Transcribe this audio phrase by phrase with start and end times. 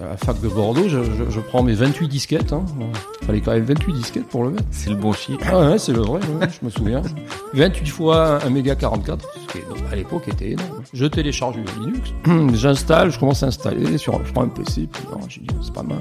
[0.00, 2.52] À la fac de Bordeaux, je, je- je prends mes 28 disquettes.
[2.52, 2.62] Hein.
[3.22, 4.64] Il fallait quand même 28 disquettes pour le mettre.
[4.70, 5.38] C'est le bon chiffre.
[5.50, 7.02] Ah ouais, c'est le vrai, ouais, je me souviens.
[7.54, 9.58] 28 fois un méga 44, ce qui
[9.92, 10.82] à l'époque était énorme.
[10.92, 12.12] Je télécharge le Linux,
[12.58, 15.02] j'installe, je commence à installer, sur, je prends un PC, puis
[15.40, 15.98] dit, c'est pas mal.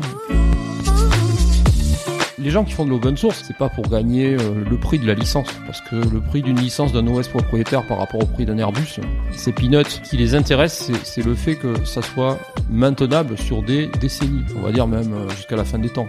[2.39, 5.07] Les gens qui font de l'open source, c'est pas pour gagner euh, le prix de
[5.07, 8.45] la licence, parce que le prix d'une licence d'un OS propriétaire par rapport au prix
[8.45, 8.99] d'un Airbus,
[9.31, 9.83] c'est peanuts.
[10.03, 12.37] Ce qui les intéresse, c'est- le fait que ça soit
[12.69, 16.07] maintenable sur des décennies, on va dire même euh, jusqu'à la fin des temps.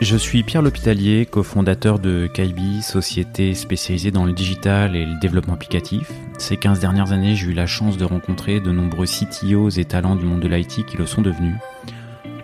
[0.00, 5.54] Je suis Pierre L'Hôpitalier, cofondateur de Kaibi, société spécialisée dans le digital et le développement
[5.54, 6.10] applicatif.
[6.38, 10.16] Ces 15 dernières années, j'ai eu la chance de rencontrer de nombreux CTOs et talents
[10.16, 11.54] du monde de l'IT qui le sont devenus.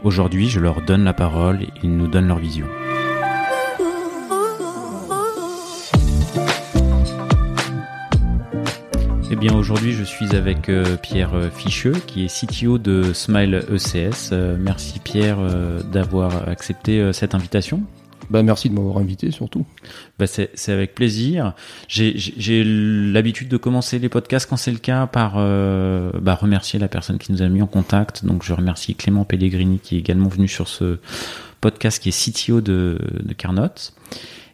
[0.04, 2.66] Aujourd'hui, je leur donne la parole et ils nous donnent leur vision.
[9.30, 13.64] Eh bien, aujourd'hui, je suis avec euh, Pierre euh, Ficheux, qui est CTO de Smile
[13.70, 14.30] ECS.
[14.32, 15.38] Euh, merci Pierre
[15.90, 17.82] d'avoir accepté cette invitation.
[18.30, 19.66] Ben, merci de m'avoir invité surtout.
[20.18, 21.54] Bah, c'est avec plaisir.
[21.88, 26.88] J'ai l'habitude de commencer les podcasts quand c'est le cas par euh, bah, remercier la
[26.88, 28.24] personne qui nous a mis en contact.
[28.24, 30.98] Donc je remercie Clément Pellegrini qui est également venu sur ce
[31.60, 33.68] podcast qui est CTO de, de Carnot.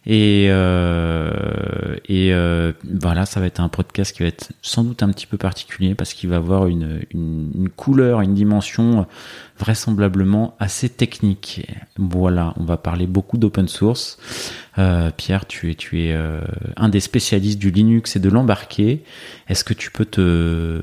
[0.07, 5.03] Et, euh, et euh, voilà, ça va être un podcast qui va être sans doute
[5.03, 9.07] un petit peu particulier parce qu'il va avoir une, une, une couleur, une dimension
[9.59, 11.67] vraisemblablement assez technique.
[11.99, 14.19] Voilà, on va parler beaucoup d'open source.
[14.79, 16.41] Euh, Pierre, tu es, tu es euh,
[16.77, 19.05] un des spécialistes du Linux et de l'embarqué.
[19.49, 20.81] Est-ce que tu peux te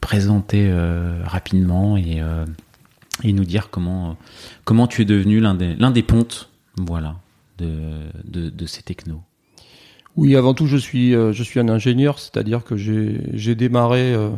[0.00, 2.44] présenter euh, rapidement et, euh,
[3.24, 4.16] et nous dire comment,
[4.64, 6.48] comment tu es devenu l'un des, l'un des pontes?
[6.76, 7.16] Voilà,
[7.62, 9.20] de, ces technos
[10.16, 14.30] Oui, avant tout, je suis, euh, je suis un ingénieur, c'est-à-dire que j'ai démarré euh,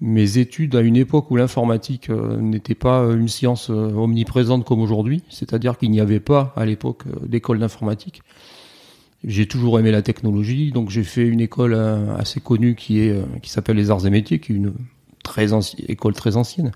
[0.00, 5.22] mes études à une époque où l'informatique euh, n'était pas une science omniprésente comme aujourd'hui,
[5.28, 8.22] c'est-à-dire qu'il n'y avait pas à l'époque d'école d'informatique.
[9.24, 11.74] J'ai toujours aimé la technologie, donc j'ai fait une école
[12.16, 14.74] assez connue qui est qui s'appelle les Arts et Métiers, qui est une
[15.24, 15.48] très
[15.88, 16.70] école très ancienne.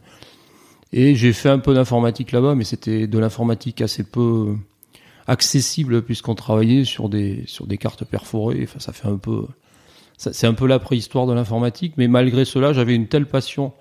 [0.93, 4.55] Et j'ai fait un peu d'informatique là-bas, mais c'était de l'informatique assez peu
[5.27, 8.61] accessible puisqu'on travaillait sur des sur des cartes perforées.
[8.65, 9.47] Enfin, ça fait un peu,
[10.17, 11.95] c'est un peu la préhistoire de l'informatique.
[11.97, 13.73] Mais malgré cela, j'avais une telle passion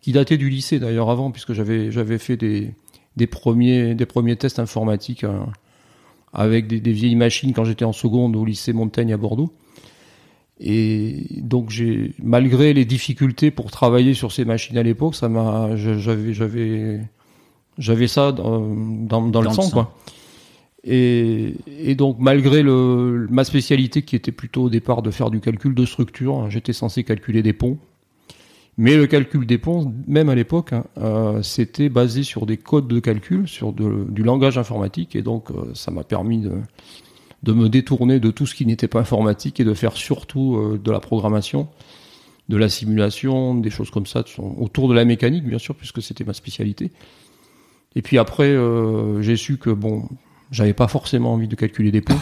[0.00, 2.74] qui datait du lycée d'ailleurs avant, puisque j'avais j'avais fait des
[3.16, 5.38] des premiers des premiers tests informatiques euh,
[6.32, 9.52] avec des, des vieilles machines quand j'étais en seconde au lycée Montaigne à Bordeaux.
[10.62, 15.74] Et donc j'ai malgré les difficultés pour travailler sur ces machines à l'époque, ça m'a
[15.76, 17.00] j'avais j'avais
[17.78, 19.70] j'avais ça dans, dans, dans le Dans le sang sang.
[19.70, 19.96] quoi.
[20.84, 25.84] Et, donc malgré ma spécialité qui était plutôt au départ de faire du calcul de
[25.84, 27.78] structure, hein, j'étais censé calculer des ponts.
[28.78, 32.88] Mais le calcul des ponts, même à l'époque, hein, euh, c'était basé sur des codes
[32.88, 38.20] de calcul, sur du langage informatique, et donc euh, ça m'a permis de, me détourner
[38.20, 41.68] de tout ce qui n'était pas informatique et de faire surtout euh, de la programmation,
[42.48, 46.24] de la simulation, des choses comme ça, autour de la mécanique, bien sûr, puisque c'était
[46.24, 46.90] ma spécialité.
[47.96, 48.56] Et puis après,
[49.20, 50.08] j'ai su que bon,
[50.50, 52.18] j'avais pas forcément envie de calculer des ponts.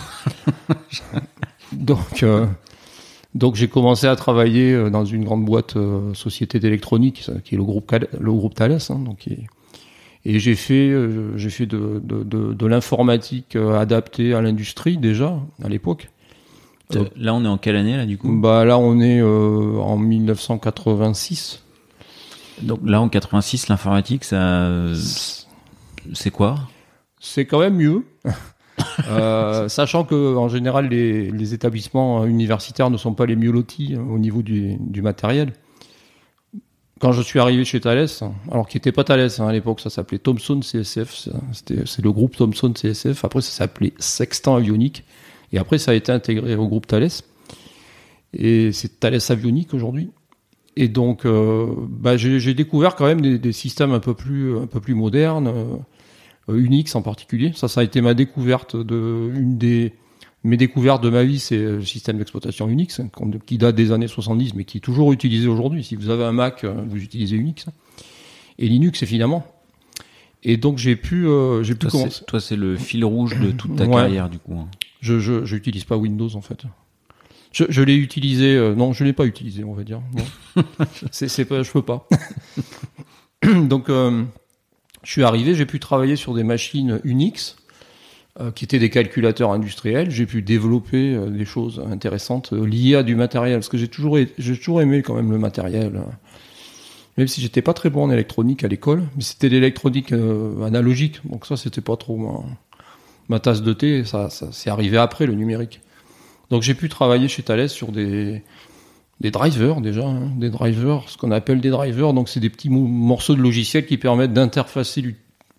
[1.73, 2.47] donc, euh,
[3.35, 7.59] donc j'ai commencé à travailler euh, dans une grande boîte euh, société d'électronique, qui est
[7.59, 9.29] le groupe le groupe Thales, hein, donc
[10.25, 15.39] et j'ai fait euh, j'ai fait de de, de, de l'informatique adaptée à l'industrie déjà
[15.63, 16.11] à l'époque.
[17.17, 18.33] Là, on est en quelle année là du coup?
[18.33, 21.63] Bah là on est en 1986.
[22.63, 24.69] Donc là, en 86, l'informatique, ça,
[26.13, 26.57] c'est quoi?
[27.21, 28.05] C'est quand même mieux.
[29.09, 34.07] Euh, sachant que en général les, établissements universitaires ne sont pas les mieux lotis hein,
[34.09, 35.53] au niveau du, matériel.
[37.01, 38.09] Quand je suis arrivé chez Thales,
[38.51, 42.37] alors qui n'était pas Thales hein, à l'époque, ça s'appelait Thomson CSF, c'est le groupe
[42.37, 43.25] Thomson CSF.
[43.25, 45.05] Après ça s'appelait Sextant Avionique
[45.53, 47.09] et après ça a été intégré au groupe Thales
[48.33, 50.11] et c'est Thales Avionique aujourd'hui.
[50.81, 54.79] Et donc, euh, bah, j'ai découvert quand même des, systèmes un peu plus, un peu
[54.79, 55.49] plus modernes.
[55.49, 55.77] euh,
[56.57, 57.53] Unix en particulier.
[57.55, 59.93] Ça, ça a été ma découverte de une des
[60.45, 63.09] mes découvertes de ma vie, c'est le système d'exploitation Unix hein,
[63.45, 65.83] qui date des années 70, mais qui est toujours utilisé aujourd'hui.
[65.83, 67.67] Si vous avez un Mac, euh, vous utilisez Unix
[68.59, 69.45] et Linux évidemment.
[70.45, 72.11] Et donc j'ai pu euh, j'ai pu Toi, commencer.
[72.21, 73.91] c'est- Toi, c'est le fil rouge de toute ta Ouais.
[73.95, 74.55] carrière du coup.
[74.55, 74.69] hein.
[75.01, 76.63] Je je j'utilise pas Windows en fait.
[77.53, 80.01] Je, je l'ai utilisé euh, non, je l'ai pas utilisé, on va dire.
[81.11, 82.07] C'est c'est pas je peux pas.
[83.69, 84.23] donc euh,
[85.09, 87.57] je suis arrivé, j'ai pu travailler sur des machines Unix
[88.41, 90.11] euh, qui étaient des calculateurs industriels.
[90.11, 93.89] J'ai pu développer euh, des choses intéressantes euh, liées à du matériel, parce que j'ai
[93.89, 96.03] toujours, aimé quand même le matériel.
[97.17, 101.47] Même si j'étais pas très bon en électronique à l'école, mais c'était l'électronique analogique, donc
[101.47, 102.45] ça c'était pas trop ma,
[103.31, 104.05] ma, tasse de thé.
[104.05, 105.81] Ça, ça c'est arrivé après le numérique.
[106.51, 108.43] Donc j'ai pu travailler chez Thales sur des
[109.21, 112.13] des drivers déjà, hein, des drivers, ce qu'on appelle des drivers.
[112.13, 115.03] Donc c'est des petits morceaux de logiciel qui permettent d'interfacer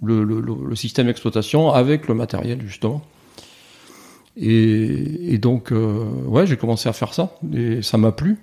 [0.01, 3.01] le, système d'exploitation avec le matériel justement.
[4.37, 8.37] Et, et donc euh, ouais, j'ai commencé à faire ça et ça m'a plu.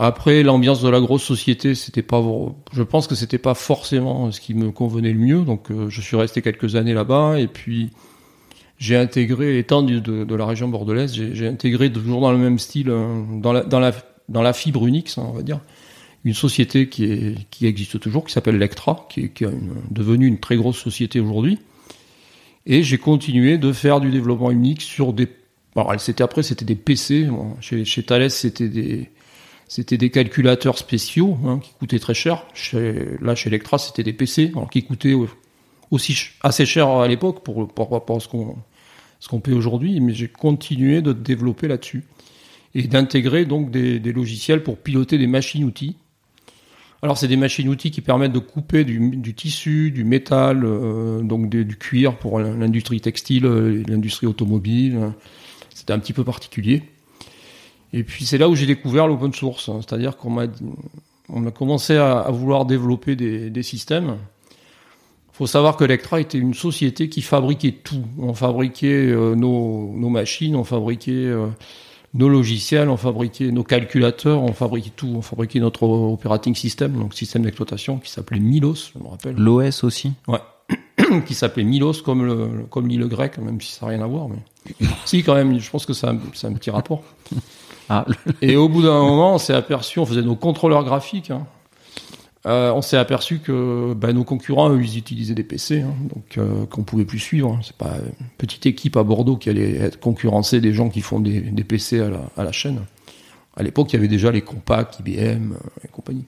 [0.00, 2.22] Après l'ambiance de la grosse société, c'était pas,
[2.72, 5.42] je pense que c'était pas forcément ce qui me convenait le mieux.
[5.42, 7.90] Donc euh, je suis resté quelques années là-bas et puis
[8.78, 13.24] j'ai intégré, étant de, la région bordelaise, j'ai intégré toujours dans le même style, euh,
[13.40, 15.60] dans la, fibre Unix, hein, on va dire,
[16.24, 19.44] une société qui, existe toujours, qui s'appelle Lectra, qui est,
[19.90, 21.58] devenue une très grosse société aujourd'hui.
[22.66, 25.28] Et j'ai continué de faire du développement Unix sur des...
[25.74, 27.28] Alors, c'était après, c'était des PC.
[27.60, 32.46] chez, Thales, c'était des, calculateurs spéciaux hein, qui coûtaient très cher.
[33.20, 35.14] Là, chez Lectra, c'était des PC qui coûtaient
[35.90, 38.56] aussi assez cher à l'époque pour, pour, à ce qu'on
[39.20, 42.04] ce qu'on paie aujourd'hui, mais j'ai continué de développer là-dessus
[42.74, 45.96] et d'intégrer donc des, des, logiciels pour piloter des machines-outils.
[47.02, 51.48] Alors c'est des machines-outils qui permettent de couper du, du tissu, du métal, euh, donc
[51.48, 55.12] du cuir pour l'industrie textile, euh, l'industrie automobile.
[55.74, 56.82] C'était un petit peu particulier.
[57.92, 59.80] Et puis c'est là où j'ai découvert l'open source, hein.
[59.80, 60.46] c'est-à-dire qu'on m'a
[61.30, 64.16] on a commencé à, à vouloir développer des, des systèmes
[65.38, 68.02] faut savoir que Lectra était une société qui fabriquait tout.
[68.18, 71.46] On fabriquait euh, nos, nos, machines, on fabriquait euh,
[72.12, 75.12] nos logiciels, on fabriquait nos calculateurs, on fabriquait tout.
[75.14, 79.36] On fabriquait notre operating system, donc système d'exploitation qui s'appelait Milos, je me rappelle.
[79.36, 80.40] L'OS aussi Ouais.
[81.26, 84.26] qui s'appelait Milos comme le, comme l'île grec, même si ça n'a rien à voir.
[84.28, 84.86] Mais...
[85.04, 87.04] si, quand même, je pense que ça a, un petit rapport.
[87.88, 88.04] Ah.
[88.42, 91.30] Et au bout d'un moment, on s'est aperçu, on faisait nos contrôleurs graphiques.
[91.30, 91.46] Hein,
[92.48, 96.38] euh, on s'est aperçu que bah, nos concurrents, eux, ils utilisaient des PC, hein, donc
[96.38, 97.58] euh, qu'on pouvait plus suivre.
[97.62, 101.20] C'est pas une petite équipe à Bordeaux qui allait être concurrencer des gens qui font
[101.20, 102.80] des, PC à la, chaîne.
[103.54, 106.24] À l'époque, il y avait déjà les compacts, IBM euh, et compagnie.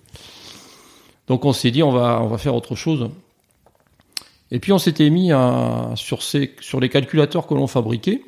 [1.26, 3.08] Donc on s'est dit, on va, faire autre chose.
[4.50, 5.30] Et puis on s'était mis
[5.94, 8.20] sur, sur les calculateurs que l'on fabriquait,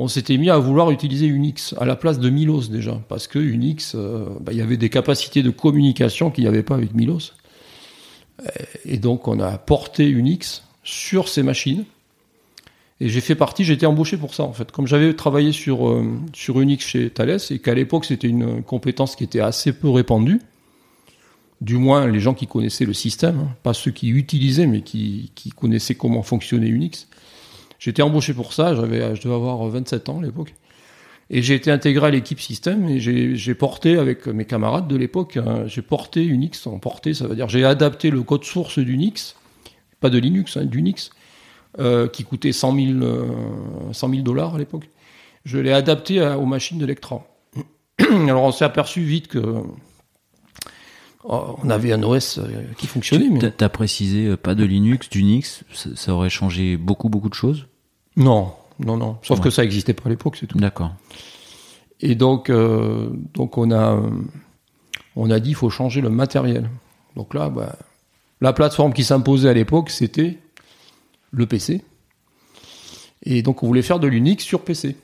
[0.00, 3.40] on s'était mis à vouloir utiliser Unix à la place de Milos déjà, parce que
[3.40, 6.94] Unix, euh, bah, il y avait des capacités de communication qu'il n'y avait pas avec
[6.94, 7.32] Milos.
[8.84, 11.84] Et donc on a porté Unix sur ces machines.
[13.00, 14.70] Et j'ai fait partie, j'ai été embauché pour ça en fait.
[14.70, 16.04] Comme j'avais travaillé sur, euh,
[16.48, 20.40] Unix chez Thales et qu'à l'époque c'était une compétence qui était assez peu répandue,
[21.60, 25.32] du moins les gens qui connaissaient le système, hein, pas ceux qui utilisaient mais qui,
[25.34, 27.08] qui connaissaient comment fonctionnait Unix,
[27.78, 30.54] J'étais embauché pour ça, j'avais, je devais avoir 27 ans à l'époque.
[31.30, 35.36] Et j'ai été intégré à l'équipe système et j'ai porté avec mes camarades de l'époque,
[35.36, 36.66] hein, j'ai porté Unix.
[36.66, 39.36] En porté, ça veut dire j'ai adapté le code source d'Unix,
[40.00, 41.10] pas de Linux, hein, d'Unix,
[41.78, 44.88] euh, qui coûtait 100 000, euh, dollars à l'époque.
[45.44, 46.86] Je l'ai adapté aux machines de
[48.10, 49.62] Alors on s'est aperçu vite que
[51.24, 53.52] on avait un OS euh, qui fonctionnait.
[53.56, 57.66] Tu as précisé pas de Linux, d'Unix, ça aurait changé beaucoup beaucoup de choses?
[58.16, 59.18] Non, non, non.
[59.22, 60.58] Sauf que ça n'existait pas à l'époque, c'est tout.
[60.58, 60.92] D'accord.
[62.00, 64.00] Et donc, euh, donc on a,
[65.16, 66.70] on a dit, il faut changer le matériel.
[67.16, 67.76] Donc là, bah,
[68.40, 70.38] la plateforme qui s'imposait à l'époque, c'était
[71.32, 71.82] le PC.
[73.24, 74.96] Et donc, on voulait faire de l'Unix sur PC.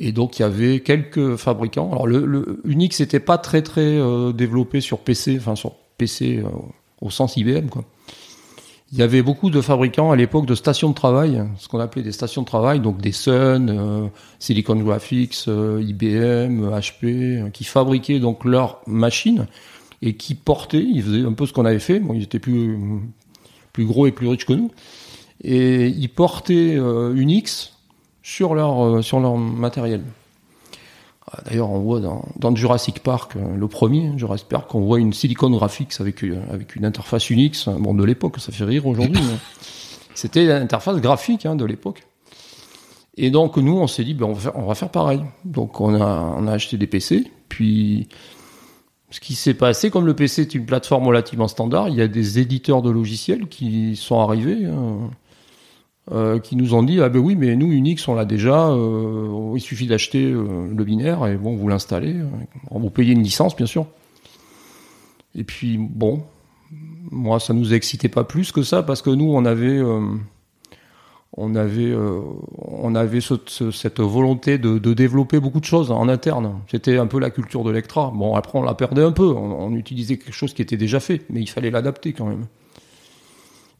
[0.00, 1.92] Et donc, il y avait quelques fabricants.
[1.92, 6.48] Alors, le, Unix n'était pas très, très euh, développé sur PC, enfin, sur PC euh,
[7.00, 7.84] au sens IBM, quoi.
[8.92, 12.02] Il y avait beaucoup de fabricants à l'époque de stations de travail, ce qu'on appelait
[12.02, 14.08] des stations de travail, donc des Sun, euh,
[14.40, 19.46] Silicon Graphics, euh, IBM, HP, euh, qui fabriquaient donc leurs machines
[20.02, 22.76] et qui portaient, ils faisaient un peu ce qu'on avait fait, bon, ils étaient plus,
[23.72, 24.72] plus gros et plus riches que nous,
[25.44, 26.74] et ils portaient
[27.14, 27.74] Unix
[28.22, 30.02] sur leur, sur leur matériel.
[31.32, 35.12] Ah, d'ailleurs, on voit dans, Jurassic Park, euh, le premier Jurassic Park, on voit une
[35.12, 37.68] Silicon Graphics avec, euh, avec une interface Unix.
[37.68, 39.22] Bon, de l'époque, ça fait rire aujourd'hui.
[40.14, 42.04] C'était l'interface graphique hein, de l'époque.
[43.16, 45.20] Et donc, nous, on s'est dit, ben, on, va faire, on va faire pareil.
[45.44, 47.30] Donc, on a, on a acheté des PC.
[47.48, 48.08] Puis,
[49.10, 52.08] ce qui s'est passé, comme le PC est une plateforme relativement standard, il y a
[52.08, 54.64] des éditeurs de logiciels qui sont arrivés.
[54.64, 55.10] Hein,
[56.12, 59.52] euh, qui nous ont dit ah ben oui mais nous Unix on l'a déjà euh,
[59.54, 62.16] il suffit d'acheter euh, le binaire et bon vous l'installez
[62.68, 63.86] vous payez une licence bien sûr
[65.36, 66.24] et puis bon
[67.12, 69.80] moi ça nous excitait pas plus que ça parce que nous on avait
[71.36, 71.94] on avait,
[72.58, 76.58] on avait cette volonté de, développer beaucoup de choses en interne.
[76.68, 78.12] C'était un peu la culture de l'Ectra.
[78.12, 79.28] Bon, après, on la perdait un peu.
[79.28, 82.46] On, utilisait quelque chose qui était déjà fait, mais il fallait l'adapter quand même.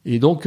[0.06, 0.46] Et donc,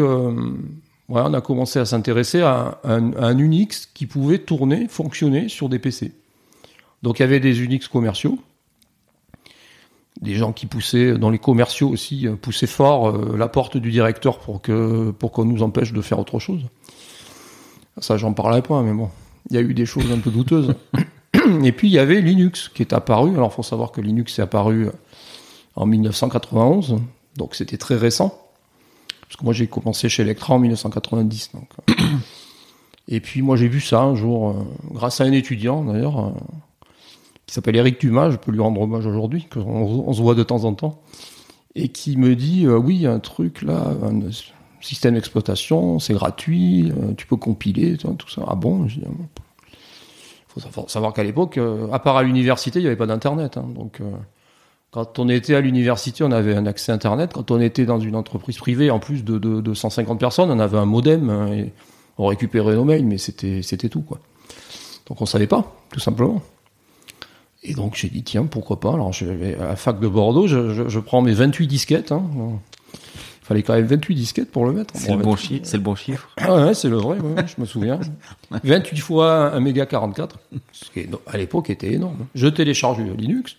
[1.12, 5.80] euh, on a commencé à s'intéresser à, un Unix qui pouvait tourner, fonctionner sur des
[5.80, 6.12] PC.
[7.02, 8.40] Donc, il y avait des Unix commerciaux.
[10.22, 14.40] Des gens qui poussaient, dans les commerciaux aussi, euh, poussaient fort la porte du directeur
[14.40, 16.62] pour pour qu'on nous empêche de faire autre chose.
[18.00, 19.10] Ça, j'en parlerai pas, mais bon,
[19.50, 20.74] il y a eu des choses un peu douteuses.
[21.64, 23.32] Et puis, il y avait Linux qui est apparu.
[23.32, 24.88] Alors, il faut savoir que Linux est apparu
[25.76, 26.98] en 1991,
[27.38, 28.43] donc c'était très récent.
[29.34, 31.54] Parce que moi, j'ai commencé chez Electra en 1990.
[31.56, 31.70] Donc.
[33.08, 34.54] Et puis, moi, j'ai vu ça un jour, euh,
[34.92, 36.32] grâce à un étudiant, d'ailleurs, euh,
[37.48, 40.44] qui s'appelle Eric Dumas, je peux lui rendre hommage aujourd'hui, qu'on on se voit de
[40.44, 41.02] temps en temps,
[41.74, 43.96] et qui me dit, euh, oui, un truc là,
[44.84, 48.44] système d'exploitation, c'est gratuit, euh, tu peux compiler, tout ça.
[48.48, 48.86] Ah bon?
[48.86, 53.58] Il faut savoir qu'à l'époque, euh, à part à l'université, il n'y avait pas d'internet.
[53.58, 53.66] Hein.
[53.74, 54.12] donc, euh,
[54.94, 57.32] quand on était à l'université, on avait un accès internet.
[57.34, 60.78] Quand on était dans une entreprise privée, en plus de, de, 150 personnes, on avait
[60.78, 61.74] un modem hein, et
[62.20, 64.20] on récupérait nos mails, mais c'était c'était tout quoi.
[65.08, 66.44] Donc on savait pas, tout simplement.
[67.64, 68.94] Et donc j'ai dit tiens pourquoi pas?
[68.94, 72.12] Alors je vais à la fac de Bordeaux, je, prends mes 28 disquettes.
[72.12, 72.24] Hein,
[72.94, 74.94] il fallait quand même 28 disquettes pour le mettre.
[74.96, 76.30] C'est le, bon chiffre, c'est le bon chiffre.
[76.38, 78.00] Ah ouais, c'est le vrai, je me souviens.
[78.64, 80.38] 28 fois un méga 44,
[80.72, 82.28] ce qui à l'époque était énorme.
[82.36, 83.58] Je télécharge Linux,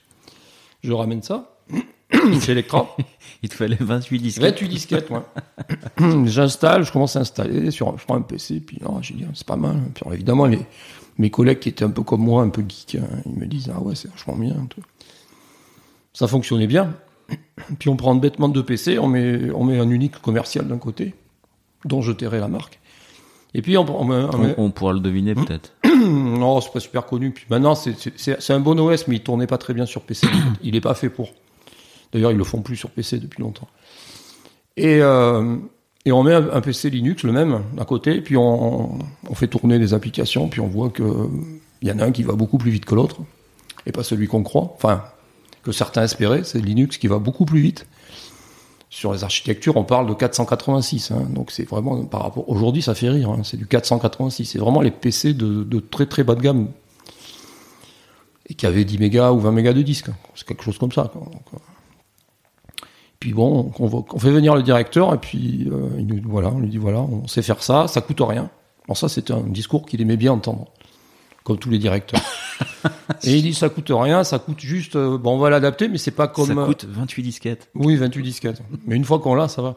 [0.85, 1.57] je ramène ça,
[2.41, 2.95] c'est Electra.
[3.43, 4.53] Il te fallait 28 disquettes.
[4.53, 5.21] 28 disquettes, ouais.
[6.27, 9.47] J'installe, je commence à installer, sur, je prends un PC, puis oh, j'ai dit, c'est
[9.47, 9.77] pas mal.
[9.95, 10.61] Puis évidemment, les,
[11.19, 13.73] mes collègues qui étaient un peu comme moi, un peu geek, hein, ils me disent,
[13.75, 14.55] ah ouais, c'est vachement bien.
[16.13, 16.95] Ça fonctionnait bien.
[17.79, 21.15] Puis on prend bêtement deux PC, on met, on met un unique commercial d'un côté,
[21.85, 22.81] dont je tairai la marque.
[23.55, 25.45] Et puis on, on, pourra le deviner hmm.
[25.45, 25.73] peut-être.
[25.85, 27.31] non, c'est pas super connu.
[27.31, 30.27] Puis maintenant, c'est un bon OS, mais il tournait pas très bien sur PC.
[30.63, 31.31] il est pas fait pour.
[32.13, 33.69] D'ailleurs, ils le font plus sur PC depuis longtemps.
[34.77, 35.57] Et, euh,
[36.05, 39.79] et on met un, PC Linux, le même, à côté, puis on, on fait tourner
[39.79, 41.03] des applications, puis on voit que
[41.81, 43.21] il y en a un qui va beaucoup plus vite que l'autre,
[43.87, 44.73] et pas celui qu'on croit.
[44.77, 45.05] Enfin,
[45.63, 47.87] que certains espéraient, c'est Linux qui va beaucoup plus vite.
[48.95, 51.11] Sur les architectures, on parle de 486.
[51.11, 51.27] Hein.
[51.31, 52.49] donc c'est vraiment par rapport.
[52.49, 53.29] Aujourd'hui, ça fait rire.
[53.29, 54.45] Hein, c'est du 486.
[54.45, 56.69] C'est vraiment les PC de, très très bas de gamme
[58.49, 60.11] et qui avaient 10 mégas ou 20 mégas de disque.
[60.37, 61.11] C'est quelque chose comme ça.
[61.17, 61.59] Euh,
[63.19, 67.01] puis bon, on, fait venir le directeur et puis euh, voilà, on lui dit voilà,
[67.01, 68.49] on sait faire ça, ça coûte rien.
[68.87, 70.67] Bon, ça, c'était un discours qu'il aimait bien entendre
[71.45, 72.21] comme tous les directeurs.
[73.23, 75.99] et il dit ça coûte rien, ça coûte juste, euh, bon on va l'adapter, mais
[75.99, 76.49] c'est pas comme.
[76.49, 77.71] Ça coûte 28 disquettes.
[77.75, 78.63] Oui, 28 disquettes.
[78.87, 79.77] mais une fois qu'on l'a, ça va.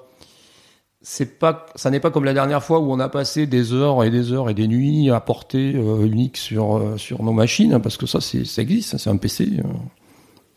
[1.02, 4.04] C'est pas, ça n'est pas comme la dernière fois où on a passé des heures
[4.04, 7.74] et des heures et des nuits à porter euh, Unix sur euh, sur nos machines,
[7.74, 9.62] hein, parce que ça c'est, ça existe, c'est un PC.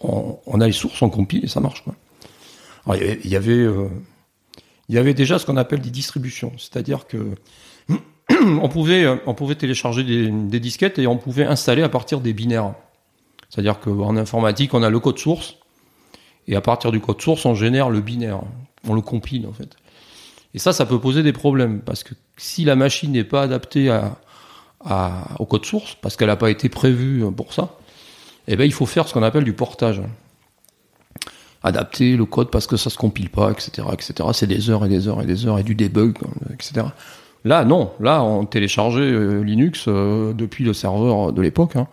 [0.02, 1.84] On, on, a les sources, on compile et ça marche.
[1.84, 1.94] Quoi.
[2.86, 3.66] Alors, il y avait,
[4.88, 7.34] il y avait déjà ce qu'on appelle des distributions, c'est-à-dire que
[8.62, 12.32] on pouvait, euh, on pouvait télécharger des, disquettes et on pouvait installer à partir des
[12.32, 12.74] binaires.
[13.48, 15.56] C'est-à-dire qu'en informatique, on a le code source
[16.46, 18.40] et à partir du code source, on génère le binaire.
[18.88, 19.76] On le compile en fait.
[20.54, 23.94] Et ça, ça peut poser des problèmes parce que si la machine n'est pas adaptée
[25.38, 27.76] au code source, parce qu'elle n'a pas été prévue pour ça,
[28.48, 30.02] eh ben, il faut faire ce qu'on appelle du portage.
[31.62, 34.28] Adapter le code parce que ça se compile pas, etc., etc.
[34.32, 36.16] C'est des heures et des heures et des heures et du debug,
[36.52, 36.86] etc.
[37.44, 37.92] Là, non.
[38.00, 41.76] Là, on téléchargeait euh, Linux euh, depuis le serveur de l'époque.
[41.76, 41.86] Hein.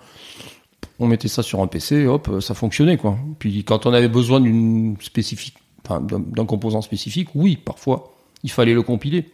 [0.99, 3.17] On mettait ça sur un PC, hop, ça fonctionnait quoi.
[3.39, 8.73] Puis quand on avait besoin d'une spécifique, enfin, d'un composant spécifique, oui, parfois, il fallait
[8.73, 9.25] le compiler.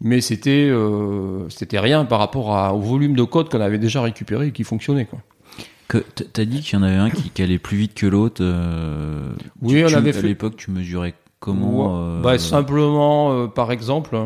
[0.00, 4.46] Mais c'était euh, c'était rien par rapport au volume de code qu'on avait déjà récupéré
[4.46, 5.18] et qui fonctionnait quoi.
[6.32, 8.42] T'as dit qu'il y en avait un qui, allait plus vite que l'autre.
[9.60, 14.16] oui, on avait à l'époque, tu mesurais comment bah, simplement, par exemple,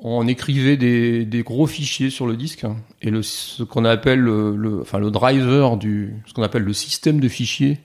[0.00, 2.66] on écrivait des, gros fichiers sur le disque
[3.02, 7.80] et le, ce qu'on appelle le, driver du ce qu'on appelle le système de fichiers,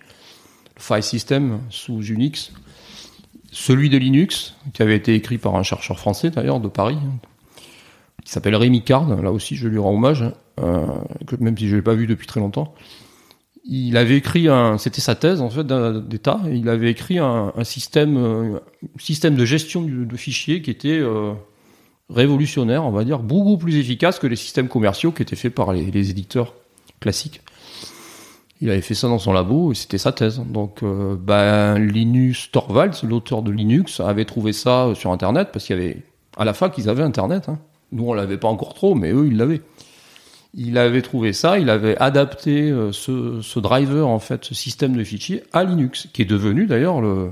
[0.76, 2.52] le file system sous Unix,
[3.52, 6.98] celui de Linux qui avait été écrit par un chercheur français d'ailleurs de Paris
[8.24, 10.26] qui s'appelle Rémi Card, là aussi je lui rends hommage,
[10.60, 10.86] euh,
[11.40, 12.74] même si je l'ai pas vu depuis très longtemps.
[13.64, 18.18] Il avait écrit un, c'était sa thèse en fait d'état, il avait écrit un, système,
[18.18, 18.60] euh,
[19.00, 21.34] système de gestion de fichiers qui était euh,
[22.14, 25.74] révolutionnaire, on va dire, beaucoup plus efficace que les systèmes commerciaux qui étaient faits par
[25.74, 26.54] les, éditeurs
[27.00, 27.42] classiques.
[28.62, 30.40] Il avait fait ça dans son labo et c'était sa thèse.
[30.48, 35.78] Donc, euh, ben, Linus Torvalds, l'auteur de Linux, avait trouvé ça sur Internet parce qu'il
[35.78, 35.98] y avait
[36.38, 37.50] à la fac ils avaient Internet.
[37.50, 37.60] Hein.
[37.92, 39.62] Nous, on l'avait pas encore trop, mais eux, ils l'avaient.
[40.54, 44.96] Il avait trouvé ça, il avait adapté euh, ce, ce, driver, en fait, ce système
[44.96, 47.32] de fichiers à Linux, qui est devenu d'ailleurs le,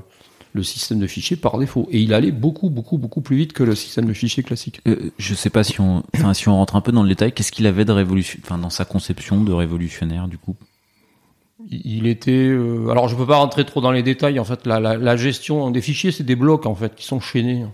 [0.53, 1.87] le système de fichiers par défaut.
[1.91, 4.81] Et il allait beaucoup, beaucoup, beaucoup plus vite que le système de fichiers classique.
[4.87, 7.31] Euh, je sais pas si on, enfin, si on rentre un peu dans le détail,
[7.31, 10.55] qu'est-ce qu'il avait de révolution, enfin, dans sa conception de révolutionnaire, du coup?
[11.69, 14.39] Il était, euh, alors je peux pas rentrer trop dans les détails.
[14.39, 17.19] En fait, la, la, la gestion des fichiers, c'est des blocs en fait qui sont
[17.19, 17.65] chaînés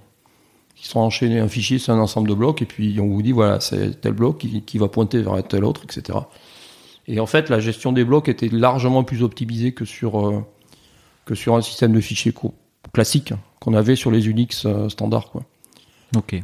[0.75, 1.39] qui sont enchaînés.
[1.39, 4.13] Un fichier, c'est un ensemble de blocs, et puis on vous dit, voilà, c'est tel
[4.13, 6.19] bloc qui, qui, va pointer vers tel autre, etc.
[7.07, 10.43] Et en fait, la gestion des blocs était largement plus optimisée que sur, euh,
[11.25, 12.33] que sur un système de fichiers
[12.95, 15.29] classique qu'on avait sur les Unix euh, standards.
[15.29, 15.43] Quoi.
[16.15, 16.41] Ok.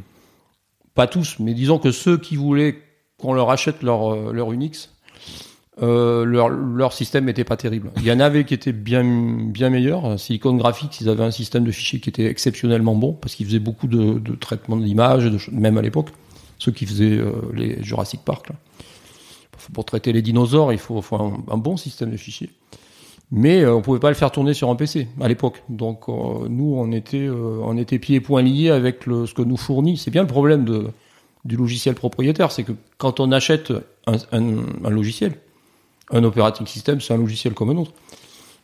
[0.94, 2.76] Pas tous, mais disons que ceux qui voulaient
[3.18, 4.90] qu'on leur achète leur, euh, leur Unix,
[5.80, 7.90] euh, leur, leur système n'était pas terrible.
[7.96, 10.20] Il y en avait qui étaient bien, bien meilleurs.
[10.20, 13.58] Silicon Graphics, ils avaient un système de fichiers qui était exceptionnellement bon parce qu'ils faisaient
[13.58, 16.08] beaucoup de, de traitement de l'image, même à l'époque.
[16.58, 18.50] Ceux qui faisaient euh, les Jurassic Park.
[18.50, 18.56] Là.
[19.72, 22.50] Pour traiter les dinosaures, il faut, faut un, un, bon système de fichiers.
[23.34, 25.62] Mais euh, on pouvait pas le faire tourner sur un PC à l'époque.
[25.70, 29.40] Donc euh, nous, on était, euh, on était pieds et poings liés avec ce que
[29.40, 29.96] nous fournit.
[29.96, 30.90] C'est bien le problème
[31.46, 33.72] du logiciel propriétaire, c'est que quand on achète
[34.06, 35.32] un logiciel,
[36.10, 37.92] un operating system, c'est un logiciel comme un autre.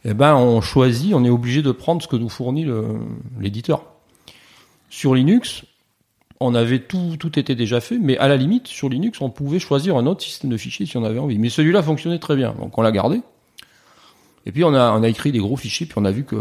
[0.05, 2.67] Eh ben, on choisit, on est obligé de prendre ce que nous fournit
[3.41, 3.85] l'éditeur.
[4.91, 5.65] Sur Linux,
[6.41, 9.59] on avait tout, tout était déjà fait, mais à la limite, sur Linux, on pouvait
[9.59, 11.39] choisir un autre système de fichiers si on avait envie.
[11.39, 13.23] Mais celui-là fonctionnait très bien, donc on l'a gardé.
[14.49, 16.37] Et puis on a, écrit des gros fichiers, puis on a vu que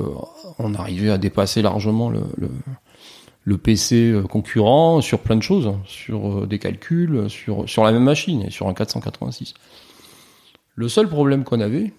[0.60, 7.30] on arrivait à dépasser largement le, PC concurrent sur plein de choses, sur des calculs,
[7.30, 9.54] sur, sur la même machine, sur un 486.
[10.76, 11.92] Le seul problème qu'on avait,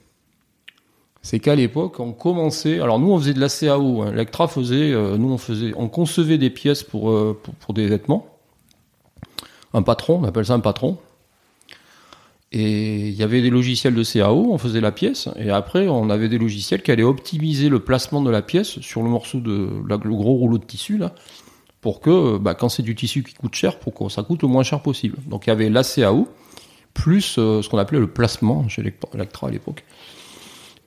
[1.20, 2.80] c'est qu'à l'époque, on commençait.
[2.80, 4.02] Alors nous, on faisait de la CAO.
[4.02, 4.46] Hein.
[4.48, 4.92] Faisait.
[4.92, 5.72] Euh, nous, on faisait.
[5.76, 8.26] On concevait des pièces euh, pour, pour des vêtements.
[9.74, 10.96] Un patron, on appelle ça un patron.
[12.50, 16.08] Et il y avait des logiciels de CAO, on faisait la pièce, et après on
[16.08, 19.68] avait des logiciels qui allaient optimiser le placement de la pièce sur le morceau de
[19.86, 21.14] le gros rouleau de tissu là,
[21.82, 24.62] pour que bah, quand c'est du tissu qui coûte cher, pour ça coûte le moins
[24.62, 25.18] cher possible.
[25.26, 26.26] Donc il y avait la CAO,
[26.94, 28.82] plus euh, ce qu'on appelait le placement chez
[29.12, 29.84] Electra à l'époque.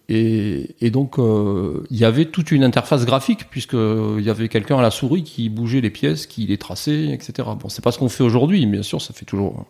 [0.10, 4.50] Et, et, donc euh, il y avait toute une interface graphique puisque il y avait
[4.50, 7.47] quelqu'un à la souris qui bougeait les pièces, qui les traçait, etc.
[7.58, 9.67] Bon, c'est pas ce qu'on fait aujourd'hui, bien sûr, ça fait toujours.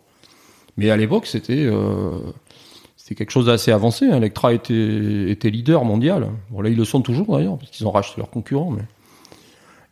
[0.76, 2.10] Mais à l'époque, c'était euh,
[2.96, 4.06] c'était quelque chose d'assez avancé.
[4.06, 4.16] Hein.
[4.16, 6.28] Electra était était leader mondial.
[6.50, 8.70] Bon là, ils le sont toujours d'ailleurs parce qu'ils ont racheté leurs concurrents.
[8.70, 8.82] Mais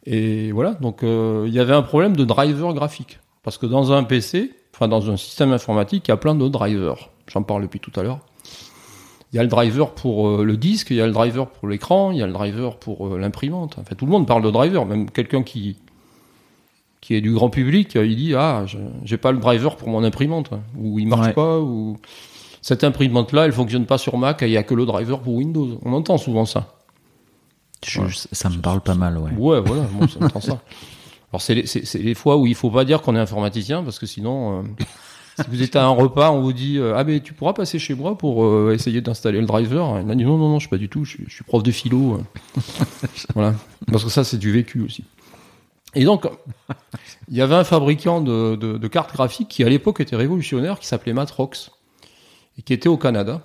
[0.07, 3.93] et voilà, donc euh, il y avait un problème de driver graphique parce que dans
[3.93, 7.11] un PC, enfin dans un système informatique, il y a plein de drivers.
[7.27, 8.21] J'en parle depuis tout à l'heure.
[9.33, 11.69] Il y a le driver pour euh, le disque, il y a le driver pour
[11.69, 13.79] l'écran, il y a le driver pour l'imprimante.
[13.79, 15.77] En fait, tout le monde parle de driver, même quelqu'un qui
[17.11, 18.65] qui est du grand public, il dit ah,
[19.03, 21.33] j'ai pas le driver pour mon imprimante ou il marche ouais.
[21.33, 21.97] pas ou
[22.63, 25.35] cette imprimante là, elle fonctionne pas sur Mac, il y a que le driver pour
[25.35, 25.81] Windows.
[25.85, 26.77] On entend souvent ça.
[27.85, 28.07] Je, ouais.
[28.13, 29.33] Ça me parle pas mal, ouais.
[29.37, 30.63] Ouais, voilà, moi j'entends ça.
[31.33, 31.65] Alors c'est les,
[32.01, 34.63] les, fois où il faut pas dire qu'on est informaticien parce que sinon, euh,
[35.43, 37.81] si vous êtes à un repas, on vous dit euh, ah mais tu pourras passer
[37.81, 40.01] chez moi pour euh, essayer d'installer le driver.
[40.01, 41.65] Il a dit non non non, je suis pas du tout, je, je suis prof
[41.65, 42.21] de philo.
[43.35, 43.57] voilà,
[43.91, 45.03] parce que ça c'est du vécu aussi.
[45.95, 46.27] Et donc
[47.29, 51.13] il y avait un fabricant de, cartes graphiques qui à l'époque était révolutionnaire, qui s'appelait
[51.13, 51.71] Matrox
[52.59, 53.43] et qui était au Canada.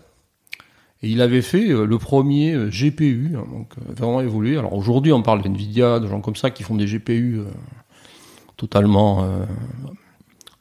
[1.03, 4.57] Et il avait fait le premier GPU, hein, donc vraiment évolué.
[4.57, 7.43] Alors aujourd'hui, on parle d'NVIDIA, de gens comme ça qui font des GPU euh,
[8.57, 9.45] totalement euh,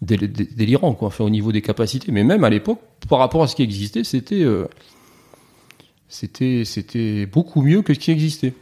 [0.03, 2.13] dél délirants, quoi, au niveau des capacités.
[2.13, 4.67] Mais même à l'époque, par rapport à ce qui existait, euh,
[6.09, 8.55] c'était c'était beaucoup mieux que ce qui existait.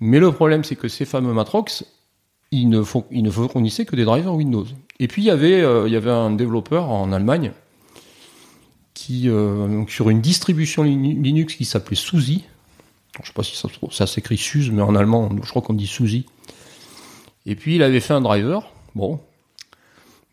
[0.00, 1.84] Mais le problème, c'est que ces fameux Matrox,
[2.60, 4.66] ils ne, font, ils ne fournissaient que des drivers Windows.
[5.00, 7.52] Et puis il y avait, il y avait un développeur en Allemagne
[8.94, 12.44] qui euh, sur une distribution Linux qui s'appelait SUSI.
[13.22, 15.86] Je sais pas si ça, ça s'écrit SUSE, mais en allemand, je crois qu'on dit
[15.86, 16.26] SUSI.
[17.46, 19.20] Et puis il avait fait un driver, bon.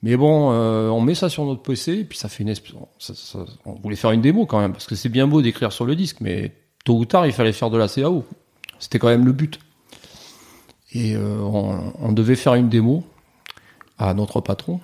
[0.03, 2.53] Mais bon, euh, on met ça sur notre PC, et puis ça fait une
[2.97, 5.85] ça, On voulait faire une démo quand même, parce que c'est bien beau d'écrire sur
[5.85, 6.53] le disque, mais
[6.85, 8.25] tôt ou tard, il fallait faire de la CAO.
[8.79, 9.59] C'était quand même le but.
[10.93, 13.03] Et euh, on, on devait faire une démo
[13.97, 14.79] à notre patron,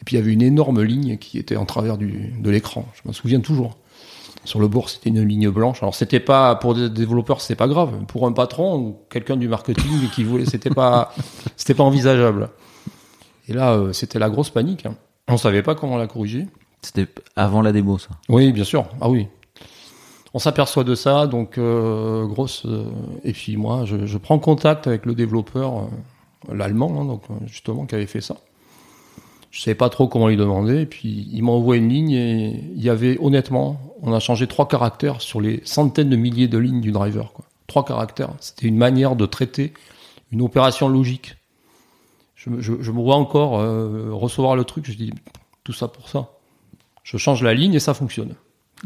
[0.00, 2.86] et puis il y avait une énorme ligne qui était en travers du, de l'écran.
[2.94, 3.76] Je m'en souviens toujours.
[4.44, 5.82] Sur le bord, c'était une ligne blanche.
[5.82, 7.92] Alors c'était pas pour des développeurs, c'est pas grave.
[8.06, 11.12] Pour un patron ou quelqu'un du marketing qui voulait, c'était pas,
[11.56, 12.48] c'était pas envisageable.
[13.48, 14.86] Et là, euh, c'était la grosse panique.
[14.86, 14.94] Hein.
[15.26, 16.46] On savait pas comment la corriger.
[16.82, 18.10] C'était avant la démo, ça.
[18.28, 18.86] Oui, bien sûr.
[19.00, 19.26] Ah oui.
[20.34, 22.64] On s'aperçoit de ça, donc euh, grosse.
[22.66, 22.84] Euh,
[23.24, 25.88] et puis moi, je, prends contact avec le développeur,
[26.52, 28.36] l'allemand, hein, donc justement, qui avait fait ça.
[29.50, 30.82] Je savais pas trop comment lui demander.
[30.82, 34.46] Et puis il m'a envoyé une ligne et il y avait honnêtement, on a changé
[34.46, 37.32] trois caractères sur les centaines de milliers de lignes du driver.
[37.32, 37.46] Quoi.
[37.66, 38.30] Trois caractères.
[38.40, 39.72] C'était une manière de traiter
[40.30, 41.36] une opération logique.
[42.36, 44.84] Je, me- je, me vois encore euh, recevoir le truc.
[44.86, 45.12] Je dis
[45.64, 46.28] tout ça pour ça.
[47.02, 48.34] Je change la ligne et ça fonctionne.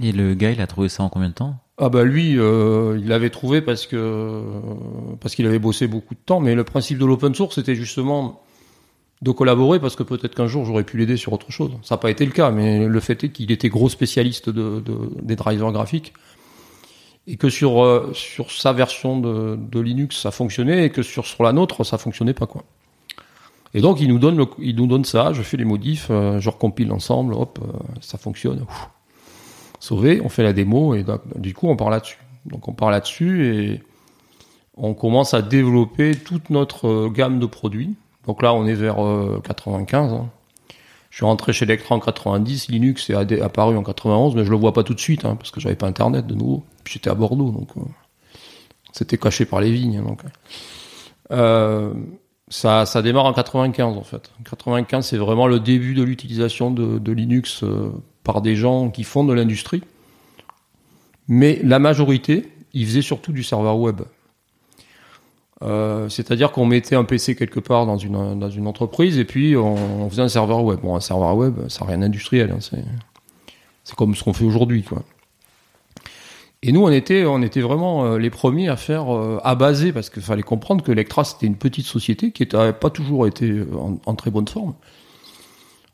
[0.01, 1.57] Et le gars, il a trouvé ça en combien de temps?
[1.79, 4.43] Ah bah lui, euh, il l'avait trouvé parce que
[5.21, 6.41] parce qu'il avait bossé beaucoup de temps.
[6.41, 8.43] Mais le principe de l'open source, c'était justement
[9.21, 11.73] de collaborer parce que peut-être qu'un jour j'aurais pu l'aider sur autre chose.
[11.83, 14.81] Ça n'a pas été le cas, mais le fait est qu'il était gros spécialiste de,
[14.81, 16.13] de- des drivers graphiques
[17.27, 21.25] et que sur euh, sur sa version de, de Linux ça fonctionnait et que sur
[21.27, 22.65] sur la nôtre ça fonctionnait pas quoi.
[23.75, 26.51] Et donc il nous donne il nous donne ça, je fais les modifs, euh, je
[26.51, 27.61] recompile l'ensemble, hop,
[28.01, 28.67] ça fonctionne.
[29.83, 32.19] Sauvé, on fait la démo et donc, du coup on part là-dessus.
[32.47, 33.83] Donc on part là-dessus et
[34.77, 37.97] on commence à développer toute notre euh, gamme de produits.
[38.25, 40.13] Donc là on est vers euh, 95.
[40.13, 40.31] hein.
[41.11, 44.57] Je suis rentré chez Electra en 90, Linux est apparu en 91, mais je le
[44.57, 46.63] vois pas tout de suite hein, parce que j'avais pas internet de nouveau.
[46.85, 47.81] Puis j'étais à Bordeaux donc euh,
[48.93, 50.01] c'était caché par les vignes.
[51.33, 51.93] Euh,
[52.47, 54.31] ça, démarre en 95 en fait.
[54.49, 57.91] 95 c'est vraiment le début de l'utilisation de, Linux euh,
[58.25, 59.83] par des gens qui font de l'industrie.
[61.29, 64.03] Mais la majorité, ils faisaient surtout du serveur web.
[65.63, 69.57] Euh, C'est-à-dire qu'on mettait un PC quelque part dans une, dans une entreprise et puis
[69.57, 70.81] on, faisait un serveur web.
[70.81, 72.51] Bon, un serveur web, ça n'a rien d'industriel.
[72.51, 74.85] hein, c'est- comme ce qu'on fait aujourd'hui.
[76.63, 79.93] Et nous, on était, on était vraiment euh, les premiers à faire, euh, à baser,
[79.93, 83.63] parce qu'il fallait comprendre que Electra, c'était une petite société qui n'avait pas toujours été
[84.07, 84.75] en très bonne forme.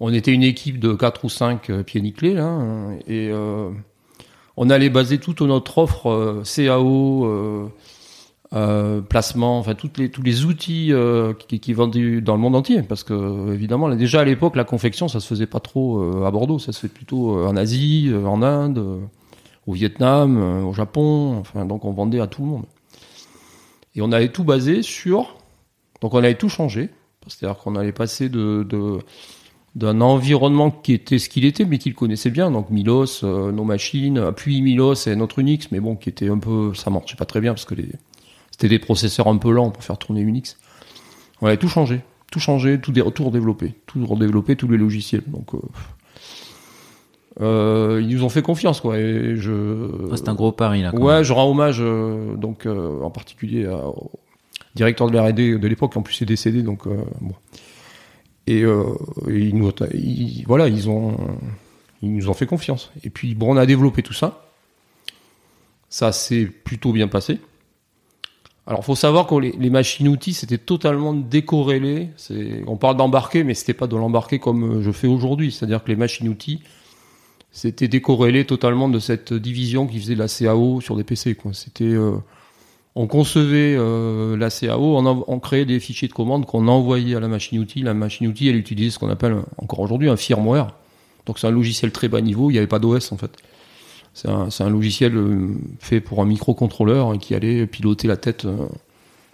[0.01, 3.71] On était une équipe de 4 ou 5 euh, pieds nickelés, là, hein, et euh,
[4.57, 7.73] on allait baser toute notre offre euh, CAO,
[9.09, 9.91] placement, enfin tous
[10.23, 10.93] les outils
[11.49, 15.07] qui, qui vendent dans le monde entier, parce que évidemment, déjà à l'époque, la confection,
[15.07, 19.03] ça se faisait pas trop à Bordeaux, ça se fait plutôt en Asie, en Inde,
[19.67, 22.65] au Vietnam, au Japon, enfin donc on vendait à tout le monde.
[23.95, 25.37] Et on avait tout basé sur,
[26.01, 26.89] donc on avait tout changé,
[27.27, 28.67] c'est-à-dire qu'on allait passer de
[29.75, 33.65] d'un environnement qui était ce qu'il était, mais qu'il connaissait bien, donc Milos, euh, nos
[33.65, 37.27] machines, puis Milos et notre Unix, mais bon, qui était un peu, ça marchait pas
[37.27, 37.89] très bien parce que les,
[38.51, 40.57] c'était des processeurs un peu lents pour faire tourner Unix.
[41.41, 42.01] On avait tout changé,
[42.33, 45.23] tout changé, tout, dé- tout redéveloppé, tout redéveloppé, tous les logiciels.
[45.29, 45.59] Donc, euh,
[47.41, 48.99] euh, ils nous ont fait confiance, quoi.
[48.99, 50.91] Et je, Ah, C'est un gros pari là.
[50.91, 51.23] quand Ouais, même.
[51.23, 51.79] je rends hommage,
[52.37, 54.11] donc en particulier à- au
[54.75, 56.87] directeur de la R&D de l'époque, qui en plus est décédé, donc
[57.21, 57.35] bon.
[58.49, 58.83] Et, euh,
[59.29, 59.71] et ils nous,
[60.47, 61.19] voilà, ils ont,
[62.01, 62.91] ils nous ont fait confiance.
[63.05, 64.49] Et puis bon, on a développé tout ça.
[65.91, 67.41] Ça s'est plutôt bien passé.
[68.67, 72.09] Alors, faut savoir que les, machines-outils, c'était totalement décorrélé.
[72.67, 75.53] On parle d'embarquer, mais c'était pas de l'embarquer comme je fais aujourd'hui.
[75.53, 76.63] C'est-à-dire que les machines-outils,
[77.53, 81.37] c'était décorrélé totalement de cette division qui faisait la CAO sur des PC.
[81.53, 82.17] C'était, euh,
[83.01, 87.15] on concevait euh, la CAO, on, en- on créait des fichiers de commande qu'on envoyait
[87.15, 87.83] à la machine-outil.
[87.83, 90.69] La machine-outil, elle utilisait ce qu'on appelle encore aujourd'hui un firmware.
[91.27, 92.51] Donc c'est un logiciel très bas niveau.
[92.51, 93.31] Il n'y avait pas d'OS en fait.
[94.15, 98.67] C'est un, logiciel euh, fait pour un microcontrôleur et qui allait piloter la tête, euh,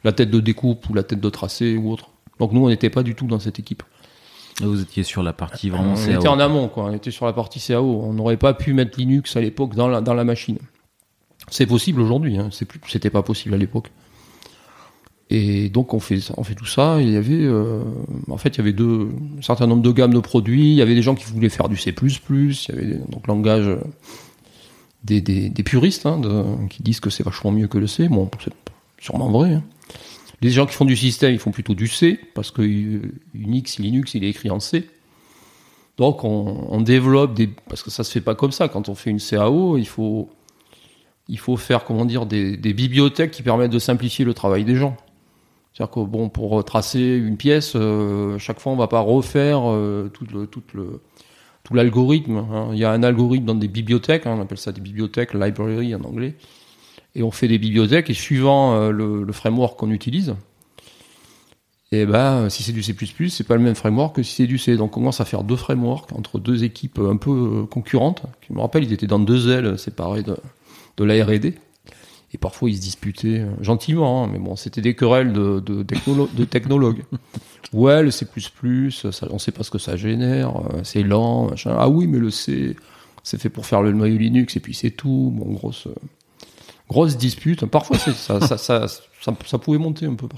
[0.03, 2.11] la tête de découpe ou la tête de tracé ou autre.
[2.39, 3.83] Donc nous, on n'était pas du tout dans cette équipe.
[4.61, 6.19] Et Vous étiez sur la partie vraiment on CAO.
[6.21, 6.85] était en amont, quoi.
[6.85, 8.03] On était sur la partie CAO.
[8.05, 10.59] On n'aurait pas pu mettre Linux à l'époque dans la, dans la machine.
[11.51, 12.49] C'est possible aujourd'hui, hein.
[12.53, 13.91] C'était pas possible à l'époque.
[15.31, 16.19] Et donc on fait,
[16.57, 17.01] tout ça.
[17.01, 17.83] Il y avait, euh,
[18.29, 20.71] en fait, il y avait deux, un certain nombre de gammes de produits.
[20.73, 21.95] Il y avait des gens qui voulaient faire du C++.
[21.99, 23.79] Il y avait des- donc langage euh,
[25.03, 26.21] des, puristes hein,
[26.71, 28.09] qui disent que c'est vachement mieux que le C.
[28.09, 28.53] Bon, c'est
[29.01, 29.55] sûrement vrai.
[29.55, 29.63] hein.
[30.43, 33.01] Les gens qui font du système, ils font plutôt du C parce que euh,
[33.35, 34.89] Unix, Linux, il est écrit en C.
[35.97, 38.69] Donc on, on développe des parce que ça se fait pas comme ça.
[38.69, 40.29] Quand on fait une CAO, il faut
[41.29, 44.97] il faut faire comment dire des, bibliothèques qui permettent de simplifier le travail des gens.
[45.73, 50.09] C'est-à-dire que bon pour tracer une pièce, euh, chaque fois on va pas refaire euh,
[50.09, 52.37] tout l'algorithme.
[52.37, 52.69] hein.
[52.73, 55.95] Il y a un algorithme dans des bibliothèques, hein, on appelle ça des bibliothèques, library
[55.95, 56.37] en anglais.
[57.17, 60.35] Et on fait des bibliothèques et suivant euh, le, framework qu'on utilise,
[61.93, 62.95] et ben si c'est du C++,
[63.29, 64.77] c'est pas le même framework que si c'est du C.
[64.77, 68.23] Donc on commence à faire deux frameworks entre deux équipes un peu concurrentes.
[68.49, 70.25] Je me rappelle, ils étaient dans deux ailes séparées
[70.97, 71.55] de la R&D.
[72.33, 75.83] Et parfois ils se disputaient euh, gentiment, hein, mais bon, c'était des querelles de, de,
[75.85, 77.05] technolo- de technologues.
[77.73, 78.27] Ouais, le C++,
[78.91, 81.75] ça, on sait pas ce que ça génère, euh, c'est lent, machin.
[81.77, 82.77] Ah oui, mais le C,
[83.25, 85.33] c'est fait pour faire le noyau Linux et puis c'est tout.
[85.35, 85.95] Bon, grosse, euh,
[86.89, 87.65] grosse dispute.
[87.67, 90.29] Parfois, ça, ça, ça, ça, ça pouvait monter un peu.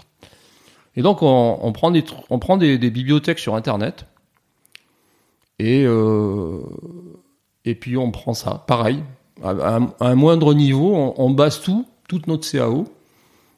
[0.97, 4.07] Et donc, on, on prend, des, on prend des, des bibliothèques sur Internet
[5.59, 6.61] Et, euh,
[7.65, 9.03] et puis on prend ça, pareil,
[9.43, 12.87] à, un- moindre niveau, on, on base tout, toute notre CAO,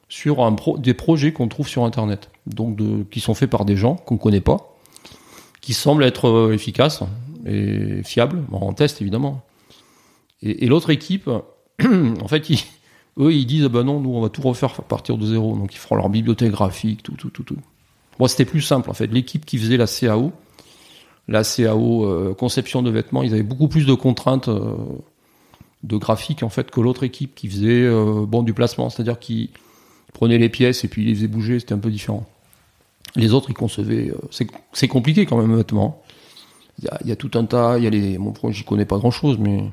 [0.09, 4.17] sur des projets qu'on trouve sur Internet, donc qui sont faits par des gens qu'on
[4.17, 4.75] connaît pas,
[5.61, 7.03] qui semblent être euh, efficaces
[7.45, 9.43] et fiables, Bon, en test évidemment.
[10.41, 11.29] Et, l'autre équipe,
[11.81, 12.49] en fait,
[13.19, 15.55] eux, ils disent, ah ben non, nous, on va tout refaire à partir de zéro.
[15.55, 17.57] Donc, ils feront leur bibliothèque graphique, tout, tout, tout, tout.
[18.19, 19.07] Moi, c'était plus simple, en fait.
[19.07, 20.31] L'équipe qui faisait la CAO,
[21.27, 24.73] la CAO euh, conception de vêtements, ils avaient beaucoup plus de contraintes euh,
[25.83, 28.89] de graphique, en fait, que l'autre équipe qui faisait, euh, bon, du placement.
[28.89, 29.49] C'est-à-dire qu'ils
[30.13, 32.27] prenaient les pièces et puis les faisaient bouger, c'était un peu différent.
[33.15, 36.03] Les autres, ils concevaient, euh, c'est compliqué quand même, un vêtement.
[36.79, 38.85] Il y a, il y a tout un tas, il y a les, j'y connais
[38.85, 39.63] pas grand chose, mais,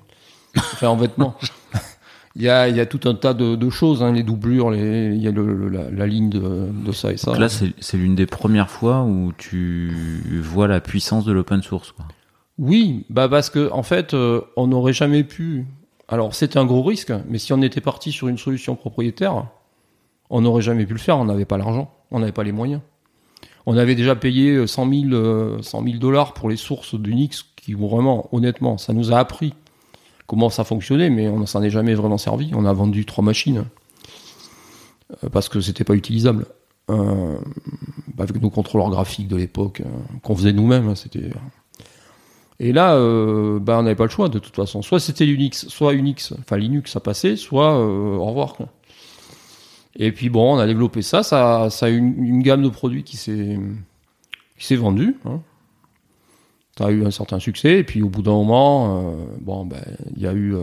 [0.56, 1.36] enfin, en vêtements.
[2.34, 4.70] Il y a, il y a tout un tas de, de choses, hein, les doublures,
[4.70, 7.30] les, il y a le, le- la, la ligne de, de ça et ça.
[7.30, 9.90] Donc là, c'est c'est l'une des premières fois où tu
[10.42, 11.92] vois la puissance de l'open source.
[11.92, 12.04] Quoi.
[12.58, 15.64] Oui, bah parce que en fait, euh, on n'aurait jamais pu.
[16.08, 19.46] Alors c'était un gros risque, mais si on était parti sur une solution propriétaire,
[20.30, 21.18] on n'aurait jamais pu le faire.
[21.18, 22.80] On n'avait pas l'argent, on n'avait pas les moyens.
[23.66, 27.44] On avait déjà payé euh, 100 000 euh, 100 000 dollars pour les sources d'Unix,
[27.56, 29.54] qui vraiment, honnêtement, ça nous a appris
[30.26, 32.52] comment ça fonctionnait, mais on ne s'en est jamais vraiment servi.
[32.54, 33.64] On a vendu trois machines
[35.24, 36.46] euh, parce que c'était pas utilisable.
[36.88, 37.38] Euh,
[38.16, 41.30] avec nos contrôleurs graphiques de l'époque, euh, qu'on faisait nous-mêmes, hein, c'était
[42.58, 44.82] et là, euh, bah, on n'avait pas le choix de toute façon.
[44.82, 48.56] Soit c'était Unix, soit Unix, enfin Linux, ça passait, soit euh, au revoir.
[49.96, 51.22] Et puis bon, on a développé ça.
[51.22, 55.16] Ça, a une, une gamme de produits qui s'est vendue.
[55.26, 55.40] Hein.
[56.78, 57.78] Ça a eu un certain succès.
[57.78, 59.82] Et puis au bout d'un moment, euh, ben,
[60.16, 60.54] il y a eu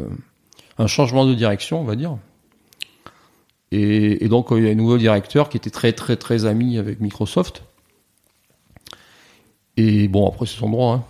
[0.80, 2.18] un changement de direction, on va dire.
[3.72, 6.78] Et, et donc il y a un nouveau directeur qui était très très très ami
[6.78, 7.64] avec Microsoft.
[9.78, 10.94] Et bon, après c'est son droit.
[10.96, 11.04] Hein.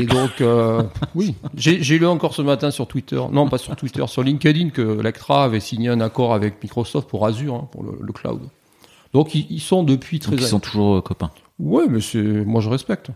[0.00, 0.82] Et donc, euh,
[1.14, 4.82] oui, j'ai lu encore ce matin sur Twitter, non pas sur Twitter, sur LinkedIn, que
[5.00, 8.40] Lectra avait signé un accord avec Microsoft pour Azure, hein, pour le, le cloud.
[9.12, 11.30] Donc ils, ils sont depuis très Donc ils sont toujours euh, copains.
[11.58, 13.10] Ouais, mais c'est moi je respecte.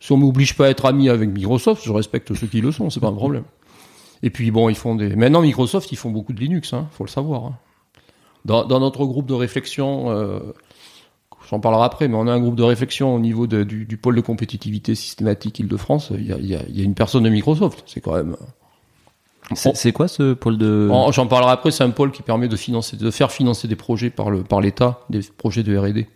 [0.00, 2.90] Si on m'oblige pas à être ami avec Microsoft, je respecte ceux qui le sont,
[2.90, 3.44] c'est pas un problème.
[4.22, 5.14] Et puis bon, ils font des.
[5.16, 7.44] Maintenant Microsoft, ils font beaucoup de Linux, hein, faut le savoir.
[7.44, 7.56] hein.
[8.44, 10.38] Dans, dans notre groupe de réflexion, euh,
[11.50, 13.96] j'en parlerai après, mais on a un groupe de réflexion au niveau de- du, du
[13.96, 16.12] pôle de compétitivité systématique Île-de-France.
[16.16, 18.14] Il y a, il y a- il y a une personne de Microsoft, c'est quand
[18.14, 18.36] même.
[19.54, 20.88] C'est quoi ce pôle de...
[20.90, 21.70] En- J'en parlerai après.
[21.70, 24.60] C'est un pôle qui permet de financer, de faire financer des projets par le par
[24.60, 26.08] l'État, des projets de R&D.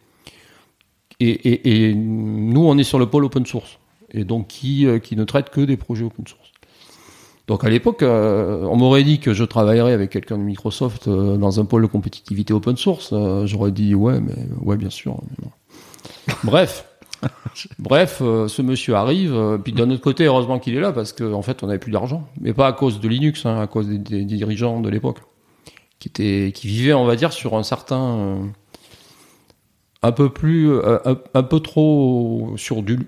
[1.21, 3.79] Et, et, et nous, on est sur le pôle open source,
[4.11, 6.51] et donc qui euh, qui ne traite que des projets open source.
[7.51, 11.37] Donc à l'époque, euh, on m'aurait dit que je travaillerais avec quelqu'un de Microsoft euh,
[11.37, 13.11] dans un pôle de compétitivité open source.
[13.13, 15.21] Euh, J'aurais dit ouais, mais ouais, bien sûr.
[16.45, 16.87] Bref.
[17.81, 21.43] Bref, ce monsieur arrive, puis d'un autre côté, heureusement qu'il est là, parce qu'en en
[21.43, 22.29] fait, on n'avait plus d'argent.
[22.41, 25.19] Mais pas à cause de Linux, hein, à cause des, des dirigeants de l'époque,
[25.99, 28.39] qui étaient, qui vivaient, on va dire, sur un certain,
[30.03, 33.01] un peu plus, un, un peu trop sur du,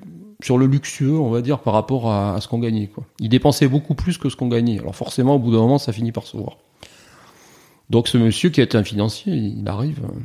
[0.44, 2.88] sur le luxueux, on va dire, par rapport à, ce qu'on gagnait.
[2.88, 3.05] Quoi.
[3.20, 4.78] Ils dépensaient beaucoup plus que ce qu'on gagnait.
[4.81, 6.57] Alors forcément, au bout d'un moment, ça finit par se voir.
[7.90, 10.00] Donc ce monsieur qui est un financier, il arrive.
[10.05, 10.18] euh,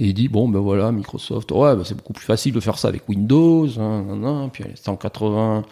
[0.00, 2.78] et il dit bon ben voilà Microsoft ouais ben, c'est beaucoup plus facile de faire
[2.78, 5.62] ça avec Windows hein, puis c'était en 80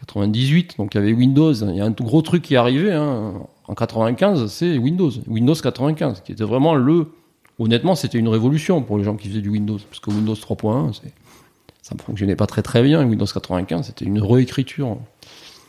[0.00, 2.92] 98 donc il y avait Windows il y a un gros truc qui est arrivé
[2.92, 3.32] hein.
[3.66, 7.08] en 95 c'est Windows Windows 95 qui était vraiment le
[7.58, 10.92] honnêtement c'était une révolution pour les gens qui faisaient du Windows parce que Windows 3.1
[10.92, 11.12] c'est
[11.86, 14.96] ça ne fonctionnait pas très très bien Windows 95 c'était une réécriture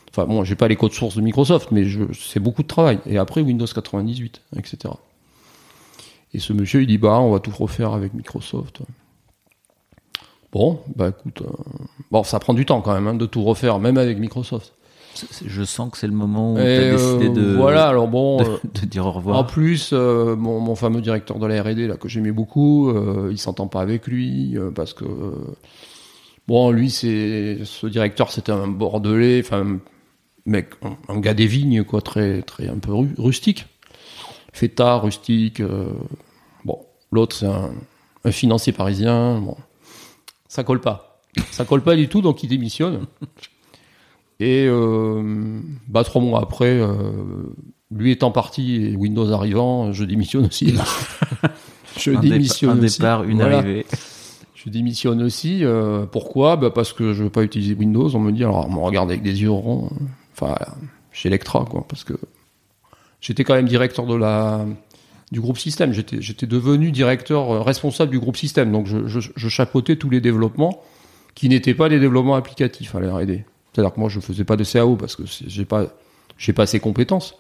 [0.10, 3.18] enfin bon j'ai pas les codes sources de Microsoft mais c'est beaucoup de travail et
[3.18, 4.94] après Windows 98 etc
[6.34, 8.82] et ce monsieur, il dit bah on va tout refaire avec Microsoft.
[10.52, 11.52] Bon, bah écoute, euh,
[12.12, 14.74] bon ça prend du temps quand même hein, de tout refaire, même avec Microsoft.
[15.46, 18.38] Je sens que c'est le moment où tu as décidé euh, de, Voilà, alors bon,
[18.38, 19.48] de, euh, de dire au en revoir.
[19.48, 23.40] plus, euh, mon, mon fameux directeur de la R&D là que j'aimais beaucoup, euh, il
[23.40, 25.06] s'entend pas avec lui parce que
[26.48, 29.80] bon, lui c'est ce directeur, c'était un bordelais, enfin un
[30.46, 33.66] mec, un, un gars des vignes quoi, très très un peu ru- rustique,
[34.54, 35.60] fêtard, rustique.
[35.60, 35.90] euh,
[36.66, 36.80] bon,
[37.12, 37.72] l'autre c'est un,
[38.24, 39.40] un financier parisien.
[39.40, 39.56] Bon,
[40.48, 43.06] ça colle pas, ça colle pas du tout, donc il démissionne.
[44.40, 46.94] Et euh, bah trois mois après, euh,
[47.90, 50.76] lui étant parti et Windows arrivant, je démissionne aussi.
[51.98, 53.00] je un, démissionne un aussi.
[53.00, 53.58] départ, une Voilà.
[53.58, 53.86] arrivée.
[54.70, 55.64] Démissionne aussi.
[55.64, 56.56] euh, pourquoi?
[56.58, 58.14] Bah Parce que je veux pas utiliser Windows.
[58.16, 59.90] On me dit, alors on me regarde avec des yeux ronds.
[60.34, 60.56] Enfin,
[61.12, 61.86] chez Electra, quoi.
[61.88, 62.14] Parce que
[63.22, 64.66] j'étais quand même directeur de la
[65.32, 65.94] du groupe système.
[65.94, 68.72] J'étais devenu directeur euh, responsable du groupe système.
[68.72, 70.82] Donc je, je, chapeautais tous les développements
[71.36, 73.44] qui n'étaient pas des développements applicatifs à la R&D.
[73.74, 75.88] C'est-à-dire que moi, je faisais pas de CAO parce que j'ai pas,
[76.38, 77.36] j'ai pas ces compétences.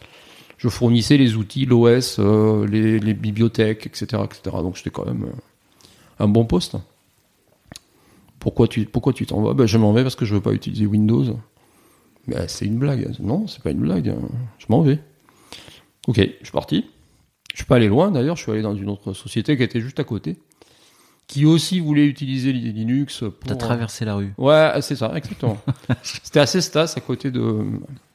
[0.58, 4.58] Je fournissais les outils, l'OS, euh, les, les, bibliothèques, etc., etc.
[4.58, 5.28] Donc j'étais quand même
[6.20, 6.78] un bon poste.
[8.48, 9.54] Pourquoi tu, pourquoi tu t'en vas?
[9.54, 11.38] Ben, Je m'en vais parce que je veux pas utiliser Windows.
[12.30, 13.14] Ben, c'est une blague.
[13.20, 14.16] Non, c'est pas une blague.
[14.58, 15.00] Je m'en vais.
[16.08, 16.86] Ok, je suis parti.
[17.52, 18.38] Je suis pas allé loin d'ailleurs.
[18.38, 20.38] Je suis allé dans une autre société qui était juste à côté
[21.28, 23.26] qui aussi voulait utiliser Linux.
[23.46, 24.34] T'as traversé la rue.
[24.38, 25.58] Ouais, c'est ça, exactement.
[26.02, 27.66] C'était assez Cestas, à côté de,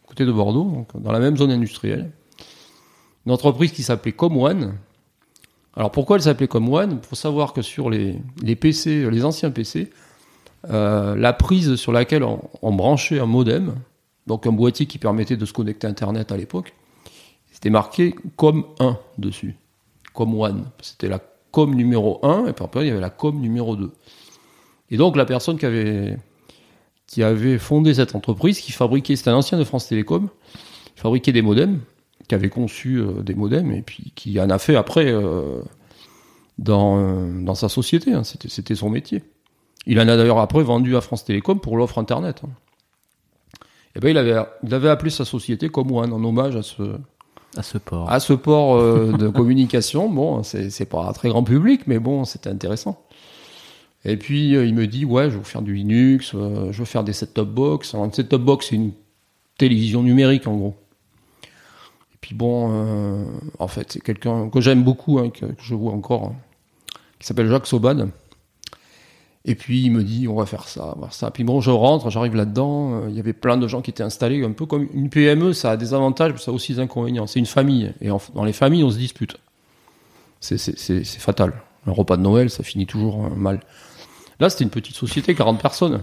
[0.07, 2.11] côté de Bordeaux, donc dans la même zone industrielle.
[3.27, 4.79] Une entreprise qui s'appelait ComOne.
[5.77, 9.51] Alors pourquoi elle s'appelait ComOne Il faut savoir que sur les, les PC, les anciens
[9.51, 9.91] PC,
[10.71, 13.75] euh, la prise sur laquelle on, branchait un modem,
[14.27, 16.75] donc un boîtier qui permettait de se connecter à Internet à l'époque,
[17.51, 19.57] c'était marqué COM 1 dessus.
[20.15, 20.65] COM1.
[20.81, 21.21] C'était la
[21.51, 23.91] com numéro 1, et puis après, il y avait la com numéro 2.
[24.91, 29.65] Et donc, la personne qui avait, fondé cette entreprise, qui fabriquait, c'était un ancien de
[29.65, 30.29] France Télécom,
[30.95, 31.81] qui fabriquait des modems,
[32.29, 35.13] qui avait conçu euh, des modems, et puis qui en a fait après
[36.59, 38.13] dans, euh, dans sa société.
[38.13, 38.23] Hein.
[38.25, 39.23] c'était, son métier.
[39.87, 42.43] Il en a d'ailleurs après vendu à France Télécom pour l'offre Internet.
[42.45, 42.51] Hein.
[43.95, 46.97] Et ben il avait, il avait appelé sa société comme One en hommage à ce,
[47.57, 48.11] à ce port.
[48.11, 50.09] À ce port euh, de communication.
[50.09, 53.03] Bon, c'est pas un très grand public, mais bon, c'était intéressant.
[54.05, 56.85] Et puis euh, il me dit ouais, je veux faire du Linux, euh, je veux
[56.85, 57.95] faire des set-top box.
[57.95, 58.93] Alors, une set-top box, c'est une
[59.59, 60.77] télévision numérique en gros.
[61.45, 63.27] Et puis bon,
[63.59, 66.37] en fait, c'est quelqu'un que j'aime beaucoup, hein, que, je vois encore, hein,
[67.19, 68.09] qui s'appelle Jacques Sobad.
[69.45, 71.31] Et puis il me dit on va faire ça, on va faire ça.
[71.31, 72.95] Puis bon, je rentre, j'arrive là-dedans.
[72.95, 75.53] Euh, il y avait plein de gens qui étaient installés, un peu comme une PME.
[75.53, 77.27] Ça a des avantages, mais ça a aussi des inconvénients.
[77.27, 79.37] C'est une famille, et dans les familles, on se dispute.
[80.41, 81.55] C'est fatal.
[81.87, 83.61] Un repas de Noël, ça finit toujours euh, mal.
[84.39, 86.03] Là, c'était une petite société, 40 personnes.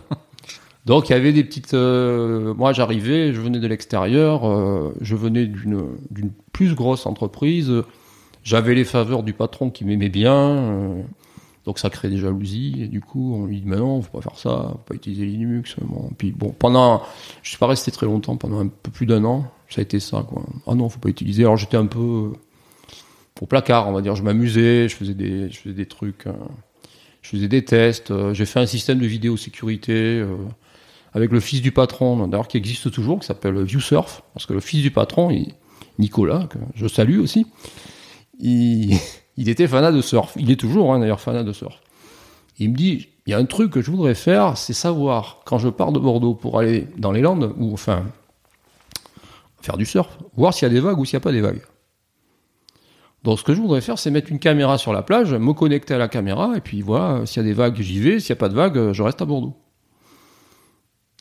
[0.85, 1.73] Donc il y avait des petites.
[1.73, 4.41] Euh, moi, j'arrivais, je venais de l'extérieur,
[5.01, 7.71] je venais d'une plus grosse entreprise.
[8.43, 11.03] J'avais les faveurs du patron qui m'aimait bien.
[11.69, 14.21] Donc ça crée des jalousies, et du coup, on lui dit, mais non, faut pas
[14.21, 15.75] faire ça, faut pas utiliser Linux.
[15.79, 17.03] Bon, puis bon, pendant,
[17.43, 19.99] je suis pas resté très longtemps, pendant un peu plus d'un an, ça a été
[19.99, 20.41] ça, quoi.
[20.65, 21.43] Ah non, faut pas utiliser.
[21.43, 21.99] Alors j'étais un peu
[22.33, 22.37] euh,
[23.39, 26.33] au placard, on va dire, je m'amusais, je faisais des, je faisais des trucs, euh,
[27.21, 30.25] je faisais des tests, euh, j'ai fait un système de vidéosécurité,
[31.13, 34.59] avec le fils du patron, d'ailleurs qui existe toujours, qui s'appelle ViewSurf, parce que le
[34.59, 35.29] fils du patron,
[35.99, 37.45] Nicolas, que je salue aussi,
[38.39, 38.97] il,
[39.39, 40.33] il était fanat de surf.
[40.35, 41.79] Il est toujours hein, d'ailleurs fanat de surf.
[42.59, 45.57] Il me dit, il y a un truc que je voudrais faire, c'est savoir, quand
[45.57, 48.03] je pars de Bordeaux pour aller dans les Landes, ou enfin,
[49.61, 51.39] faire du surf, voir s'il y a des vagues ou s'il n'y a pas des
[51.39, 51.61] vagues.
[53.23, 55.93] Donc ce que je voudrais faire, c'est mettre une caméra sur la plage, me connecter
[55.93, 58.37] à la caméra, et puis voilà, s'il y a des vagues, j'y vais, s'il n'y
[58.37, 59.55] a pas de vagues, je reste à Bordeaux.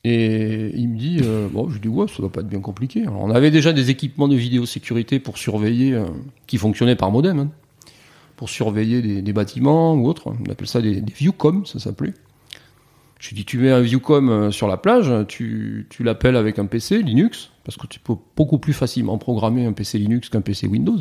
[0.02, 3.06] Et il me dit, euh, bon, je dis, ouais, ça doit pas être bien compliqué.
[3.06, 6.06] on avait déjà des équipements de vidéosécurité pour surveiller, euh,
[6.48, 7.38] qui fonctionnaient par modem.
[7.38, 7.50] Hein
[8.38, 10.28] pour surveiller des, bâtiments ou autre.
[10.28, 12.14] On appelle ça des, viewcom, ça s'appelait.
[13.18, 16.60] Je lui dis, tu mets un viewcom euh, sur la plage, tu, tu l'appelles avec
[16.60, 20.40] un PC Linux, parce que tu peux beaucoup plus facilement programmer un PC Linux qu'un
[20.40, 20.98] PC Windows.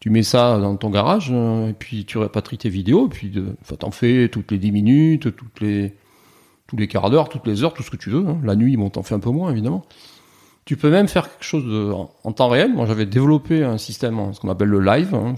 [0.00, 3.30] Tu mets ça dans ton garage, euh, et puis tu répatries tes vidéos, et puis
[3.78, 5.94] t'en fais toutes les 10 minutes, toutes les,
[6.66, 8.26] tous les quarts d'heure, toutes les heures, tout ce que tu veux.
[8.26, 8.40] Hein.
[8.42, 9.84] La nuit, bon, t'en fais un peu moins, évidemment.
[10.64, 12.72] Tu peux même faire quelque chose de, en, temps réel.
[12.72, 15.14] Moi, j'avais développé un système, ce qu'on appelle le live.
[15.14, 15.34] Hein.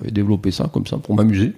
[0.00, 1.54] J'avais développé ça comme ça pour m'amuser.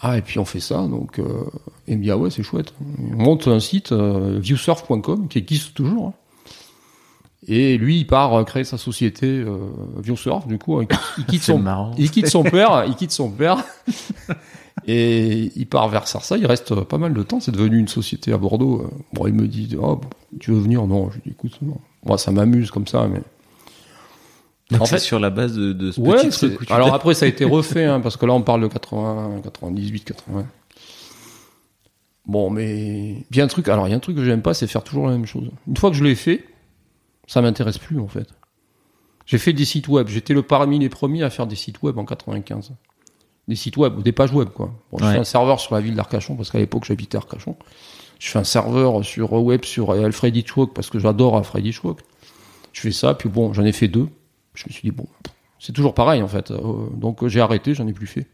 [0.00, 1.44] Ah, et puis on fait ça, donc, euh,
[1.88, 2.72] et me dit, ah ouais, c'est chouette.
[3.12, 6.08] On monte un site, euh, viewsurf.com, qui existe toujours.
[6.08, 6.12] Hein.
[7.48, 9.58] Et lui, il part créer sa société euh,
[9.96, 11.64] Viewsurf, du coup, il, quitte son,
[11.96, 13.64] il quitte son père, il quitte son père,
[14.86, 16.36] et il part vers ça.
[16.36, 17.40] Il reste pas mal de temps.
[17.40, 18.88] C'est devenu une société à Bordeaux.
[19.14, 20.00] Bon, il me dit, oh,
[20.38, 21.78] tu veux venir Non, je lui dis, écoute, non.
[22.04, 23.22] Moi, ça m'amuse comme ça, mais
[24.78, 26.70] en fait, sur la base de, de ce petit truc.
[26.70, 30.04] Alors après, ça a été refait, hein, parce que là, on parle de 80, 98,
[30.04, 30.46] 80.
[32.26, 33.68] Bon, mais a un truc.
[33.68, 35.50] Alors, il y a un truc que j'aime pas, c'est faire toujours la même chose.
[35.66, 36.44] Une fois que je l'ai fait,
[37.26, 38.28] ça m'intéresse plus en fait.
[39.24, 40.08] J'ai fait des sites web.
[40.08, 42.72] J'étais le parmi les premiers à faire des sites web en 95.
[43.46, 44.74] Des sites web, des pages web quoi.
[44.92, 47.56] Bon, je fais un serveur sur la ville d'Arcachon parce qu'à l'époque j'habitais Arcachon.
[48.18, 52.00] Je fais un serveur sur web sur Alfred Hitchcock parce que j'adore Alfred Hitchcock.
[52.72, 54.08] Je fais ça, puis bon, j'en ai fait deux
[54.58, 55.06] je me suis dit, bon,
[55.58, 56.50] c'est toujours pareil en fait.
[56.50, 58.26] Euh, donc j'ai arrêté, j'en ai plus fait.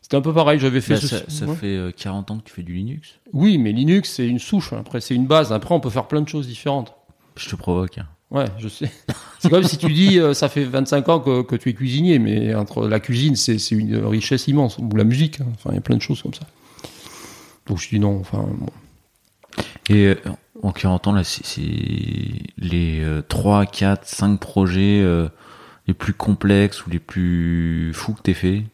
[0.00, 2.52] C'était un peu pareil, j'avais fait bah, Ça, ça fait 40 euh, ans que tu
[2.52, 5.52] fais du Linux Oui, mais Linux c'est une souche, après c'est une base.
[5.52, 6.94] Après on peut faire plein de choses différentes.
[7.36, 7.98] Je te provoque.
[7.98, 8.08] Hein.
[8.30, 8.90] Ouais, je sais.
[9.38, 12.18] c'est comme si tu dis, euh, ça fait 25 ans que, que, tu es cuisinier,
[12.18, 15.46] mais entre la cuisine, c'est une richesse immense, ou la musique, hein.
[15.54, 16.46] enfin il y a plein de choses comme ça.
[17.66, 18.18] Donc je dis non.
[18.20, 18.66] Enfin, bon.
[19.88, 20.14] Et euh,
[20.62, 21.60] en 40 ans, là, c'est
[22.58, 25.28] les 3, 4, 5 projets euh,
[25.86, 28.64] les plus complexes ou les plus fous que t'aies fait?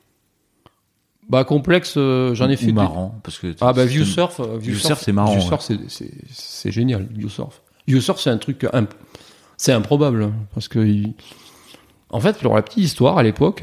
[1.29, 2.67] Bah complexe, euh, j'en ai Ou fait.
[2.67, 6.71] des- marrant parce que Ah bah c'est- ViewSurf, euh, ViewSurf, c'est marrant, ViewSurf, c'est- c'est
[6.73, 7.07] génial.
[7.11, 7.61] ViewSurf.
[7.87, 8.95] ViewSurf, c'est un truc, imp-
[9.59, 11.13] c'est improbable hein, parce que il-
[12.11, 13.63] en fait, pour la petite histoire, à l'époque,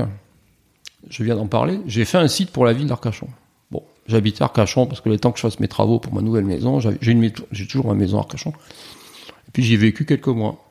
[1.09, 3.27] je viens d'en parler, j'ai fait un site pour la ville d'Arcachon.
[4.07, 6.45] J'habitais à Arcachon parce que le temps que je fasse mes travaux pour ma nouvelle
[6.45, 8.51] maison, j'ai j'ai toujours ma maison à Arcachon.
[9.47, 10.63] Et puis j'y ai vécu quelques mois.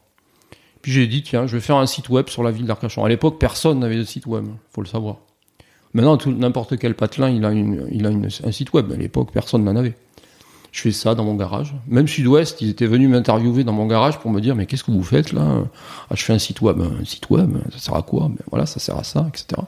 [0.83, 3.05] Puis j'ai dit tiens, je vais faire un site web sur la ville d'Arcachon.
[3.05, 5.17] À l'époque, personne n'avait de site web, faut le savoir.
[5.95, 8.93] Maintenant, n'importe quel patelin, il a, un site web.
[8.93, 9.95] À l'époque, personne n'en avait.
[10.73, 11.73] Je fais ça dans mon garage.
[11.87, 14.91] Même Sud-Ouest, ils étaient venus m'interviewer dans mon garage pour me dire mais qu'est-ce que
[14.91, 15.63] vous faites là?
[16.11, 16.81] Ah, Je fais un site web.
[16.81, 18.29] Un site web, ça sert à quoi?
[18.29, 19.63] Ben, Voilà, ça sert à ça, etc.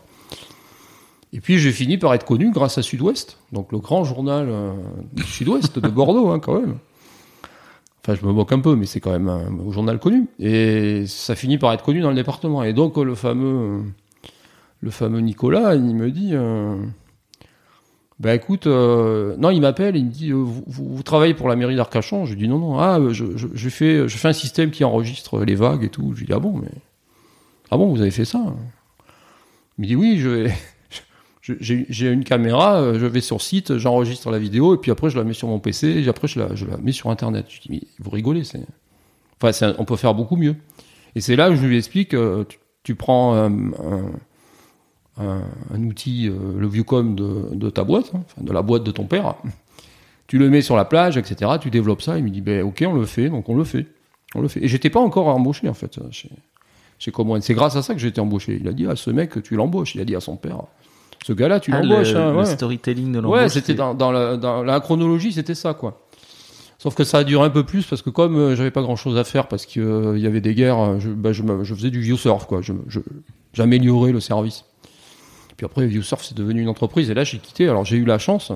[1.32, 4.72] Et puis j'ai fini par être connu grâce à Sud-Ouest, donc le grand journal euh,
[5.12, 6.76] du Sud-Ouest de Bordeaux, hein, quand même.
[8.02, 10.28] Enfin, je me moque un peu, mais c'est quand même un journal connu.
[10.38, 12.62] Et ça finit par être connu dans le département.
[12.62, 13.82] Et donc le fameux,
[14.80, 16.76] le fameux Nicolas, il me dit, euh,
[18.20, 21.48] bah écoute, euh, non, il m'appelle, il me dit, euh, vous, vous- vous travaillez pour
[21.48, 22.24] la mairie d'Arcachon?
[22.26, 25.40] Je dis non, non, ah, je, je, je fais, je fais un système qui enregistre
[25.44, 26.12] les vagues et tout.
[26.14, 26.70] Je lui dis ah bon, mais
[27.72, 28.40] ah bon, vous avez fait ça?
[29.78, 30.54] Il me dit oui, je vais.
[31.60, 35.16] J'ai une caméra, euh, je vais sur site, j'enregistre la vidéo et puis après je
[35.16, 37.46] la mets sur mon PC et après je la, je la mets sur internet.
[37.48, 38.66] Je dis mais vous rigolez, c'est
[39.40, 40.56] enfin on peut faire beaucoup mieux.
[41.14, 42.44] Et c'est là où je lui explique, euh,
[42.82, 43.50] tu, prends un,
[45.74, 49.36] outil, euh, le Viewcom de, de ta boîte, hein, de la boîte de ton père,
[50.26, 51.52] tu le mets sur la plage, etc.
[51.60, 52.18] Tu développes ça.
[52.18, 53.86] Il me dit ben ok, on le fait, donc on le fait,
[54.34, 54.64] on le fait.
[54.64, 56.28] Et j'étais pas encore embauché en fait chez,
[56.98, 57.12] chez.
[57.40, 58.58] C'est grâce à ça que j'ai été embauché.
[58.60, 59.94] Il a dit à ce mec tu l'embauches.
[59.94, 60.64] Il a dit à son père,
[61.24, 62.12] ce gars-là tu Ah, l'embauches.
[62.12, 62.44] le, hein, le ouais.
[62.46, 63.38] storytelling de l'embauche.
[63.40, 66.02] Ouais, c'était dans, dans, la, dans la chronologie, c'était ça, quoi.
[66.78, 68.96] Sauf que ça a duré un peu plus parce que comme euh, j'avais pas grand
[68.96, 71.42] chose à faire parce qu'il y avait des guerres, euh, je, bah, je,
[71.74, 72.60] faisais du ViewSurf, quoi.
[72.62, 72.72] Je-
[73.54, 74.64] j'améliorais le service.
[75.56, 77.66] Puis après, ViewSurf, c'est devenu une entreprise et là, j'ai quitté.
[77.68, 78.52] Alors, j'ai eu la chance,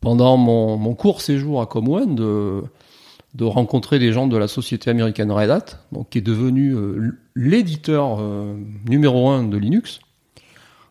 [0.00, 2.62] pendant mon, mon court séjour à Comone, de,
[3.34, 7.10] de rencontrer des gens de la société américaine Red Hat, donc, qui est devenu euh,
[7.34, 8.54] l'éditeur euh,
[8.88, 9.98] numéro un de Linux.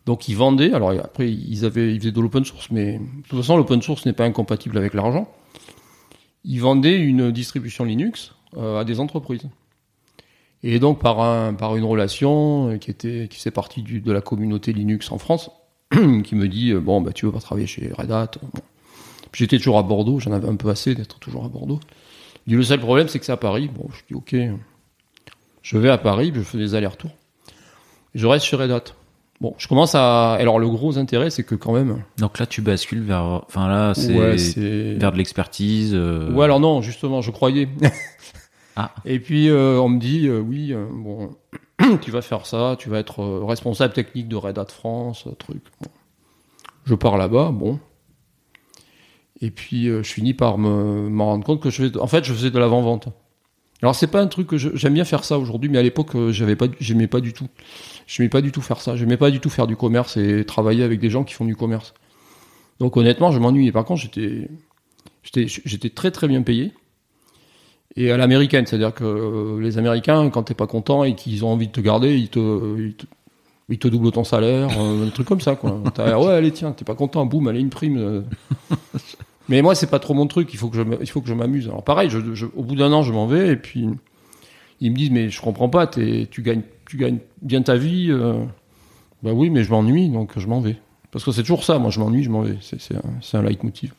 [0.08, 3.40] Donc ils vendaient, alors après ils avaient, ils faisaient de l'open source, mais de toute
[3.40, 5.30] façon l'open source n'est pas incompatible avec l'argent.
[6.46, 9.50] Ils vendaient une distribution Linux euh, à des entreprises.
[10.64, 14.12] Et donc par un, par une relation euh, qui était, qui faisait partie du, de
[14.14, 15.52] la communauté Linux en France,
[15.92, 18.32] qui me dit euh, bon bah tu veux pas travailler chez Red Hat.
[18.42, 18.62] Bon.
[19.34, 21.82] Puis J'étais toujours à Bordeaux, j'en avais un peu assez d'être toujours à Bordeaux.
[22.46, 23.68] Il dit le seul problème c'est que c'est à Paris.
[23.68, 24.38] Bon je dis ok,
[25.64, 27.12] je vais à Paris, je fais des allers-retours.
[28.16, 28.97] Et je reste chez Red Hat.
[29.40, 30.34] Bon, je commence à.
[30.34, 32.04] Alors, le gros intérêt, c'est que quand même.
[32.18, 33.24] Donc là, tu bascules vers.
[33.46, 35.92] Enfin là, c'est Ouais, vers de l'expertise.
[35.94, 37.68] euh, Ouais, alors non, justement, je croyais.
[38.80, 38.92] Ah.
[39.06, 41.32] Et puis, euh, on me dit, euh, oui, bon,
[42.02, 45.64] tu vas faire ça, tu vas être responsable technique de Red Hat France, truc.
[45.82, 45.90] Bon.
[46.86, 47.80] Je pars là-bas, bon.
[49.42, 51.98] Et puis, je finis par me, me rendre compte que je fais.
[51.98, 53.08] En fait, je faisais de l'avant-vente.
[53.82, 56.32] Alors, c'est pas un truc que j'aime bien faire ça aujourd'hui, mais à l'époque, euh,
[56.32, 57.48] j'avais pas, j'aimais pas du tout.
[58.08, 58.96] J'aimais pas du tout faire ça.
[58.96, 61.56] J'aimais pas du tout faire du commerce et travailler avec des gens qui font du
[61.56, 61.94] commerce.
[62.80, 63.72] Donc, honnêtement, je m'ennuyais.
[63.72, 64.50] Par contre, j'étais,
[65.24, 66.74] j'étais, j'étais très très bien payé.
[67.96, 71.50] Et à l'américaine, c'est-à-dire que euh, les Américains, quand t'es pas content et qu'ils ont
[71.50, 73.06] envie de te garder, ils te, ils te,
[73.70, 75.82] ils te doublent ton salaire, euh, un truc comme ça, quoi.
[75.94, 78.26] T'as, ouais, allez, tiens, t'es pas content, boum, allez, une prime.
[79.50, 81.34] Mais moi, c'est pas trop mon truc, il faut que je, il faut que je
[81.34, 81.68] m'amuse.
[81.68, 83.88] Alors pareil, je, je- au bout d'un an, je m'en vais, et puis
[84.82, 88.08] ils me disent, mais je comprends pas, tu gagnes, tu gagnes bien ta vie.
[88.10, 88.44] Euh.
[89.24, 90.78] Bah oui, mais je m'ennuie, donc je m'en vais.
[91.12, 92.58] Parce que c'est toujours ça, moi, je m'ennuie, je m'en vais.
[92.62, 93.94] C'est, un, un leitmotiv.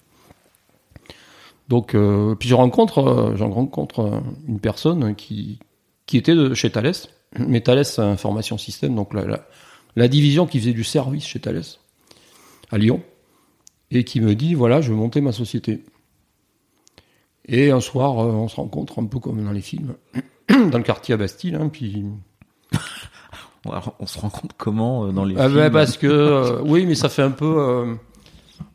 [1.69, 5.59] Donc, euh, puis je rencontre, euh, j'en rencontre euh, une personne qui,
[6.07, 6.93] qui était de chez Thales.
[7.39, 9.47] Mais Thales, c'est Information Système, donc la, la,
[9.97, 11.63] la division qui faisait du service chez Thales,
[12.71, 13.03] à Lyon,
[13.91, 15.85] et qui me dit, voilà, je veux monter ma société.
[17.47, 19.95] Et un soir, euh, on se rencontre un peu comme dans les films,
[20.71, 22.05] dans le quartier à Bastille, hein, puis...
[23.99, 25.35] on se rend compte comment euh, dans les.
[25.39, 27.57] Ah films, ben, parce que, euh, oui, mais ça fait un peu...
[27.59, 27.95] euh,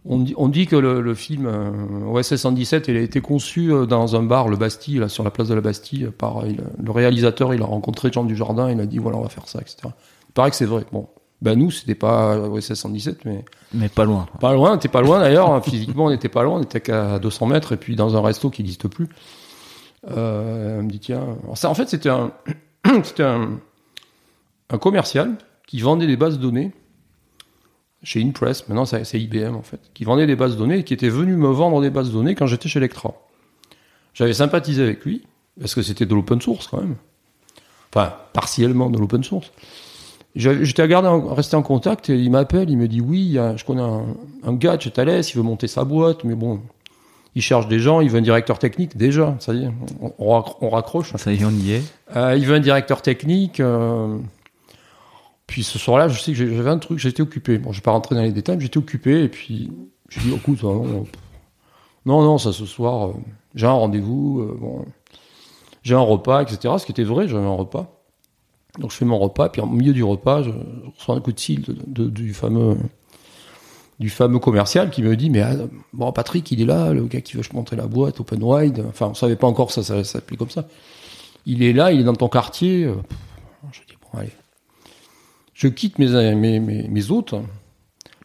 [0.05, 1.71] on, dit, on dit que le, le film euh,
[2.11, 5.47] OSS 117, il a été conçu dans un bar, le Bastille, là, sur la place
[5.47, 8.97] de la Bastille, par il- le réalisateur, il a rencontré Jean Dujardin, il a dit,
[8.97, 9.77] voilà, on va faire ça, etc.
[10.29, 10.83] Il paraît que c'est vrai.
[10.91, 11.07] Bon,
[11.43, 14.27] ben nous, c'était pas OSS 117, mais Mais pas loin.
[14.39, 17.19] pas loin, t'es pas loin d'ailleurs, hein, physiquement on n'était pas loin, on était qu'à
[17.19, 19.09] 200 mètres, et puis dans un resto qui n'existe plus.
[20.09, 22.31] Euh, elle me dit, tiens, alors ça, en fait, c'était un,
[23.03, 23.59] c'était un,
[24.69, 25.35] un commercial
[25.67, 26.71] qui vendait des bases de données
[28.03, 30.83] chez Inpress, maintenant c'est c'est IBM en fait, qui vendait des bases de données et
[30.83, 33.13] qui était venu me vendre des bases de données quand j'étais chez Electra.
[34.13, 35.23] J'avais sympathisé avec lui,
[35.59, 36.95] parce que c'était de l'open source quand même.
[37.93, 39.51] Enfin, partiellement de l'open source.
[40.35, 44.05] Garder en- resté en contact et il m'appelle, il me dit oui, je connais un,
[44.43, 46.59] un gars de chez Thales, il veut monter sa boîte, mais bon,
[47.35, 49.69] il cherche des gens, il veut un directeur technique, déjà, ça y est,
[50.01, 51.15] on, on raccro- on raccroche.
[51.17, 51.83] Ça y est, on y est.
[52.15, 53.59] Euh, il veut un directeur technique.
[53.59, 54.17] euh,
[55.47, 57.57] Puis ce soir-là, je sais que j'avais un truc, j'étais occupé.
[57.59, 59.71] Bon, je vais pas rentrer dans les détails, mais j'étais occupé et puis
[60.09, 61.05] je dis, écoute, euh, non,
[62.05, 63.13] non, non, ça ce soir, euh,
[63.55, 64.85] j'ai un rendez-vous, bon,
[65.83, 66.73] j'ai un repas, etc.
[66.79, 67.92] Ce qui était vrai, j'avais un repas.
[68.79, 70.49] Donc je fais mon repas, puis au milieu du repas, je,
[70.97, 72.77] reçois un coup de fil du fameux
[73.99, 75.53] du fameux commercial qui me dit mais ah,
[75.93, 78.83] bon Patrick il est là le gars qui veut je montrer la boîte open wide.
[78.89, 80.67] Enfin on savait pas encore ça, ça, s'appelait comme ça.
[81.45, 82.91] Il est là il est dans ton quartier.
[83.71, 84.33] Je dis bon allez.
[85.53, 87.35] Je quitte mes mes mes, mes hôtes.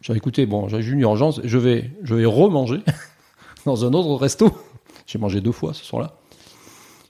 [0.01, 1.39] J'ai écouté bon j'ai eu une urgence.
[1.43, 2.81] Je vais je vais remanger
[3.65, 4.51] dans un autre resto.
[5.05, 6.18] J'ai mangé deux fois ce soir-là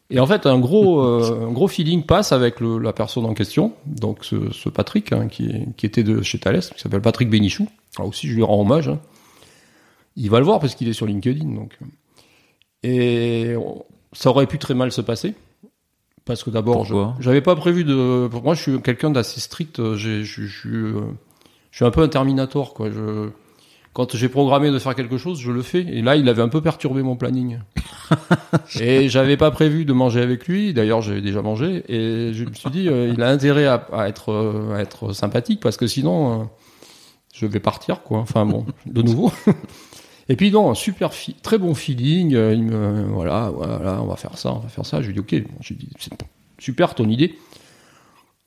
[0.09, 3.33] et en fait un gros euh, un gros feeling passe avec le, la personne en
[3.33, 7.01] question donc ce, ce Patrick hein, qui, est- qui était de chez Thales qui s'appelle
[7.01, 7.67] Patrick Bénichou.
[7.97, 8.99] Alors aussi je lui rends hommage hein.
[10.15, 11.77] il va le voir parce qu'il est sur LinkedIn donc.
[12.83, 13.53] Et
[14.13, 15.33] ça aurait pu très mal se passer
[16.25, 16.85] parce que d'abord
[17.19, 20.45] j'avais pas prévu de pour moi je suis quelqu'un d'assez strict euh, euh, je
[21.71, 23.29] suis un peu un terminator quoi je
[23.93, 25.81] quand j'ai programmé de faire quelque chose, je le fais.
[25.81, 27.59] Et là, il avait un peu perturbé mon planning.
[28.79, 30.73] et j'avais pas prévu de manger avec lui.
[30.73, 31.83] D'ailleurs, j'avais déjà mangé.
[31.89, 35.11] Et je me suis dit, euh, il a intérêt à, à être, euh, à être
[35.13, 36.45] sympathique parce que sinon, euh,
[37.33, 38.19] je vais partir, quoi.
[38.19, 39.31] Enfin bon, de nouveau.
[40.29, 41.09] et puis non, super,
[41.41, 42.31] très bon feeling.
[42.31, 45.01] Il me, voilà, voilà, on va faire ça, on va faire ça.
[45.01, 45.43] Je lui dis, ok.
[45.43, 46.13] Bon, je lui dis, c'est
[46.59, 47.35] super ton idée.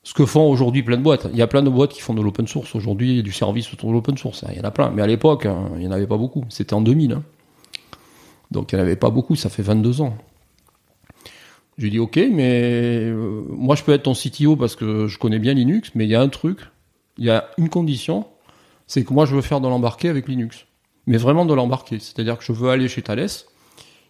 [0.04, 1.28] Ce que font aujourd'hui plein de boîtes.
[1.32, 3.90] Il y a plein de boîtes qui font de l'open source aujourd'hui, du service autour
[3.90, 4.44] de l'open source.
[4.50, 4.90] Il y en a plein.
[4.90, 6.44] Mais à l'époque, hein, il n'y en avait pas beaucoup.
[6.48, 7.12] C'était en 2000.
[7.12, 7.22] hein.
[8.50, 9.36] Donc il n'y en avait pas beaucoup.
[9.36, 10.16] Ça fait 22 ans.
[11.78, 15.18] Je lui dis ok, mais euh, moi je peux être ton CTO parce que je
[15.18, 16.60] connais bien Linux, mais il y a un truc,
[17.16, 18.26] il y a une condition,
[18.86, 20.66] c'est que moi je veux faire de l'embarqué avec Linux.
[21.06, 21.98] Mais vraiment de l'embarqué.
[21.98, 23.26] C'est-à-dire que je veux aller chez Thales.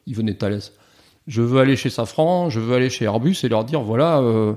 [0.07, 0.61] Il venait de Thales.
[1.29, 4.55] Je veux aller chez Safran, je veux aller chez Airbus et leur dire voilà, euh,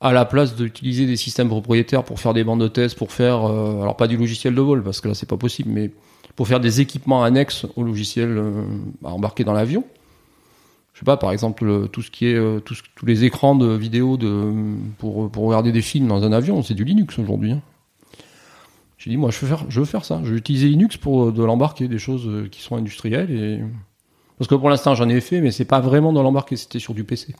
[0.00, 3.44] à la place d'utiliser des systèmes propriétaires pour faire des bandes de test, pour faire,
[3.44, 5.90] euh, alors pas du logiciel de vol parce que là c'est pas possible, mais
[6.36, 8.62] pour faire des équipements annexes au logiciel euh,
[9.02, 9.84] embarqué dans l'avion.
[10.94, 13.54] Je sais pas, par exemple, le- tout ce qui est euh, tout tous les écrans
[13.54, 14.52] de vidéo de
[14.98, 17.52] pour pour regarder des films dans un avion, c'est du Linux aujourd'hui.
[17.52, 17.62] hein.
[18.98, 21.26] J'ai dit moi je veux faire je veux faire ça, je vais utiliser Linux pour
[21.26, 23.60] euh, de l'embarquer, des choses euh, qui sont industrielles et
[24.38, 26.94] parce que pour l'instant j'en ai fait, mais c'est pas vraiment dans l'embarqué, c'était sur
[26.94, 27.34] du PC.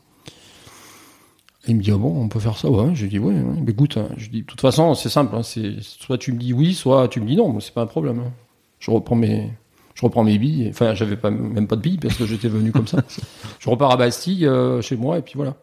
[1.68, 2.94] Il me dit, ah bon, on peut faire ça, ouais.
[2.94, 3.60] J'ai dit, ouais, ouais.
[3.62, 6.38] Mais écoute, hein, je dis, de toute façon, c'est simple, hein, c'est, soit tu me
[6.38, 8.20] dis oui, soit tu me dis non, c'est pas un problème.
[8.20, 8.32] hein.
[8.80, 9.50] Je reprends mes,
[9.94, 12.72] je reprends mes billes, enfin, j'avais pas, même pas de billes parce que j'étais venu
[12.72, 13.02] comme ça.
[13.58, 15.56] Je repars à Bastille, euh, chez moi, et puis voilà.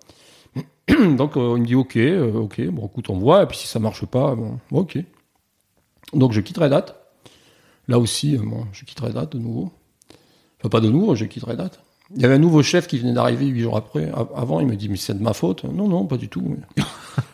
[1.17, 3.67] Donc, euh, il me dit, ok, euh, ok, bon, écoute, on voit, et puis si
[3.67, 4.99] ça marche pas, bon, ok.
[6.13, 6.85] Donc, je quitte Red Hat.
[7.87, 9.71] Là aussi, euh, bon, je quitte Red Hat de nouveau.
[10.59, 11.71] Enfin, pas de nouveau, je quitte Red Hat.
[12.13, 14.11] Il y avait un nouveau chef qui venait d'arriver huit jours après.
[14.35, 15.63] Avant, il me dit, mais c'est de ma faute.
[15.63, 16.55] Non, non, pas du tout.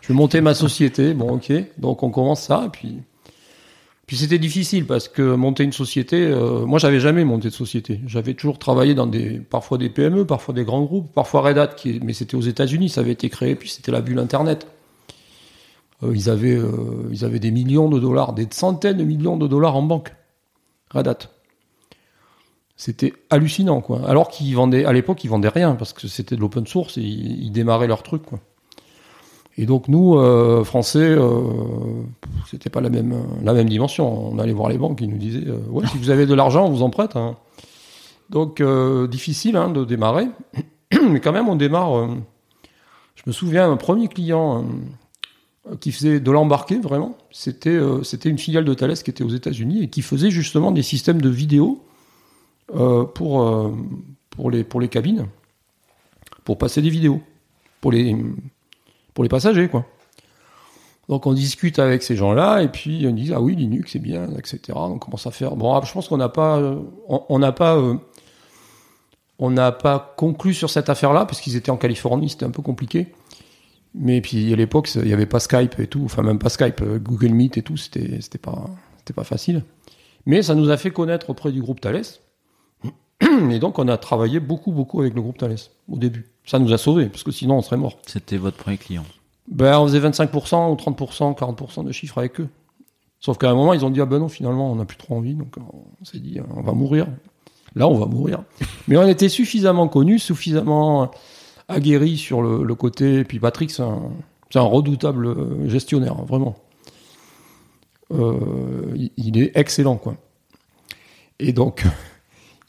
[0.01, 1.13] je vais monter ma société.
[1.13, 1.51] Bon, ok.
[1.77, 2.69] Donc, on commence ça.
[2.71, 2.99] Puis,
[4.07, 7.99] puis c'était difficile parce que monter une société, euh, moi, j'avais jamais monté de société.
[8.07, 11.75] J'avais toujours travaillé dans des, parfois des PME, parfois des grands groupes, parfois Red Hat,
[12.01, 12.87] mais c'était aux États-Unis.
[12.87, 14.67] Ça avait été créé, puis c'était la bulle Internet.
[16.03, 19.75] Euh, ils euh, ils avaient des millions de dollars, des centaines de millions de dollars
[19.75, 20.13] en banque.
[20.91, 21.29] Red Hat.
[22.83, 24.09] C'était hallucinant, quoi.
[24.09, 27.01] Alors qu'ils vendaient, à l'époque, ils vendaient rien parce que c'était de l'open source et
[27.03, 28.23] ils, démarraient leur truc.
[29.55, 31.43] Et donc nous, euh, Français, euh,
[32.49, 34.31] c'était pas la même la même dimension.
[34.33, 36.65] On allait voir les banques, ils nous disaient, euh, ouais, si vous avez de l'argent,
[36.65, 37.15] on vous en prête.
[37.15, 37.35] hein.
[38.31, 40.29] Donc euh, difficile hein, de démarrer,
[41.07, 41.95] mais quand même on démarre.
[41.95, 42.07] euh,
[43.13, 44.65] je me souviens un premier client
[45.69, 47.15] euh, qui faisait de l'embarqué vraiment.
[47.29, 50.81] C'était euh, une filiale de Thales qui était aux États-Unis et qui faisait justement des
[50.81, 51.90] systèmes de vidéo euh,
[52.73, 53.71] pour, euh,
[54.29, 55.27] pour, les, pour les cabines,
[56.43, 57.21] pour passer des vidéos,
[57.79, 58.15] pour les,
[59.13, 59.85] pour les passagers, quoi.
[61.11, 64.29] Donc on discute avec ces gens-là et puis on dit ah oui Linux c'est bien
[64.37, 64.59] etc.
[64.75, 67.75] On commence à faire bon ah, je pense qu'on n'a pas euh, on n'a pas
[67.75, 67.97] euh,
[69.71, 73.07] pas conclu sur cette affaire-là parce qu'ils étaient en Californie c'était un peu compliqué
[73.93, 76.81] mais puis à l'époque il n'y avait pas Skype et tout enfin même pas Skype
[76.81, 78.69] euh, Google Meet et tout c'était c'était pas
[78.99, 79.65] c'était pas facile
[80.25, 82.03] mais ça nous a fait connaître auprès du groupe Thales
[83.51, 85.57] et donc, on a travaillé beaucoup, beaucoup avec le groupe Thales
[85.89, 86.27] au début.
[86.45, 87.97] Ça nous a sauvés, parce que sinon, on serait mort.
[88.05, 89.05] C'était votre premier client.
[89.47, 92.47] Ben, on faisait 25% ou 30%, 40% de chiffres avec eux.
[93.19, 95.15] Sauf qu'à un moment, ils ont dit, ah ben non, finalement, on n'a plus trop
[95.15, 97.07] envie, donc on s'est dit, on va mourir.
[97.75, 98.43] Là, on va mourir.
[98.87, 101.11] Mais on était suffisamment connus, suffisamment
[101.67, 103.19] aguerris sur le, côté.
[103.19, 104.11] Et puis Patrick, c'est un,
[104.55, 106.55] un, redoutable gestionnaire, hein, vraiment.
[108.11, 110.15] Euh, il est excellent, quoi.
[111.39, 111.85] Et donc,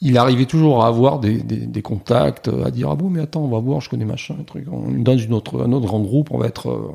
[0.03, 3.47] il arrivait toujours à avoir des, des, contacts, à dire ah bon mais attends on
[3.47, 4.65] va voir, je connais machin, un truc.
[4.65, 6.69] Dans une autre, un autre grand groupe, on va être.
[6.69, 6.91] Euh,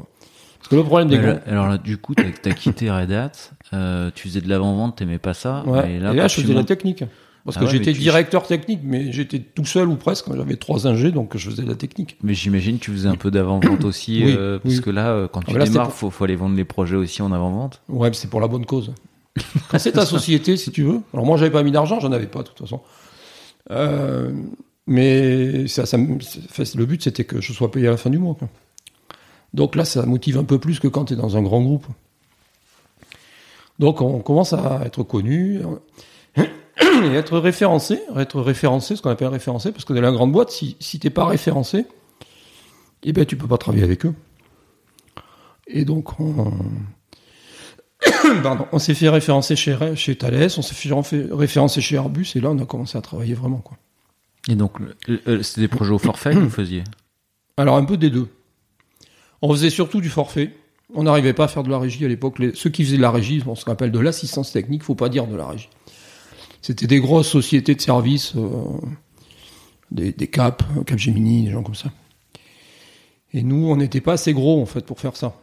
[0.59, 3.33] parce que le problème des alors, là, du coup, t'as as quitté Red Hat,
[3.73, 5.65] euh, tu faisais de l'avant-vente, t'aimais pas ça.
[5.67, 5.95] Ouais.
[5.95, 7.05] Et là, je faisais de la technique.
[7.45, 10.27] Parce ah que j'étais directeur technique, mais j'étais tout seul ou presque.
[10.37, 12.19] J'avais trois ingés, donc je faisais de la technique.
[12.23, 15.53] Mais j'imagine que tu faisais un peu d'avant-vente aussi, euh, parce que là, quand ah,
[15.53, 17.81] tu démarres, faut, faut aller vendre les projets aussi en avant-vente.
[17.89, 18.93] Ouais, c'est pour la bonne cause.
[19.71, 21.01] Quand c'est ta société, si tu veux.
[21.15, 22.81] Alors moi, j'avais pas mis d'argent, j'en avais pas de toute façon.
[23.71, 24.33] Euh,
[24.87, 28.37] mais ça, ça, le but, c'était que je sois payé à la fin du mois.
[29.55, 31.87] Donc là, ça motive un peu plus que quand tu es dans un grand groupe.
[33.79, 35.61] Donc on commence à être connu
[36.37, 40.51] et être référencé, être référencé, ce qu'on appelle référencé, parce que dans la grande boîte,
[40.51, 41.87] si, si t'es pas référencé,
[43.05, 44.15] eh ben tu peux pas travailler avec eux.
[45.69, 46.53] Et donc on,
[48.43, 52.41] Pardon, on s'est fait référencer chez, chez Thales, on s'est fait référencer chez Airbus, et
[52.41, 53.59] là, on a commencé à travailler vraiment.
[53.59, 53.77] Quoi.
[54.49, 54.79] Et donc,
[55.43, 56.85] c'était des projets au forfait que vous faisiez?
[57.57, 58.29] Alors, un peu des deux.
[59.43, 60.55] On faisait surtout du forfait.
[60.95, 62.41] On n'arrivait pas à faire de la régie à l'époque.
[62.55, 65.27] Ceux qui faisaient de la régie, ce qu'on appelle de l'assistance technique, faut pas dire
[65.27, 65.69] de la régie.
[66.63, 68.49] C'était des grosses sociétés de services, euh,
[69.91, 71.91] des, des CAP, Capgemini, des gens comme ça.
[73.33, 75.35] Et nous, on n'était pas assez gros, en fait, pour faire ça.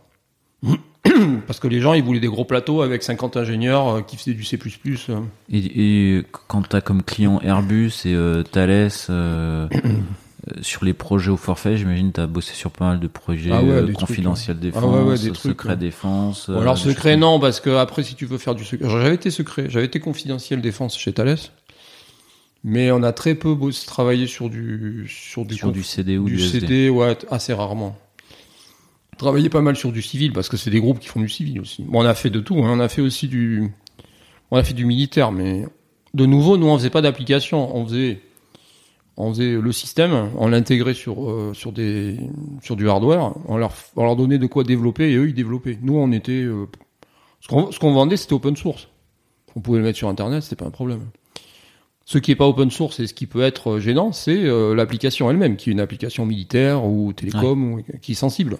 [1.47, 4.33] parce que les gens ils voulaient des gros plateaux avec 50 ingénieurs euh, qui faisaient
[4.33, 4.59] du C++.
[5.09, 5.19] Euh.
[5.51, 8.91] Et, quand tu as comme client Airbus et euh, Thales
[10.61, 13.61] sur les projets au forfait, j'imagine tu as bossé sur pas mal de projets ah
[13.93, 16.49] confidentiels défense, ah des secret défense.
[16.49, 19.67] alors secret non parce que après si tu veux faire du secret, j'avais été secret,
[19.69, 21.37] j'avais été confidentiel défense chez Thales.
[22.67, 26.25] Mais on a très peu bossé, travaillé sur du sur du, sur du CD ou
[26.25, 27.95] du, du CD, ouais, assez rarement
[29.17, 31.59] travaillé pas mal sur du civil parce que c'est des groupes qui font du civil
[31.59, 31.83] aussi.
[31.83, 32.59] Bon, on a fait de tout.
[32.59, 32.71] Hein.
[32.71, 33.71] On a fait aussi du,
[34.51, 35.65] on a fait du militaire, mais
[36.13, 37.75] de nouveau, nous on faisait pas d'application.
[37.75, 38.21] On faisait,
[39.17, 42.17] on faisait le système, on l'intégrait sur euh, sur des
[42.61, 43.33] sur du hardware.
[43.47, 45.77] On leur on leur donnait de quoi développer et eux ils développaient.
[45.81, 46.65] Nous on était euh,
[47.41, 48.89] ce qu'on ce qu'on vendait c'était open source.
[49.55, 51.01] On pouvait le mettre sur internet, c'était pas un problème.
[52.07, 55.31] Ce qui est pas open source et ce qui peut être gênant, c'est euh, l'application
[55.31, 58.59] elle-même, qui est une application militaire ou télécom ou, qui est sensible.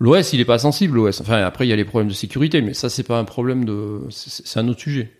[0.00, 1.20] L'OS, il est pas sensible, l'OS.
[1.20, 3.66] Enfin, après, il y a les problèmes de sécurité, mais ça, c'est pas un problème
[3.66, 4.00] de.
[4.08, 5.12] C'est un autre sujet.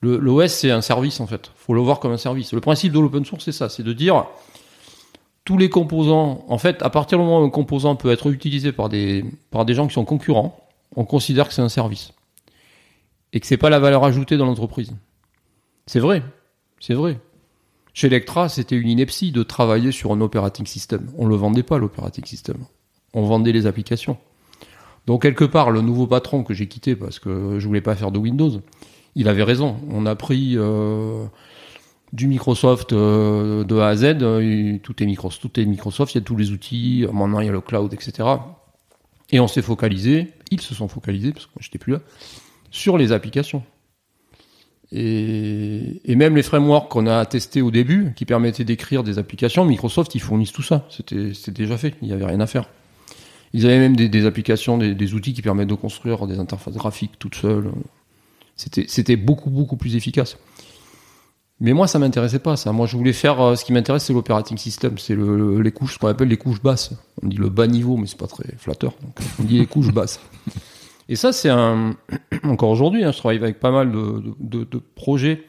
[0.00, 1.52] L'OS, c'est un service, en fait.
[1.54, 2.52] faut le voir comme un service.
[2.54, 4.24] Le principe de l'open source, c'est ça c'est de dire
[5.44, 6.44] tous les composants.
[6.48, 9.24] En fait, à partir du moment où un composant peut être utilisé par des,
[9.68, 10.58] gens qui sont concurrents,
[10.96, 12.12] on considère que c'est un service.
[13.34, 14.92] Et que c'est pas la valeur ajoutée dans l'entreprise.
[15.86, 16.22] C'est vrai.
[16.80, 17.20] C'est vrai.
[17.94, 21.10] Chez Electra, c'était une ineptie de travailler sur un operating system.
[21.18, 22.56] On le vendait pas, l'operating system
[23.14, 24.16] on vendait les applications.
[25.06, 28.12] Donc quelque part, le nouveau patron que j'ai quitté parce que je voulais pas faire
[28.12, 28.60] de Windows,
[29.14, 29.76] il avait raison.
[29.90, 31.24] On a pris euh,
[32.12, 34.18] du Microsoft euh, de A à Z,
[34.82, 37.92] tout est Microsoft, il y a tous les outils, maintenant il y a le cloud,
[37.92, 38.28] etc.
[39.30, 42.00] Et on s'est focalisé, ils se sont focalisés parce que j'étais plus là,
[42.70, 43.62] sur les applications.
[44.94, 49.64] Et, et, même les frameworks qu'on a testés au début, qui permettaient d'écrire des applications,
[49.64, 50.86] Microsoft, ils fournissent tout ça.
[50.90, 52.68] C'était déjà fait, il n'y avait rien à faire.
[53.54, 57.34] Ils avaient même des, applications, des, outils qui permettent de construire des interfaces graphiques toutes
[57.34, 57.70] seules.
[58.56, 60.38] C'était, beaucoup, beaucoup plus efficace.
[61.60, 62.72] Mais moi, ça m'intéressait pas, ça.
[62.72, 64.98] Moi, je voulais faire, euh, ce qui m'intéresse, c'est l'operating system.
[64.98, 66.92] C'est le, les couches, ce qu'on appelle les couches basses.
[67.22, 68.94] On dit le bas niveau, mais c'est pas très flatteur.
[69.00, 70.20] Donc, on dit les couches basses.
[71.08, 71.94] Et ça, c'est un,
[72.44, 75.44] encore aujourd'hui, hein, je travaille avec pas mal de, de, de, projets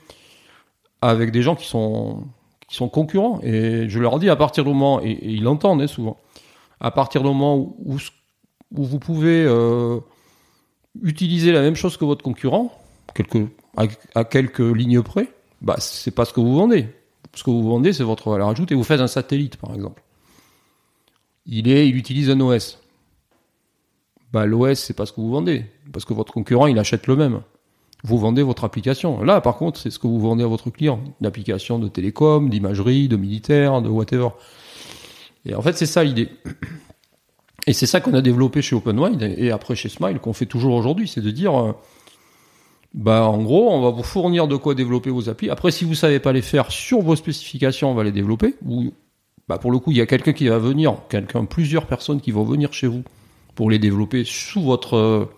[1.01, 2.25] avec des gens qui sont,
[2.67, 3.39] qui sont concurrents.
[3.43, 6.17] Et je leur dis, à partir du moment, et, et ils l'entendent hein, souvent,
[6.79, 7.97] à partir du moment où,
[8.71, 9.99] vous pouvez euh,
[11.01, 12.71] utiliser la même chose que votre concurrent,
[14.15, 15.29] à, quelques lignes près,
[15.61, 16.87] bah, c'est pas ce que vous vendez.
[17.33, 18.75] Ce que vous vendez, c'est votre valeur ajoutée.
[18.75, 20.03] Vous faites un satellite, par exemple.
[21.45, 22.79] Il utilise un OS.
[24.31, 25.65] Bah, L'OS, c'est pas ce que vous vendez.
[25.91, 27.41] Parce que votre concurrent, il achète le même.
[28.03, 29.23] Vous vendez votre application.
[29.23, 31.01] Là, par contre, c'est ce que vous vendez à votre client.
[31.21, 34.29] Une application de télécom, d'imagerie, de militaire, de whatever.
[35.45, 36.29] Et en fait, c'est ça l'idée.
[37.67, 40.75] Et c'est ça qu'on a développé chez OpenWide et après chez Smile, qu'on fait toujours
[40.75, 41.71] aujourd'hui, c'est de dire, euh,
[42.93, 45.49] bah en gros, on va vous fournir de quoi développer vos applis.
[45.49, 48.55] Après, si vous savez pas les faire sur vos spécifications, on va les développer.
[48.65, 48.91] Ou,
[49.47, 52.31] bah pour le coup, il y a quelqu'un qui va venir, quelqu'un, plusieurs personnes qui
[52.31, 53.03] vont venir chez vous
[53.55, 55.29] pour les développer sous votre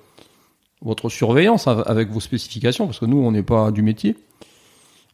[0.81, 4.15] votre surveillance avec vos spécifications, parce que nous, on n'est pas du métier.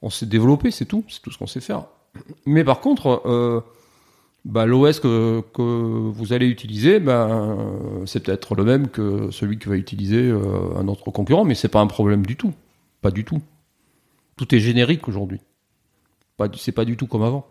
[0.01, 1.85] On s'est développé, c'est tout, c'est tout ce qu'on sait faire.
[2.45, 3.61] Mais par contre, euh,
[4.43, 9.75] bah, l'OS que, vous allez utiliser, ben, c'est peut-être le même que celui que va
[9.75, 12.53] utiliser euh, un autre concurrent, mais c'est pas un problème du tout.
[13.01, 13.41] Pas du tout.
[14.37, 15.39] Tout est générique aujourd'hui.
[16.55, 17.45] C'est pas du tout comme avant.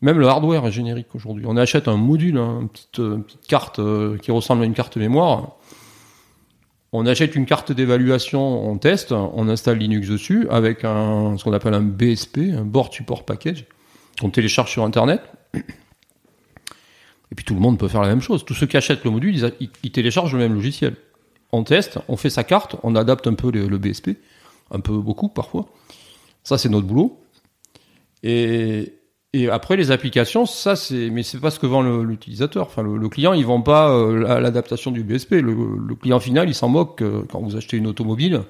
[0.00, 1.44] Même le hardware est générique aujourd'hui.
[1.46, 4.74] On achète un module, hein, une, petite, une, petite, carte euh, qui ressemble à une
[4.74, 5.56] carte mémoire.
[6.92, 11.52] On achète une carte d'évaluation, on teste, on installe Linux dessus avec un, ce qu'on
[11.52, 13.66] appelle un BSP, un Board Support Package,
[14.20, 15.20] qu'on télécharge sur Internet.
[17.30, 18.44] Et puis tout le monde peut faire la même chose.
[18.44, 20.96] Tous ceux qui achètent le module, ils, téléchargent le même logiciel.
[21.52, 24.10] On teste, on fait sa carte, on adapte un peu le, BSP,
[24.70, 25.66] un peu beaucoup parfois.
[26.42, 27.20] Ça c'est notre boulot.
[28.22, 28.94] Et,
[29.50, 32.66] après les applications, ça c'est, mais c'est pas ce que vend l'utilisateur.
[32.66, 35.32] Enfin, le, client, il vend pas euh, l'adaptation du BSP.
[35.32, 38.42] Le, client final, il s'en moque quand vous achetez une automobile.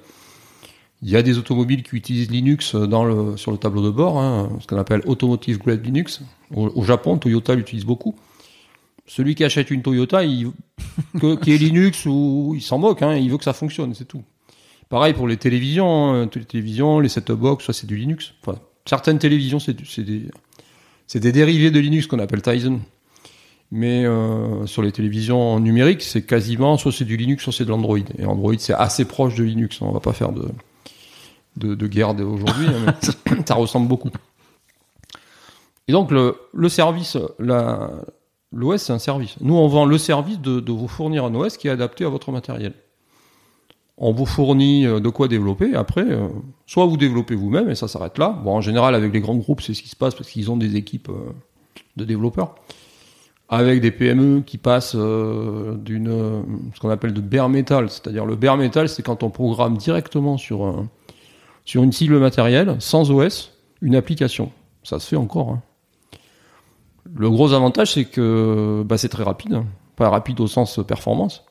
[1.02, 4.66] Il y a des automobiles qui utilisent Linux sur le tableau de bord, hein, ce
[4.66, 6.22] qu'on appelle Automotive Grade Linux.
[6.54, 8.16] Au, Japon, Toyota l'utilise beaucoup.
[9.06, 10.22] Celui qui achète une Toyota,
[11.42, 14.22] qui est Linux ou il s'en moque, hein, il veut que ça fonctionne, c'est tout.
[14.88, 18.34] Pareil pour les télévisions, hein, les télévisions, set-top box, ça c'est du Linux.
[18.84, 20.26] Certaines télévisions, c'est des,
[21.06, 22.80] c'est des dérivés de Linux qu'on appelle Tizen.
[23.70, 27.70] Mais euh, sur les télévisions numériques, c'est quasiment soit c'est du Linux, soit c'est de
[27.70, 27.98] l'Android.
[28.18, 29.82] Et Android, c'est assez proche de Linux.
[29.82, 30.48] On va pas faire de,
[31.56, 32.94] de, guerre aujourd'hui, hein,
[33.46, 34.10] ça ressemble beaucoup.
[35.88, 39.36] Et donc le, service, l'OS c'est un service.
[39.40, 42.08] Nous on vend le service de, de, vous fournir un OS qui est adapté à
[42.08, 42.74] votre matériel.
[44.00, 45.74] On vous fournit euh, de quoi développer.
[45.74, 46.28] Après, euh,
[46.66, 48.40] soit vous développez vous-même et ça s'arrête là.
[48.44, 50.56] Bon, en général avec les grands groupes c'est ce qui se passe parce qu'ils ont
[50.56, 51.32] des équipes euh,
[51.96, 52.54] de développeurs.
[53.48, 56.44] Avec des PME qui passent d'une
[56.74, 60.36] ce qu'on appelle de bare metal, c'est-à-dire le bare metal, c'est quand on programme directement
[60.36, 60.86] sur un,
[61.68, 63.52] sur une cible matérielle, sans OS,
[63.82, 64.50] une application.
[64.84, 65.50] Ça se fait encore.
[65.50, 65.62] Hein.
[67.14, 69.60] Le gros avantage, c'est que bah, c'est très rapide.
[69.94, 71.44] Pas rapide au sens performance.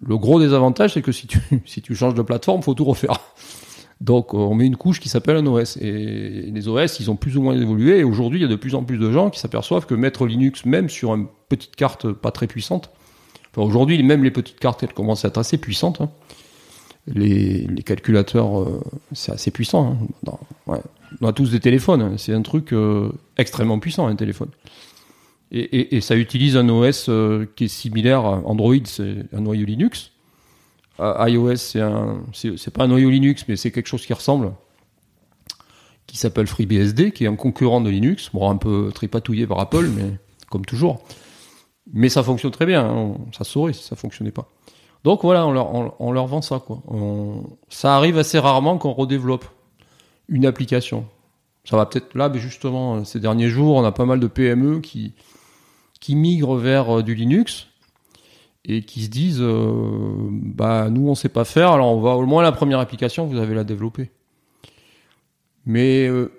[0.00, 3.20] Le gros désavantage, c'est que si tu, changes de plateforme, faut tout refaire.
[4.00, 5.76] Donc, on met une couche qui s'appelle un OS.
[5.76, 8.00] Et les OS, ils ont plus ou moins évolué.
[8.00, 10.26] Et aujourd'hui, il y a de plus en plus de gens qui s'aperçoivent que mettre
[10.26, 12.90] Linux, même sur une petite carte pas très puissante,
[13.56, 16.00] aujourd'hui, même les petites cartes, elles commencent à être assez puissantes.
[16.00, 16.10] Hein
[17.06, 18.80] les, calculateurs, euh,
[19.12, 19.98] c'est assez puissant.
[20.66, 20.78] Hein.
[21.20, 22.14] On a tous des téléphones, hein.
[22.16, 24.50] c'est un truc euh, extrêmement puissant, un téléphone.
[25.54, 30.12] Et, ça utilise un OS euh, qui est similaire à Android, c'est un noyau Linux.
[30.98, 34.52] iOS, c'est pas un noyau Linux, mais c'est quelque chose qui ressemble,
[36.06, 39.88] qui s'appelle FreeBSD, qui est un concurrent de Linux, bon, un peu tripatouillé par Apple,
[39.94, 40.12] mais
[40.48, 41.04] comme toujours.
[41.92, 43.16] Mais ça fonctionne très bien, hein.
[43.36, 44.48] ça saurait si ça fonctionnait pas.
[45.04, 46.60] Donc voilà, on leur, on, leur vend ça.
[46.64, 46.82] Quoi.
[47.68, 49.46] ça arrive assez rarement qu'on redéveloppe
[50.28, 51.04] une application.
[51.64, 54.80] Ça va peut-être là, mais justement, ces derniers jours, on a pas mal de PME
[54.80, 55.14] qui,
[56.02, 57.68] qui migrent vers euh, du Linux
[58.64, 62.26] et qui se disent euh, bah nous on sait pas faire alors on va au
[62.26, 64.10] moins la première application vous avez la développer
[65.64, 66.30] mais euh,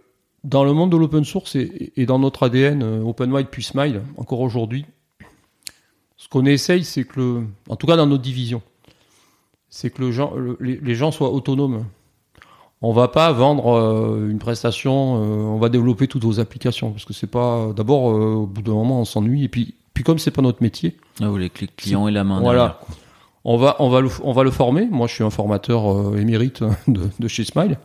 [0.43, 4.39] dans le monde de l'open source et, et, dans notre ADN OpenWide puis Smile encore
[4.39, 4.85] aujourd'hui
[6.33, 8.63] qu'on essaye, c'est que, le, en tout cas dans notre division,
[9.69, 11.85] c'est que le les, gens soient autonomes.
[12.81, 17.05] On va pas vendre euh, une prestation, euh, on va développer toutes vos applications parce
[17.05, 17.71] que c'est pas.
[17.75, 20.63] D'abord, euh, au bout d'un moment, on s'ennuie et puis, puis comme c'est pas notre
[20.63, 20.97] métier.
[21.21, 22.41] Ah, vous les clients et la main.
[22.41, 22.79] Voilà.
[23.45, 24.87] On va, on va le, on va le former.
[24.89, 27.77] Moi, je suis un formateur émérite de, de chez Smile.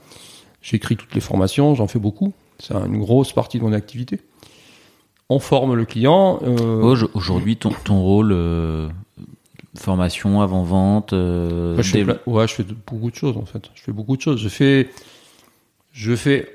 [0.63, 2.33] J'écris toutes les formations, j'en fais beaucoup.
[2.59, 4.21] C'est une grosse partie de mon activité
[5.29, 6.41] on forme le client.
[6.43, 8.89] Euh, aujourd'hui, ton, ton rôle, euh,
[9.77, 11.13] formation, avant-vente.
[11.13, 13.71] Euh, je fais, ouais, je fais beaucoup de choses en fait.
[13.75, 14.41] Je fais beaucoup de choses.
[14.41, 14.91] Je fais,
[15.93, 16.49] je fais,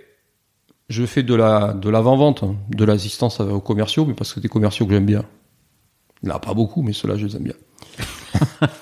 [0.90, 4.50] je fais de la de l'avant-vente, hein, de l'assistance aux commerciaux, mais parce que des
[4.50, 5.24] commerciaux que j'aime bien.
[6.22, 7.54] Il n'y en a pas beaucoup, mais ceux-là, je les aime bien.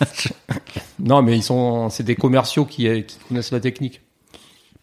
[0.99, 4.01] non, mais ils sont, c'est des commerciaux qui, qui connaissent la technique.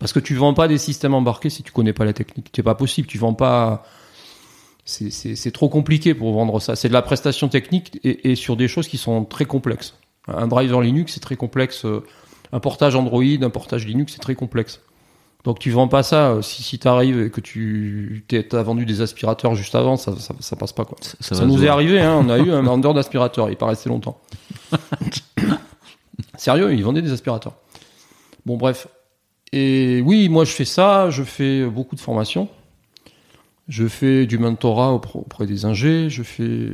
[0.00, 2.50] Parce que tu vends pas des systèmes embarqués si tu connais pas la technique.
[2.54, 3.06] C'est pas possible.
[3.06, 3.84] Tu vends pas
[4.89, 6.74] c'est trop compliqué pour vendre ça.
[6.74, 9.95] C'est de la prestation technique et, sur des choses qui sont très complexes.
[10.28, 11.84] Un driver Linux, c'est très complexe.
[12.53, 14.80] Un portage Android, un portage Linux, c'est très complexe.
[15.45, 18.84] Donc tu vends pas ça euh, si, si tu arrives et que tu as vendu
[18.84, 20.99] des aspirateurs juste avant, ça, ça, passe pas quoi.
[21.20, 24.20] Ça, nous est arrivé, hein, on a eu un vendeur d'aspirateurs, il paraissait longtemps.
[26.36, 27.55] Sérieux, il vendait des aspirateurs.
[28.47, 28.89] Bon bref.
[29.53, 32.49] Et oui, moi je fais ça, je fais beaucoup de formations.
[33.69, 36.71] Je fais du mentorat auprès des ingés, je fais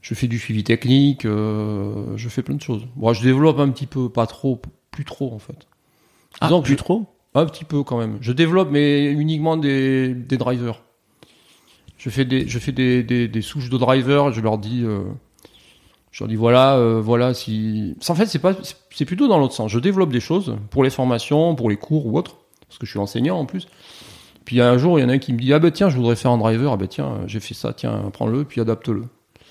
[0.00, 2.86] Je fais du suivi technique, euh, je fais plein de choses.
[2.96, 5.68] Moi, je développe un petit peu, pas trop, plus trop en fait.
[6.40, 7.06] Ah, plus je- trop?
[7.34, 8.18] Un petit peu quand même.
[8.20, 10.82] Je développe, mais uniquement des, des drivers.
[11.98, 14.32] Je fais des, je fais des, des, des souches de drivers.
[14.32, 15.04] Je leur dis, euh,
[16.10, 17.94] je leur dis voilà, euh, voilà si.
[18.08, 18.54] En fait, c'est pas,
[18.90, 19.70] c'est plutôt dans l'autre sens.
[19.70, 22.36] Je développe des choses pour les formations, pour les cours ou autres,
[22.68, 23.68] parce que je suis enseignant en plus.
[24.44, 25.96] Puis un jour, il y en a un qui me dit ah ben tiens, je
[25.96, 26.72] voudrais faire un driver.
[26.72, 29.04] Ah ben tiens, j'ai fait ça, tiens, prends-le, puis adapte-le.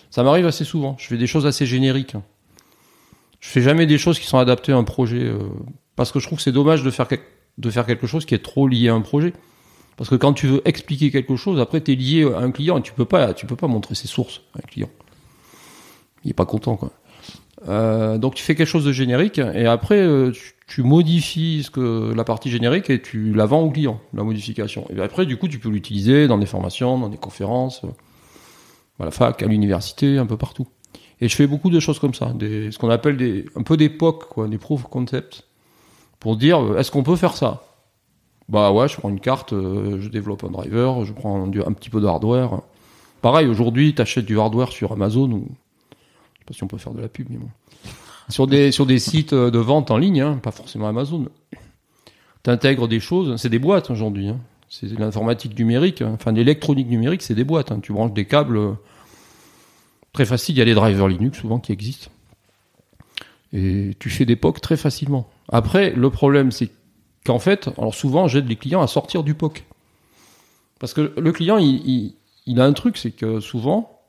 [0.10, 0.96] Ça m'arrive assez souvent.
[1.00, 2.16] Je fais des choses assez génériques.
[3.40, 5.40] Je fais jamais des choses qui sont adaptées à un projet, euh,
[5.96, 7.08] parce que je trouve que c'est dommage de faire
[7.86, 9.34] quelque chose qui est trop lié à un projet.
[9.98, 12.78] Parce que quand tu veux expliquer quelque chose, après tu es lié à un client
[12.80, 14.90] et tu peux peux pas montrer ses sources à un client.
[16.24, 16.92] Il est pas content quoi.
[17.68, 20.32] Euh, donc tu fais quelque chose de générique et après euh,
[20.72, 24.88] tu modifies ce que la partie générique et tu la vends au client la modification.
[24.96, 27.90] Et après du coup tu peux l'utiliser dans des formations, dans des conférences, euh,
[29.02, 30.70] à la fac, à l'université, un peu partout.
[31.20, 33.76] Et je fais beaucoup de choses comme ça, des, ce qu'on appelle des, un peu
[33.76, 35.44] d'époque quoi, des proof of concept
[36.22, 37.64] pour dire euh, est-ce qu'on peut faire ça?
[38.48, 41.90] Bah ouais, je prends une carte, euh, je développe un driver, je prends un petit
[41.90, 42.62] peu de hardware.
[43.22, 46.78] Pareil, aujourd'hui, tu achètes du hardware sur Amazon ou je sais pas si on peut
[46.78, 47.50] faire de la pub, mais bon.
[48.32, 51.28] Sur des sur des sites euh, de vente en ligne, hein, pas forcément Amazon.
[52.44, 54.30] T'intègres des choses, c'est des boîtes aujourd'hui.
[54.30, 54.40] hein.
[54.70, 56.12] C'est l'informatique numérique, hein.
[56.14, 57.72] enfin l'électronique numérique, c'est des boîtes.
[57.82, 58.72] Tu branches des câbles euh,
[60.14, 60.56] très facile.
[60.56, 62.10] Il y a des drivers Linux souvent qui existent.
[63.54, 65.28] Et tu fais des POC très facilement.
[65.50, 66.70] Après, le problème, c'est
[67.26, 69.66] qu'en fait, alors souvent, j'aide les clients à sortir du POC.
[70.80, 72.16] Parce que le client, il-
[72.48, 74.01] il a un truc, c'est que souvent,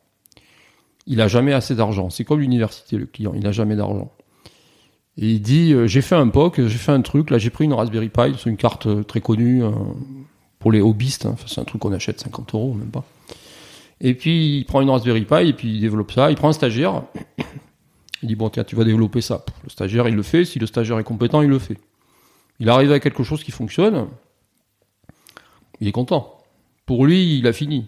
[1.07, 2.11] il a jamais assez d'argent.
[2.11, 4.13] C'est comme l'université, le client, il a jamais d'argent.
[5.19, 7.65] Et il dit, euh, j'ai fait un POC, j'ai fait un truc, là j'ai pris
[7.65, 9.71] une Raspberry Pi, c'est une carte euh, très connue euh,
[10.59, 11.31] pour les hobbyistes, hein.
[11.35, 13.05] Enfin, c'est un truc qu'on achète 50 euros, même pas.
[14.01, 16.55] Et puis il prend une Raspberry Pi et puis il développe ça, il prend un
[16.55, 17.03] stagiaire,
[18.23, 19.45] il dit bon tiens tu vas développer ça.
[19.65, 21.77] Le stagiaire il le fait, si le stagiaire est compétent il le fait.
[22.59, 24.09] Il arrive à quelque chose qui fonctionne,
[25.81, 26.39] il est content.
[26.87, 27.87] Pour lui il a fini.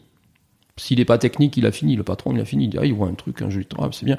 [0.76, 2.84] S'il n'est pas technique il a fini, le patron il a fini, il dit ah
[2.84, 4.18] il voit un truc, un joli travail, c'est bien.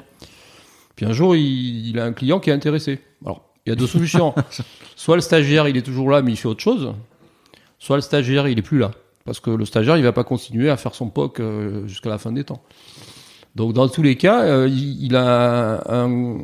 [0.94, 3.00] Puis un jour il, il a un client qui est intéressé.
[3.24, 4.34] Alors il y a deux solutions.
[4.96, 6.94] soit le stagiaire il est toujours là mais il fait autre chose,
[7.78, 8.90] soit le stagiaire il est plus là.
[9.24, 12.16] Parce que le stagiaire, il va pas continuer à faire son POC euh, jusqu'à la
[12.18, 12.62] fin des temps.
[13.56, 16.38] Donc, dans tous les cas, euh, il, il a un-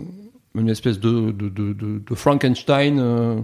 [0.57, 3.37] une espèce de, de, de, de- de Frankenstein, euh,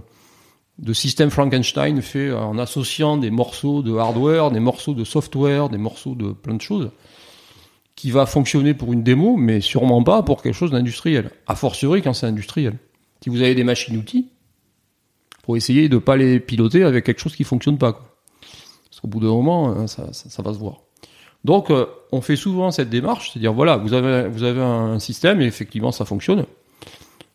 [0.79, 5.79] de système Frankenstein fait en associant des morceaux de hardware, des morceaux de software, des
[5.79, 6.91] morceaux de plein de choses,
[7.97, 11.31] qui va fonctionner pour une démo, mais sûrement pas pour quelque chose d'industriel.
[11.49, 12.79] A fortiori quand c'est industriel.
[13.23, 14.29] Si vous avez des machines-outils,
[15.45, 17.93] faut essayer de pas les piloter avec quelque chose qui fonctionne pas.
[17.93, 18.17] Quoi.
[18.89, 20.83] Parce qu'au bout d'un moment, euh, ça, ça, ça va se voir.
[21.45, 25.41] Donc, euh, on fait souvent cette démarche, c'est-à-dire voilà, vous avez vous avez un système
[25.41, 26.45] et effectivement ça fonctionne.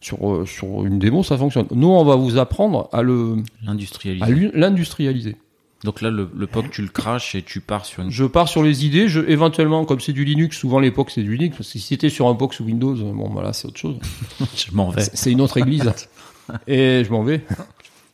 [0.04, 1.66] Sur euh, sur une démo, ça fonctionne.
[1.72, 5.38] Nous, on va vous apprendre à le l'industrialiser.
[5.86, 8.12] Donc là, le, le POC, tu le craches et tu pars sur une.
[8.12, 9.08] Je pars sur les idées.
[9.08, 11.58] Je éventuellement, comme c'est du Linux, souvent l'époque c'est du Linux.
[11.58, 13.98] Parce que si c'était sur un POC sous Windows, bon, voilà, c'est autre chose.
[14.56, 15.04] Je m'en vais.
[15.14, 15.90] C'est une autre église.
[16.68, 17.46] et je m'en vais.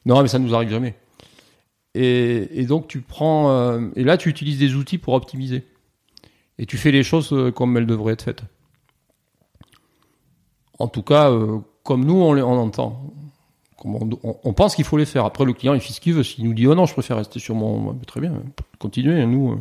[0.06, 0.96] Non, mais ça nous arrive jamais.
[1.96, 5.66] Et, et donc tu prends euh, et là tu utilises des outils pour optimiser.
[6.60, 8.44] Et tu fais les choses euh, comme elles devraient être faites.
[10.78, 11.60] En tout cas, euh,
[11.90, 13.02] comme nous on, on entend.
[13.84, 15.26] On, pense qu'il faut les faire.
[15.26, 16.22] Après le client il fait ce qu'il veut.
[16.22, 18.32] S'il nous dit oh non je préfère rester sur mon, ouais, très bien,
[18.78, 19.26] continuez.
[19.26, 19.54] Nous.
[19.54, 19.56] euh.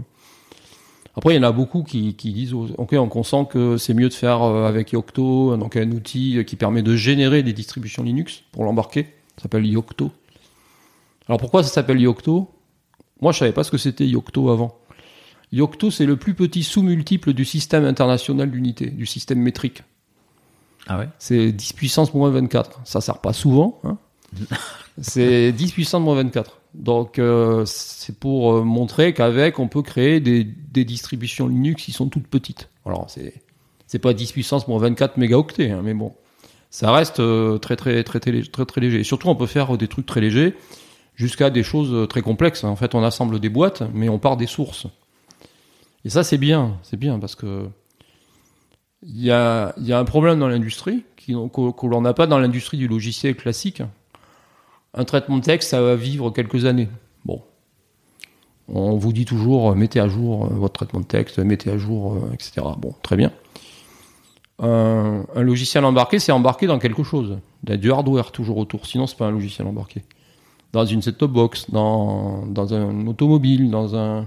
[1.17, 3.95] Après, il y en a beaucoup qui, qui disent, oh, ok, on consent que c'est
[3.95, 8.05] mieux de faire euh, avec Yocto, donc un outil qui permet de générer des distributions
[8.05, 9.05] Linux pour l'embarquer.
[9.37, 10.13] Ça s'appelle Yocto.
[11.27, 12.49] Alors pourquoi ça s'appelle Yocto?
[13.21, 14.79] Moi, je savais pas ce que c'était Yocto avant.
[15.51, 19.83] Yocto, c'est le plus petit sous-multiple du système international d'unité, du système métrique.
[20.89, 22.81] Ah ouais C'est 10 puissance moins 24.
[22.85, 23.79] Ça sert pas souvent.
[23.85, 23.99] Hein
[25.01, 26.59] c'est 10 puissance moins 24.
[26.75, 31.93] Donc euh, c'est pour euh, montrer qu'avec on peut créer des, des distributions Linux qui
[31.93, 32.69] sont toutes petites.
[32.85, 33.35] Alors c'est
[33.87, 36.13] c'est pas 10 puissance moins 24 mégaoctets, hein, mais bon,
[36.69, 39.01] ça reste euh, très, très très très très très léger.
[39.01, 40.55] Et surtout on peut faire des trucs très légers
[41.15, 42.65] jusqu'à des choses très complexes.
[42.65, 44.87] En fait, on assemble des boîtes, mais on part des sources.
[46.05, 47.69] Et ça c'est bien, c'est bien parce que
[49.03, 52.77] il y a, a un problème dans l'industrie que, que l'on n'a pas dans l'industrie
[52.77, 53.83] du logiciel classique.
[54.95, 56.89] Un traitement de texte, ça va vivre quelques années.
[57.25, 57.43] Bon.
[58.69, 61.79] On vous dit toujours, euh, mettez à jour euh, votre traitement de texte, mettez à
[61.79, 62.67] jour, euh, etc.
[62.79, 63.33] Bon, très bien.
[64.61, 67.39] Un, logiciel embarqué, c'est embarqué dans quelque chose.
[67.63, 70.03] Il y a du hardware toujours autour, sinon c'est pas un logiciel embarqué.
[70.73, 74.27] Dans une set-top box, dans un automobile, dans un,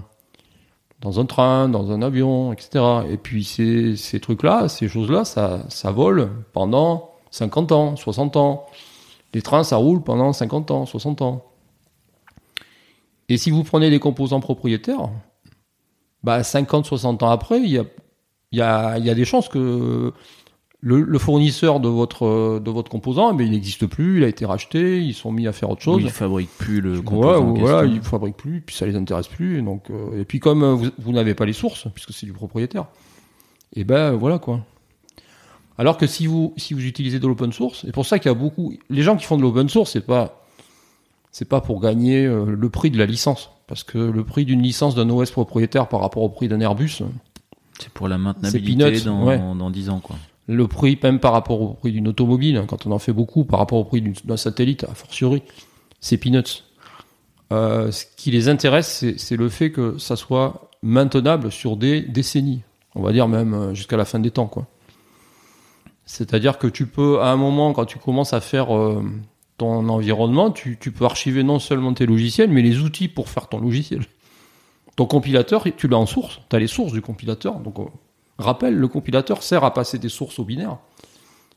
[1.02, 2.84] dans un train, dans un avion, etc.
[3.10, 8.66] Et puis ces, trucs-là, ces choses-là, ça, ça vole pendant 50 ans, 60 ans.
[9.34, 11.44] Les trains, ça roule pendant 50 ans, 60 ans.
[13.28, 15.10] Et si vous prenez des composants propriétaires,
[16.22, 17.82] bah 50, 60 ans après, il y
[18.52, 20.12] y a des chances que
[20.82, 24.44] le, fournisseur de votre de votre composant, mais eh il n'existe plus, il a été
[24.44, 25.98] racheté, ils sont mis à faire autre chose.
[25.98, 27.52] Oui, ils fabriquent plus le composant.
[27.52, 29.58] Ouais, voilà, ils fabriquent plus, puis ça les intéresse plus.
[29.58, 32.32] Et donc, euh, et puis comme vous, vous n'avez pas les sources, puisque c'est du
[32.32, 32.86] propriétaire,
[33.74, 34.60] et eh ben voilà quoi.
[35.78, 38.34] Alors que si vous si vous utilisez de l'open source, c'est pour ça qu'il y
[38.34, 40.44] a beaucoup, les gens qui font de l'open source, c'est pas
[41.30, 44.62] c'est pas pour gagner euh, le prix de la licence, parce que le prix d'une
[44.62, 47.02] licence d'un OS propriétaire par rapport au prix d'un Airbus,
[47.78, 50.16] c'est pour la maintenabilité dans, dans 10 ans quoi
[50.46, 53.44] le prix, même par rapport au prix d'une automobile, hein, quand on en fait beaucoup,
[53.44, 55.42] par rapport au prix d'un satellite, a fortiori,
[56.00, 56.64] c'est peanuts.
[57.52, 62.62] Euh, ce qui les intéresse, c'est le fait que ça soit maintenable sur des décennies.
[62.94, 64.50] On va dire même euh, jusqu'à la fin des temps.
[66.04, 69.02] C'est-à-dire que tu peux, à un moment, quand tu commences à faire euh,
[69.58, 73.60] ton environnement, tu, peux archiver non seulement tes logiciels, mais les outils pour faire ton
[73.60, 74.02] logiciel.
[74.96, 76.40] Ton compilateur, tu l'as en source.
[76.50, 77.60] Tu as les sources du compilateur.
[77.60, 77.76] Donc,
[78.38, 80.78] Rappel, le compilateur sert à passer des sources au binaire.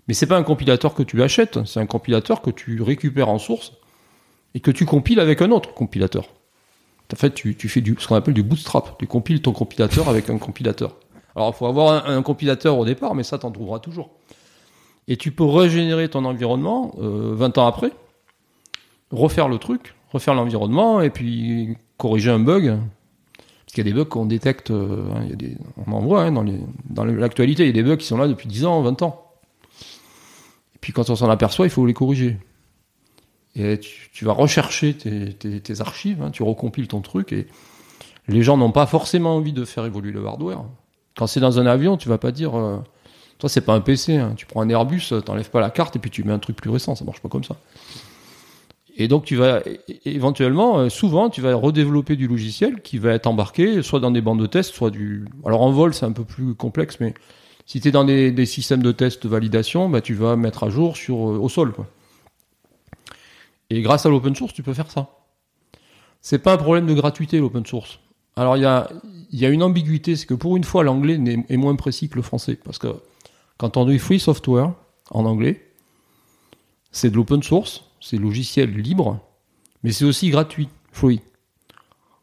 [0.08, 3.40] Mais c'est pas un compilateur que tu achètes, c'est un compilateur que tu récupères en
[3.40, 3.74] source
[4.54, 6.30] et que tu compiles avec un autre compilateur.
[7.14, 8.98] En fait, tu, fais du, ce qu'on appelle du bootstrap.
[8.98, 10.96] Tu compiles ton compilateur avec un compilateur.
[11.36, 14.10] Alors, il faut avoir un, compilateur au départ, mais ça, t'en trouveras toujours.
[15.08, 17.92] Et tu peux régénérer ton environnement 20 euh, ans après,
[19.12, 22.78] refaire le truc, refaire l'environnement, et puis corriger un bug,
[23.74, 25.28] qu'il y a des bugs qu'on détecte, euh, hein,
[25.86, 28.48] on en voit hein, dans, l'actualité, il y a des bugs qui sont là depuis
[28.48, 29.32] 10 ans, 20 ans.
[30.76, 32.38] Et puis quand on s'en aperçoit, il faut les corriger.
[33.56, 37.48] Et tu, vas rechercher tes, archives, hein, tu recompiles ton truc, et
[38.28, 40.64] les gens n'ont pas forcément envie de faire évoluer le hardware.
[41.16, 42.80] Quand c'est dans un avion, tu vas pas dire, euh,
[43.40, 46.12] toi c'est pas un PC, tu prends un Airbus, t'enlèves pas la carte et puis
[46.12, 47.56] tu mets un truc plus récent, ça marche pas comme ça.
[48.98, 49.62] Et donc tu vas
[50.06, 54.22] éventuellement, euh, souvent, tu vas redévelopper du logiciel qui va être embarqué, soit dans des
[54.22, 55.26] bandes de test, soit du.
[55.46, 57.14] Alors en vol, c'est un peu plus complexe, mais
[57.66, 60.70] si tu es dans des, systèmes de test de validation, bah, tu vas mettre à
[60.70, 61.74] jour sur euh, au sol.
[61.74, 61.88] Quoi.
[63.70, 65.10] Et grâce à l'open source, tu peux faire ça.
[66.22, 68.00] C'est pas un problème de gratuité l'open source.
[68.38, 68.90] Alors il y a,
[69.32, 71.20] y a une ambiguïté, c'est que pour une fois l'anglais
[71.50, 72.88] est moins précis que le français, parce que
[73.58, 74.74] quand on dit free software
[75.12, 75.66] en anglais,
[76.92, 79.20] c'est de l'open source c'est logiciel libre,
[79.84, 81.22] mais c'est aussi gratuit, free.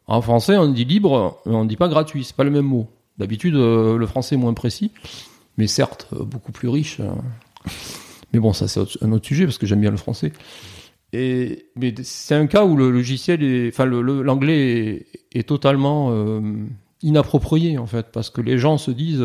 [0.07, 2.87] En français, on dit libre, on ne dit pas gratuit, c'est pas le même mot.
[3.17, 4.91] D'habitude, euh, le français est moins précis,
[5.57, 7.01] mais certes, euh, beaucoup plus riche.
[7.01, 7.11] Euh.
[8.31, 10.31] Mais bon, ça c'est un autre sujet parce que j'aime bien le français.
[11.11, 16.11] Et, mais c'est un cas où le logiciel est, enfin, l'anglais est, totalement
[17.03, 19.23] inapproprié en fait, parce que les gens se disent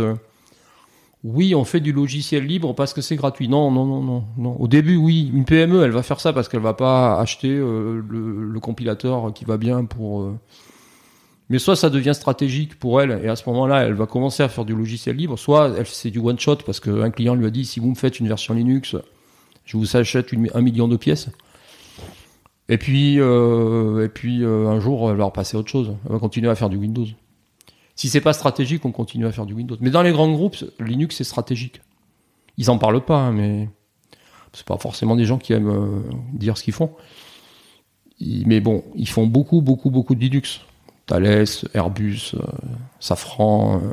[1.25, 3.49] oui, on fait du logiciel libre parce que c'est gratuit.
[3.49, 4.57] Non, non, non, non.
[4.61, 8.01] Au début, oui, une PME, elle va faire ça parce qu'elle va pas acheter euh,
[8.09, 10.23] le, compilateur qui va bien pour.
[10.23, 10.39] Euh,
[11.51, 14.49] mais soit ça devient stratégique pour elle et à ce moment-là, elle va commencer à
[14.49, 15.37] faire du logiciel libre.
[15.39, 18.21] Soit c'est du one shot parce qu'un client lui a dit si vous me faites
[18.21, 18.95] une version Linux,
[19.65, 21.31] je vous achète un million de pièces.
[22.69, 25.95] Et puis, euh, et puis un jour, elle va repasser à autre chose.
[26.07, 27.07] Elle va continuer à faire du Windows.
[27.99, 29.77] Si c'est pas stratégique, on continue à faire du Windows.
[29.81, 31.81] Mais dans les grands groupes, Linux c'est stratégique.
[32.57, 33.69] Ils en parlent pas, hein, mais
[34.53, 36.93] c'est pas forcément des gens qui aiment euh, dire ce qu'ils font.
[38.21, 40.61] mais bon, ils font beaucoup, beaucoup, beaucoup de Linux.
[41.07, 42.43] Thales, Airbus, euh,
[43.01, 43.93] Safran, euh,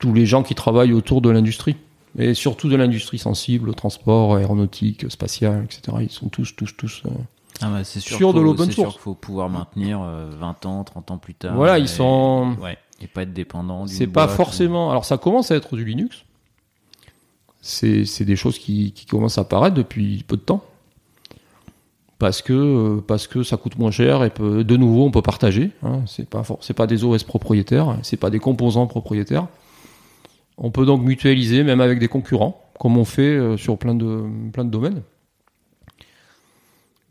[0.00, 1.76] tous les gens qui travaillent autour de l'industrie.
[2.18, 5.98] Et surtout de l'industrie sensible, transport, aéronautique, spatial, etc.
[6.00, 7.04] Ils sont tous, tous, tous
[7.62, 8.96] ah bah, c'est sûr, de l'open source.
[8.96, 11.54] Il faut pouvoir maintenir 20 euh, ans, 30 ans plus tard.
[11.54, 12.56] Voilà, ils sont.
[12.60, 13.86] Ouais, et pas être dépendant.
[13.86, 14.90] C'est pas forcément.
[14.90, 16.24] Alors ça commence à être du Linux.
[17.60, 20.62] C'est des choses qui, qui commencent à apparaître depuis peu de temps.
[22.18, 25.22] Parce que, euh, parce que ça coûte moins cher et peut, de nouveau on peut
[25.22, 25.70] partager.
[25.82, 26.00] Hein.
[26.06, 29.48] C'est pas c'est pas des OS propriétaires, c'est pas des composants propriétaires.
[30.56, 34.22] On peut donc mutualiser même avec des concurrents, comme on fait euh, sur plein de
[34.52, 35.02] plein de domaines.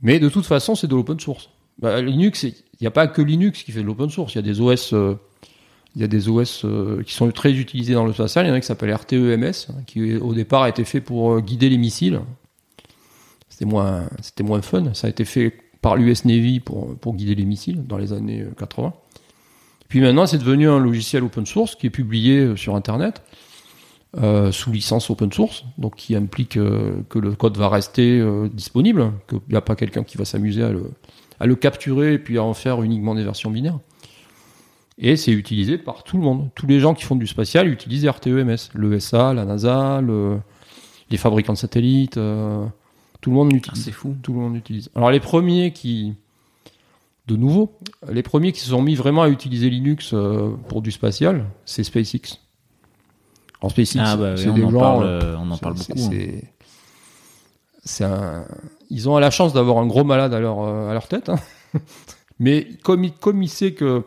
[0.05, 1.49] Mais de toute façon, c'est de l'open source.
[1.79, 4.35] Bah, Linux, il n'y a pas que Linux qui fait de l'open source.
[4.35, 5.15] Il y a des OS, euh,
[5.95, 8.45] y a des OS euh, qui sont très utilisés dans le spatial.
[8.45, 11.33] Il y en a qui s'appelle RTEMS, hein, qui au départ a été fait pour
[11.33, 12.21] euh, guider les missiles.
[13.49, 14.07] C'était moins,
[14.43, 14.93] moins fun.
[14.93, 15.51] Ça a été fait
[15.81, 18.93] par l'US Navy pour, pour guider les missiles dans les années 80.
[19.87, 23.23] Puis maintenant, c'est devenu un logiciel open source qui est publié sur Internet.
[24.17, 28.47] Euh, sous licence open source, donc qui implique euh, que le code va rester euh,
[28.47, 30.91] disponible, qu'il n'y a pas quelqu'un qui va s'amuser à le,
[31.41, 33.79] à le capturer et puis à en faire uniquement des versions binaires.
[34.97, 36.49] Et c'est utilisé par tout le monde.
[36.55, 38.69] Tous les gens qui font du spatial utilisent RTEMS.
[38.75, 40.37] L'ESA, la NASA, le,
[41.09, 42.65] les fabricants de satellites, euh,
[43.19, 43.83] tout le monde l'utilise.
[43.83, 44.15] c'est fou.
[44.21, 44.89] Tout le monde l'utilise.
[44.95, 46.13] Alors les premiers qui,
[47.27, 47.73] de nouveau,
[48.09, 51.83] les premiers qui se sont mis vraiment à utiliser Linux euh, pour du spatial, c'est
[51.83, 52.39] SpaceX.
[53.69, 55.91] SpaceX, Ah bah c'est on, des en gens, parle, euh, euh, on en parle beaucoup.
[55.99, 56.39] hein.
[58.01, 58.45] un-
[58.89, 61.29] Ils ont la chance d'avoir un gros malade à leur, euh, à leur tête.
[61.29, 61.39] hein.
[62.39, 64.03] Mais comme il, comme il sait que,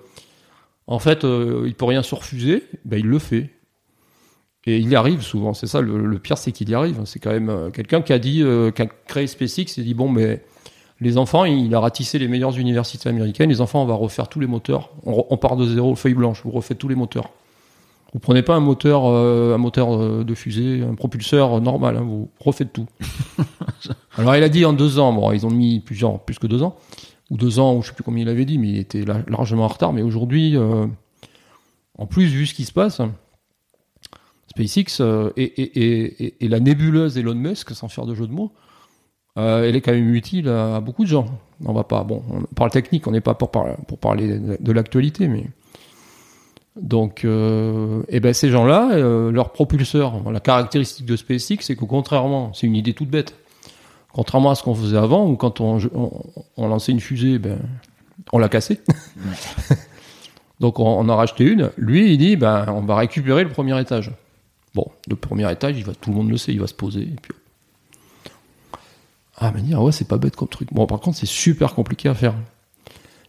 [0.86, 3.50] en fait, euh, il peut rien se refuser, ben, il le fait.
[4.66, 5.54] Et il y arrive souvent.
[5.54, 7.00] C'est ça, le, le pire, c'est qu'il y arrive.
[7.06, 9.94] C'est quand même euh, quelqu'un qui a dit, euh, qui a créé SpaceX, il dit
[9.94, 10.44] bon, mais
[11.00, 13.48] les enfants, il a ratissé les meilleures universités américaines.
[13.48, 14.90] Les enfants, on va refaire tous les moteurs.
[15.06, 16.42] On, on part de zéro, feuille blanche.
[16.44, 17.30] Vous refaites tous les moteurs.
[18.14, 21.96] Vous prenez pas un moteur, euh, un moteur euh, de fusée, un propulseur normal.
[21.98, 22.86] hein, vous refaites tout.
[24.16, 25.12] Alors il a dit en deux ans.
[25.12, 26.76] Bon, ils ont mis plusieurs, plus que deux ans
[27.30, 29.22] ou deux ans, ou je sais plus combien il avait dit, mais il était la-
[29.28, 29.92] largement en retard.
[29.92, 30.86] Mais aujourd'hui, euh,
[31.98, 33.02] en plus vu ce qui se passe,
[34.48, 38.26] SpaceX euh, et, et, et, et- et la nébuleuse Elon Musk, sans faire de jeu
[38.26, 38.52] de mots,
[39.36, 41.26] euh, elle est quand même utile à, à beaucoup de gens.
[41.64, 44.56] On va pas, bon, on parle technique, on n'est pas pour, par- pour parler de,
[44.58, 45.44] de l'actualité, mais
[46.80, 51.84] donc, euh, et ben ces gens-là, euh, leur propulseur, la caractéristique de SpaceX, c'est que
[51.84, 53.34] contrairement, c'est une idée toute bête,
[54.12, 56.22] contrairement à ce qu'on faisait avant, où quand on, on,
[56.56, 57.58] on lançait une fusée, ben,
[58.32, 58.80] on l'a cassée.
[60.60, 61.70] Donc on, on en a racheté une.
[61.76, 64.12] Lui, il dit, ben, on va récupérer le premier étage.
[64.74, 67.02] Bon, le premier étage, il va, tout le monde le sait, il va se poser.
[67.02, 67.32] Et puis...
[69.36, 70.72] Ah, mais dire, ouais, c'est pas bête comme truc.
[70.72, 72.34] Bon, par contre, c'est super compliqué à faire.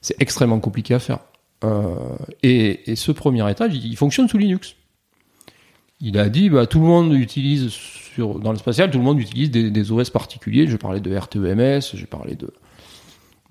[0.02, 1.20] C'est extrêmement compliqué à faire.
[1.64, 1.96] Euh,
[2.44, 4.76] et, ce premier étage, il, fonctionne sous Linux.
[6.02, 7.70] Il a dit, bah, tout le monde utilise
[8.18, 10.68] dans le spatial, tout le monde utilise des, OS particuliers.
[10.68, 12.52] Je parlais de RTEMS, j'ai parlé de,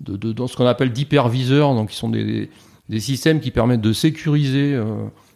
[0.01, 2.49] de, dans ce qu'on appelle d'hyperviseurs, donc qui sont des,
[2.97, 4.85] systèmes qui permettent de sécuriser euh,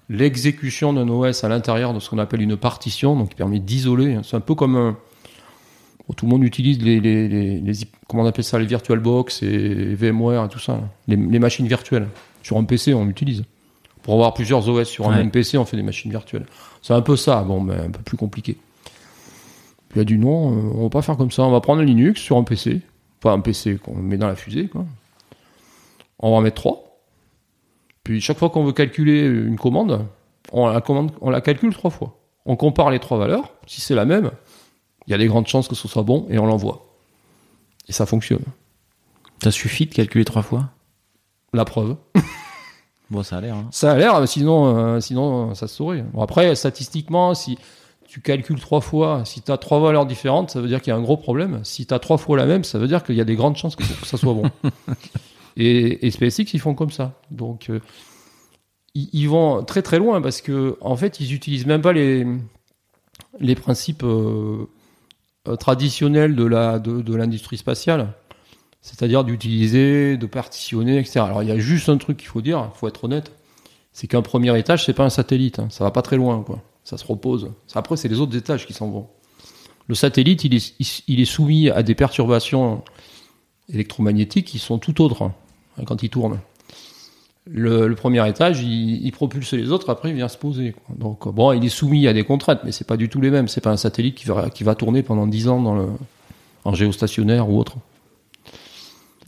[0.10, 4.20] l'exécution d'un OS à l'intérieur de ce qu'on appelle une partition, donc qui permet d'isoler.
[4.24, 4.96] C'est un peu comme
[6.16, 7.74] tout le monde utilise les, les, les,
[8.08, 12.08] comment on appelle ça, les VirtualBox et VMware et tout ça, les machines virtuelles.
[12.44, 13.44] Sur un PC, on l'utilise.
[14.04, 15.18] Pour avoir plusieurs OS sur un Ouais.
[15.18, 16.46] même PC, on fait des machines virtuelles.
[16.82, 18.58] C'est un peu ça, bon, mais un peu plus compliqué.
[19.90, 21.82] Puis il a dit non, euh, on va pas faire comme ça, on va prendre
[21.82, 22.82] un Linux sur un PC,
[23.20, 24.86] enfin un PC qu'on met dans la fusée, quoi.
[26.20, 27.00] On va en mettre trois.
[28.04, 30.06] Puis chaque fois qu'on veut calculer une commande,
[30.52, 32.18] on la, commande, on la calcule trois fois.
[32.46, 33.54] On compare les trois valeurs.
[33.68, 34.32] Si c'est la même,
[35.08, 36.86] il y a des grandes chances que ce soit bon et on l'envoie.
[37.88, 38.44] Et ça fonctionne.
[39.42, 40.70] Ça suffit de calculer trois fois?
[41.54, 41.96] La preuve.
[43.10, 43.56] Bon, ça a l'air.
[43.56, 43.68] Hein.
[43.70, 46.04] Ça a l'air, sinon, euh, sinon ça se saurait.
[46.14, 47.60] Bon, après, statistiquement, si
[48.08, 50.96] tu calcules trois fois, si tu as trois valeurs différentes, ça veut dire qu'il y
[50.96, 51.60] a un gros problème.
[51.64, 53.56] Si tu as trois fois la même, ça veut dire qu'il y a des grandes
[53.56, 54.50] chances que ça soit bon.
[55.58, 57.14] et, et SpaceX, ils font comme ça.
[57.30, 57.82] Donc, euh,
[58.96, 62.26] ils, ils vont très très loin parce que, en fait, ils utilisent même pas les,
[63.40, 64.66] les principes euh,
[65.60, 68.14] traditionnels de la de, de l'industrie spatiale.
[68.84, 71.22] C'est-à-dire d'utiliser, de partitionner, etc.
[71.22, 73.32] Alors il y a juste un truc qu'il faut dire, il faut être honnête,
[73.94, 75.68] c'est qu'un premier étage, c'est pas un satellite, hein.
[75.72, 76.62] ça va pas très loin, quoi.
[76.84, 77.52] Ça se repose.
[77.74, 79.08] Après, c'est les autres étages qui s'en vont.
[79.88, 82.84] Le satellite, il est, soumis à des perturbations
[83.70, 85.34] électromagnétiques qui sont tout autres hein,
[85.86, 86.40] quand il tourne.
[87.46, 90.76] Le, premier étage, il, propulse les autres, après il vient se poser.
[90.90, 93.48] Donc bon, il est soumis à des contraintes, mais c'est pas du tout les mêmes.
[93.48, 95.88] C'est pas un satellite qui va, qui va tourner pendant 10 ans dans le,
[96.66, 97.78] en géostationnaire ou autre.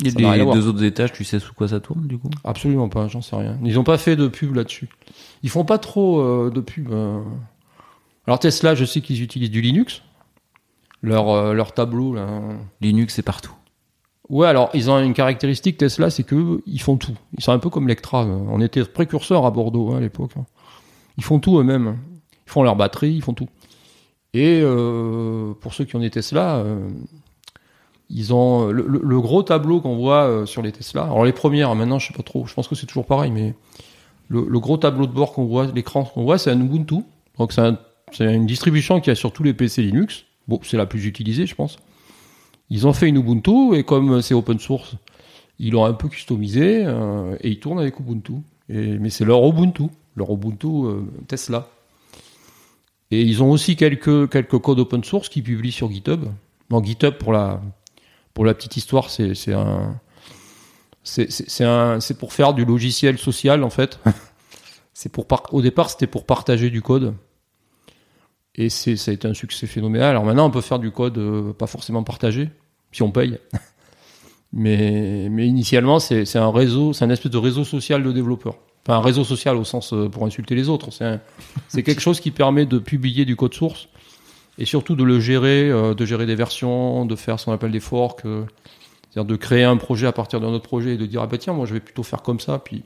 [0.03, 2.30] Et les deux autres étages, tu sais sous quoi ça tourne du coup?
[2.43, 3.57] Absolument pas, j'en sais rien.
[3.63, 4.89] Ils ont pas fait de pub là-dessus.
[5.43, 6.91] Ils font pas trop euh, de pub.
[6.91, 7.22] euh.
[8.27, 10.01] Alors Tesla, je sais qu'ils utilisent du Linux.
[11.01, 12.27] Leur, euh, leur tableau, là.
[12.81, 13.53] Linux, c'est partout.
[14.27, 17.15] Ouais, alors ils ont une caractéristique Tesla, c'est que ils font tout.
[17.38, 18.26] Ils sont un peu comme Lectra.
[18.26, 20.31] On était précurseurs à Bordeaux hein, à l'époque.
[20.38, 20.45] hein.
[21.17, 21.97] Ils font tout eux-mêmes.
[22.47, 23.47] Ils font leur batterie, ils font tout.
[24.34, 24.61] Et
[25.61, 26.63] pour ceux qui ont des Tesla,
[28.10, 31.03] ils ont le, le- gros tableau qu'on voit euh, sur les Tesla.
[31.03, 32.45] Alors les premières, hein, maintenant je sais pas trop.
[32.45, 33.53] Je pense que c'est toujours pareil, mais
[34.27, 36.98] le, gros tableau de bord qu'on voit, l'écran qu'on voit, c'est un Ubuntu.
[37.38, 37.77] Donc c'est un-
[38.11, 40.23] c'est une distribution qui a sur tous les PC Linux.
[40.48, 41.77] Bon, c'est la plus utilisée, je pense.
[42.69, 44.95] Ils ont fait une Ubuntu et comme c'est open source,
[45.60, 48.34] ils l'ont un peu customisé euh, et ils tournent avec Ubuntu.
[48.69, 49.84] Et, mais c'est leur Ubuntu,
[50.15, 51.68] leur Ubuntu euh, Tesla.
[53.11, 56.26] Et ils ont aussi quelques, quelques codes open source qu'ils publient sur GitHub.
[56.69, 57.61] Dans GitHub, pour la,
[58.35, 59.99] pour la petite histoire, c'est c'est un,
[61.03, 63.99] c'est c'est- c'est un, c'est pour faire du logiciel social en fait.
[64.93, 67.15] c'est pour par- au départ, c'était pour partager du code.
[68.57, 70.11] Et c'est, ça a été un succès phénoménal.
[70.11, 72.49] Alors maintenant, on peut faire du code euh, pas forcément partagé,
[72.93, 73.37] si on paye.
[74.53, 78.55] mais, mais initialement, c'est, c'est un réseau, c'est un espèce de réseau social de développeurs.
[78.87, 80.91] Enfin, un réseau social au sens euh, pour insulter les autres.
[80.91, 81.21] C'est un-
[81.67, 83.89] c'est quelque chose qui permet de publier du code source
[84.57, 87.72] et surtout de le gérer, euh, de gérer des versions, de faire ce qu'on appelle
[87.72, 88.45] des forks, euh,
[89.11, 91.38] c'est-à-dire de créer un projet à partir d'un autre projet et de dire ah bah
[91.38, 92.60] tiens moi je vais plutôt faire comme ça.
[92.60, 92.84] Puis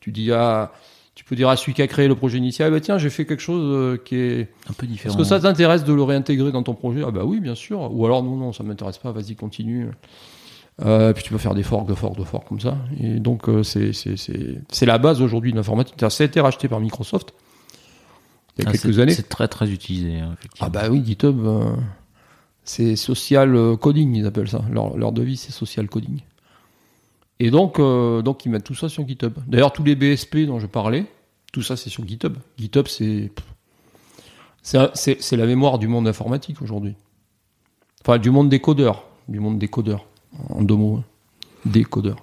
[0.00, 0.72] tu dis ah
[1.14, 3.08] tu peux dire à celui qui a créé le projet initial ah bah tiens j'ai
[3.08, 5.12] fait quelque chose euh, qui est Un peu différent.
[5.12, 7.02] est-ce que ça t'intéresse de le réintégrer dans ton projet?
[7.06, 7.90] Ah bah oui, bien sûr.
[7.92, 9.12] Ou alors non, non, ça m'intéresse pas.
[9.12, 9.88] Vas-y, continue.
[10.84, 12.76] Euh, puis tu peux faire des forks, de forks, de forks comme ça.
[13.00, 15.94] Et donc c'est c'est c'est c'est la base aujourd'hui de l'informatique.
[15.98, 17.32] Ça a été racheté par Microsoft
[18.58, 19.14] il y a Ah, quelques années.
[19.14, 20.36] C'est très très utilisé, hein.
[20.60, 21.74] Ah bah oui, GitHub, euh,
[22.64, 24.64] c'est social euh, coding, ils appellent ça.
[24.70, 26.20] Leur, leur devise, c'est social coding.
[27.38, 29.34] Et donc, euh, donc ils mettent tout ça sur GitHub.
[29.46, 31.04] D'ailleurs, tous les BSP dont je parlais,
[31.52, 32.36] tout ça c'est sur GitHub.
[32.58, 33.30] GitHub, c'est
[34.62, 36.94] c'est la mémoire du monde informatique aujourd'hui.
[38.02, 40.06] Enfin, du monde des codeurs, du monde des codeurs,
[40.48, 41.04] en deux mots,
[41.64, 42.20] des codeurs.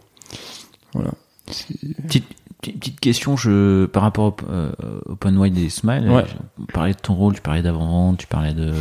[0.94, 1.12] Voilà.
[1.46, 2.26] Petite,
[2.72, 4.72] petite question je, par rapport au euh,
[5.08, 6.10] Open Wide et Smile.
[6.10, 6.24] Ouais.
[6.24, 8.74] Tu parlais de ton rôle, tu parlais d'avant-vente, tu parlais de,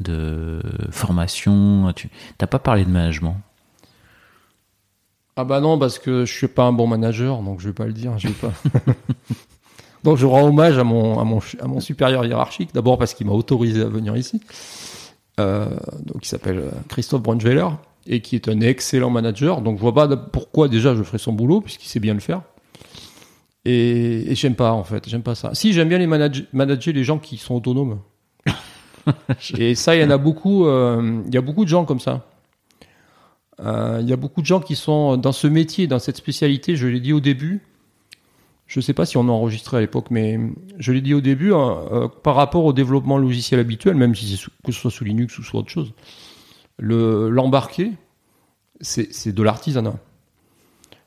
[0.00, 0.60] de
[0.90, 1.92] formation.
[1.94, 2.10] Tu
[2.40, 3.36] n'as pas parlé de management?
[5.36, 7.86] Ah bah non, parce que je suis pas un bon manager, donc je vais pas
[7.86, 8.18] le dire.
[8.18, 8.52] Je vais pas.
[10.04, 13.26] donc je rends hommage à mon, à mon, à mon supérieur hiérarchique, d'abord parce qu'il
[13.26, 14.40] m'a autorisé à venir ici.
[15.38, 15.66] Euh,
[16.04, 17.68] donc il s'appelle euh, Christophe Brunschweiler
[18.06, 19.60] et qui est un excellent manager.
[19.60, 22.42] Donc je vois pas pourquoi déjà je ferais son boulot puisqu'il sait bien le faire.
[23.64, 25.54] Et, et j'aime pas en fait, j'aime pas ça.
[25.54, 28.00] Si j'aime bien les manage- manager les gens qui sont autonomes.
[29.58, 30.66] et ça, il y en a beaucoup.
[30.66, 32.26] euh, Il y a beaucoup de gens comme ça.
[33.60, 36.76] Euh, Il y a beaucoup de gens qui sont dans ce métier, dans cette spécialité.
[36.76, 37.60] Je l'ai dit au début.
[38.66, 40.38] Je ne sais pas si on a enregistré à l'époque, mais
[40.78, 44.28] je l'ai dit au début, hein, euh, par rapport au développement logiciel habituel, même si
[44.28, 45.94] c'est sous- que ce soit sous Linux ou sous autre chose,
[46.78, 47.92] le l'embarqué,
[48.82, 49.94] c'est c'est de l'artisanat.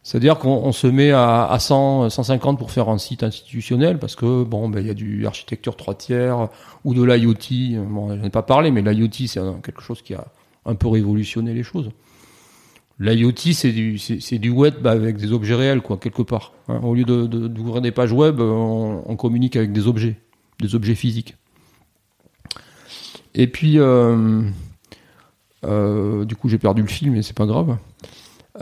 [0.03, 4.15] C'est-à-dire qu'on on se met à, à 100, 150 pour faire un site institutionnel parce
[4.15, 6.49] que bon, ben il y a du architecture trois tiers
[6.83, 7.83] ou de l'IoT.
[7.87, 10.25] Bon, j'en ai pas parlé, mais l'IoT c'est quelque chose qui a
[10.65, 11.91] un peu révolutionné les choses.
[12.99, 16.53] L'IoT, c'est du, c'est, du web bah, avec des objets réels, quoi, quelque part.
[16.67, 16.79] hein.
[16.83, 20.17] Au lieu de, de- d'ouvrir des pages web, on, on communique avec des objets,
[20.59, 21.35] des objets physiques.
[23.33, 24.41] Et puis, euh,
[25.65, 27.77] euh, du coup, j'ai perdu le fil, mais c'est pas grave.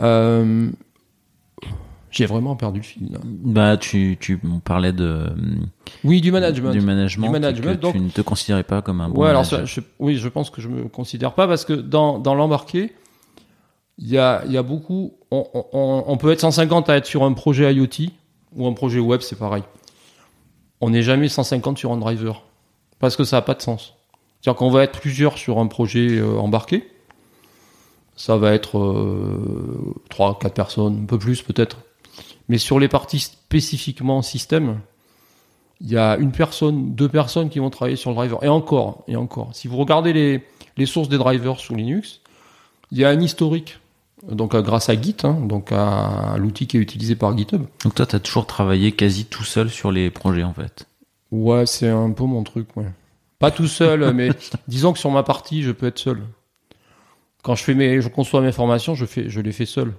[0.00, 0.70] Euh,
[2.10, 3.08] j'ai vraiment perdu le fil.
[3.24, 5.26] Bah, tu, tu on parlait de
[6.04, 6.72] Oui, du management.
[6.72, 9.20] du management, Du management, et que donc- tu ne te considérais pas comme un bon
[9.22, 9.60] ouais, alors manager.
[9.60, 12.92] ça, je- oui, je pense que je me considère pas parce que dans, dans l'embarqué,
[13.98, 15.12] il y a, y a beaucoup.
[15.30, 18.10] On, on, on peut être 150 à être sur un projet IoT
[18.56, 19.62] ou un projet web, c'est pareil.
[20.80, 22.42] On n'est jamais 150 sur un driver
[22.98, 23.94] parce que ça n'a pas de sens.
[24.40, 26.88] C'est-à-dire qu'on va être plusieurs sur un projet euh, embarqué.
[28.16, 31.78] Ça va être euh, 3, 4 personnes, un peu plus peut-être.
[32.48, 34.80] Mais sur les parties spécifiquement système,
[35.80, 38.42] il y a une personne, deux personnes qui vont travailler sur le driver.
[38.44, 39.50] Et encore, et encore.
[39.54, 40.44] Si vous regardez les,
[40.76, 42.20] les sources des drivers sous Linux,
[42.90, 43.78] il y a un historique.
[44.28, 47.62] Donc euh, grâce à Git, hein, donc à, l'outil qui est utilisé par GitHub.
[47.84, 50.86] Donc toi, tu as toujours travaillé quasi tout seul sur les projets, en fait.
[51.30, 52.76] Ouais, c'est un peu mon truc.
[52.76, 52.90] Ouais.
[53.38, 54.30] Pas tout seul, mais
[54.68, 56.22] disons que sur ma partie, je peux être seul.
[57.42, 59.94] Quand je fais mes, je conçois mes formations, je fais, je les fais seul.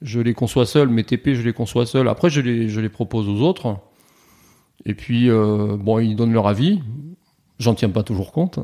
[0.00, 0.88] Je les conçois seul.
[0.88, 2.08] Mes TP, je les conçois seul.
[2.08, 3.78] Après, je les, je les propose aux autres.
[4.84, 6.80] Et puis, euh, bon, ils donnent leur avis.
[7.58, 8.60] J'en tiens pas toujours compte.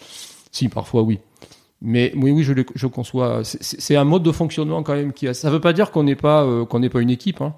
[0.52, 1.18] si, parfois, oui.
[1.82, 3.42] Mais oui, oui, je, les, je conçois.
[3.44, 5.34] C'est un mode de fonctionnement quand même qui a.
[5.34, 7.42] Ça veut pas dire qu'on n'est pas, euh, qu'on n'est pas une équipe.
[7.42, 7.54] Hein.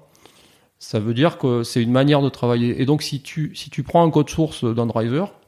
[0.79, 2.81] Ça veut dire que c'est une manière de travailler.
[2.81, 5.38] Et donc, si tu, si tu prends un code source d'un driver,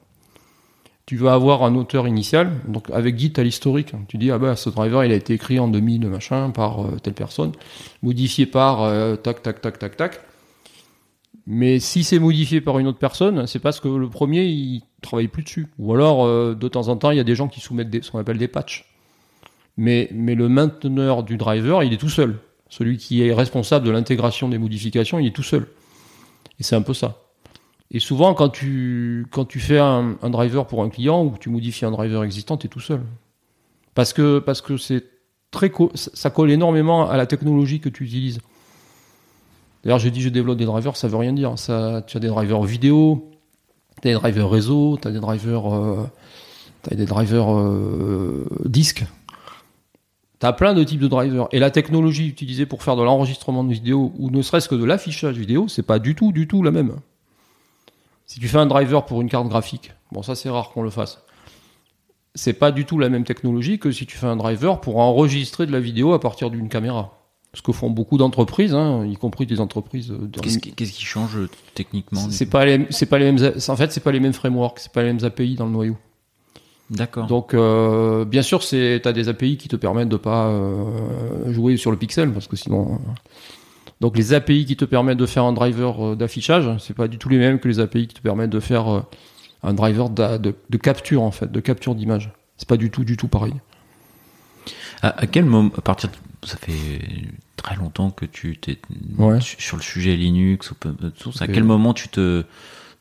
[1.12, 2.54] tu vas avoir un auteur initial.
[2.70, 3.92] Donc, avec Git, à l'historique.
[4.08, 7.00] Tu dis, ah ben, ce driver, il a été écrit en 2000, machin, par euh,
[7.04, 7.52] telle personne,
[8.02, 10.22] modifié par euh, tac, tac, tac, tac, tac.
[11.46, 15.28] Mais si c'est modifié par une autre personne, c'est parce que le premier, il travaille
[15.28, 15.68] plus dessus.
[15.80, 18.02] Ou alors, euh, de temps en temps, il y a des gens qui soumettent des,
[18.02, 18.86] ce qu'on appelle des patchs.
[19.76, 22.40] Mais, mais le mainteneur du driver, il est tout seul.
[22.70, 25.68] Celui qui est responsable de l'intégration des modifications, il est tout seul.
[26.58, 27.21] Et c'est un peu ça.
[27.94, 31.50] Et souvent, quand tu, quand tu fais un, driver pour un client ou que tu
[31.50, 33.02] modifies un driver existant, tu es tout seul.
[33.94, 35.04] Parce que, parce que c'est
[35.52, 38.40] très ça colle énormément à la technologie que tu utilises.
[39.84, 41.56] D'ailleurs, j'ai dit je développe des drivers, ça veut rien dire.
[41.56, 43.30] Tu as des drivers vidéo,
[44.02, 46.10] tu as des drivers réseau, tu as des drivers, euh,
[46.92, 49.04] des drivers euh, disques.
[50.40, 51.50] Tu as plein de types de drivers.
[51.52, 54.86] Et la technologie utilisée pour faire de l'enregistrement de vidéo ou ne serait-ce que de
[54.86, 56.94] l'affichage vidéo, c'est pas du tout, du tout la même.
[58.32, 60.90] Si tu fais un driver pour une carte graphique, bon, ça c'est rare qu'on le
[60.90, 61.22] fasse.
[62.34, 65.66] C'est pas du tout la même technologie que si tu fais un driver pour enregistrer
[65.66, 67.12] de la vidéo à partir d'une caméra.
[67.54, 70.14] ce que font beaucoup d'entreprises, hein, y compris des entreprises.
[70.42, 71.38] Qu'est-ce qui, qu'est-ce qui change
[71.76, 73.52] techniquement C'est pas les, c'est pas les mêmes.
[73.68, 75.98] En fait, c'est pas les mêmes frameworks, c'est pas les mêmes API dans le noyau.
[76.90, 77.28] D'accord.
[77.28, 81.76] Donc, euh, bien sûr, c'est t'as des API qui te permettent de pas euh, jouer
[81.76, 82.94] sur le pixel parce que sinon.
[82.94, 82.98] euh,
[84.02, 87.18] donc, les API qui te permettent de faire un driver euh, d'affichage, c'est pas du
[87.18, 89.02] tout les mêmes que les API qui te permettent de faire euh,
[89.64, 92.32] un driver de, de capture en fait, de capture d'image.
[92.58, 93.54] C'est pas du tout, du tout pareil.
[95.02, 97.00] À, à quel moment, à partir de- ça fait
[97.56, 98.80] très longtemps que tu t'es
[99.18, 99.38] Ouais.
[99.42, 101.42] sur le sujet Linux, open source.
[101.42, 102.44] À quel moment tu te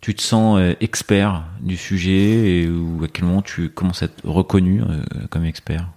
[0.02, 4.06] tu te sens euh, expert du sujet et ou à quel moment tu commences à
[4.06, 4.82] être reconnu
[5.30, 5.88] comme expert?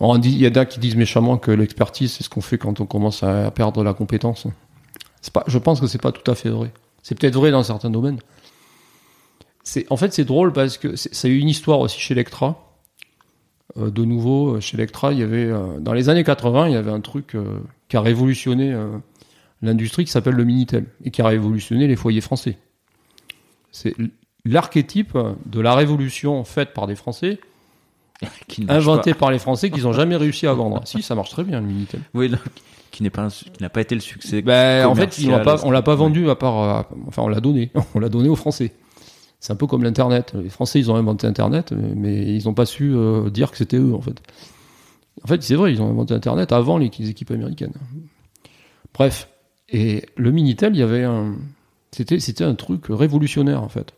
[0.00, 2.86] Il y a des qui disent méchamment que l'expertise, c'est ce qu'on fait quand on
[2.86, 4.46] commence à perdre la compétence.
[5.46, 6.72] Je pense que c'est pas tout à fait vrai.
[7.02, 8.18] C'est peut-être vrai dans certains domaines.
[9.88, 12.74] En fait, c'est drôle parce que ça a eu une histoire aussi chez Electra.
[13.78, 16.74] Euh, de nouveau, euh, chez Electra, il y avait, euh, dans les années 80, il
[16.74, 17.36] y avait un truc
[17.88, 18.76] qui a révolutionné
[19.62, 22.58] l'industrie qui s'appelle le Minitel et qui a révolutionné les foyers français.
[23.70, 23.94] C'est
[24.44, 25.16] l'archétype
[25.46, 27.38] de la révolution faite par des Français
[28.68, 30.80] inventé par les Français qu'ils n'ont jamais réussi à vendre.
[30.84, 32.00] si, ça marche très bien le Minitel.
[32.14, 32.38] Oui, non,
[32.90, 34.42] qui n'est pas qui n'a pas été le succès.
[34.42, 37.40] Ben, en fait, commercial, pas, on l'a pas vendu à part, euh, enfin, on l'a
[37.40, 38.72] donné, on l'a donné aux Français.
[39.40, 40.32] C'est un peu comme l'internet.
[40.34, 43.76] Les Français, ils ont inventé Internet, mais ils n'ont pas su euh, dire que c'était
[43.76, 44.22] eux, en fait.
[45.22, 47.74] En fait, c'est vrai, ils ont inventé Internet avant les les équipes américaines.
[48.94, 49.28] Bref,
[49.68, 51.34] et le Minitel, il y avait un,
[51.90, 53.92] c'était, c'était un truc révolutionnaire, en fait.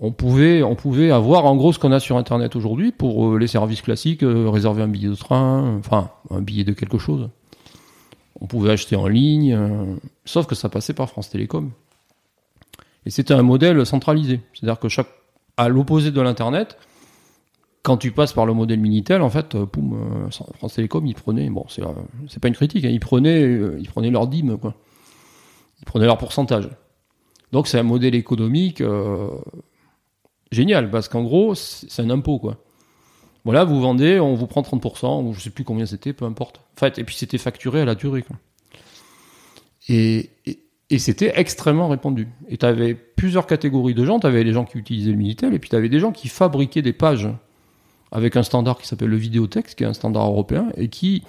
[0.00, 3.38] On pouvait, on pouvait avoir en gros ce qu'on a sur Internet aujourd'hui pour euh,
[3.38, 7.28] les services classiques, euh, réserver un billet de train, enfin un billet de quelque chose.
[8.40, 11.72] On pouvait acheter en ligne, euh, sauf que ça passait par France Télécom.
[13.06, 15.08] Et c'était un modèle centralisé, c'est-à-dire que chaque,
[15.56, 16.78] à l'opposé de l'internet,
[17.82, 21.14] quand tu passes par le modèle Minitel, en fait, euh, poum, euh, France Télécom, ils
[21.14, 24.58] prenaient, bon, c'est, euh, pas une critique, hein, ils prenaient, euh, ils prenaient leur dîme,
[24.58, 24.74] quoi.
[25.80, 26.68] Ils prenaient leur pourcentage.
[27.50, 29.30] Donc c'est un modèle économique euh,
[30.50, 32.58] génial, parce qu'en gros, c'est un impôt, quoi.
[33.44, 36.60] Voilà, vous vendez, on vous prend 30%, ou je sais plus combien c'était, peu importe.
[36.82, 38.24] En et puis c'était facturé à la durée.
[39.88, 40.30] Et,
[40.98, 42.28] c'était extrêmement répandu.
[42.48, 44.20] Et tu avais plusieurs catégories de gens.
[44.20, 46.28] Tu avais les gens qui utilisaient le Minitel, et puis tu avais des gens qui
[46.28, 47.28] fabriquaient des pages
[48.12, 51.22] avec un standard qui s'appelle le vidéotexte, qui est un standard européen, et qui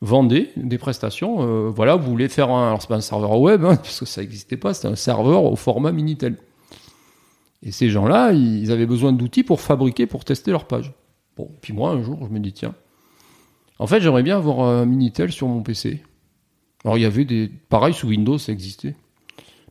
[0.00, 1.42] vendaient des prestations.
[1.42, 2.68] Euh, voilà, vous voulez faire un.
[2.68, 5.44] Alors, c'est pas un serveur web, hein, parce que ça n'existait pas, c'était un serveur
[5.44, 6.36] au format Minitel.
[7.62, 10.92] Et ces gens-là, ils avaient besoin d'outils pour fabriquer, pour tester leurs pages.
[11.36, 12.74] Bon, puis moi, un jour, je me dis, tiens,
[13.78, 16.02] en fait, j'aimerais bien avoir un Minitel sur mon PC.
[16.84, 17.50] Alors, il y avait des.
[17.68, 18.94] Pareil, sous Windows, ça existait.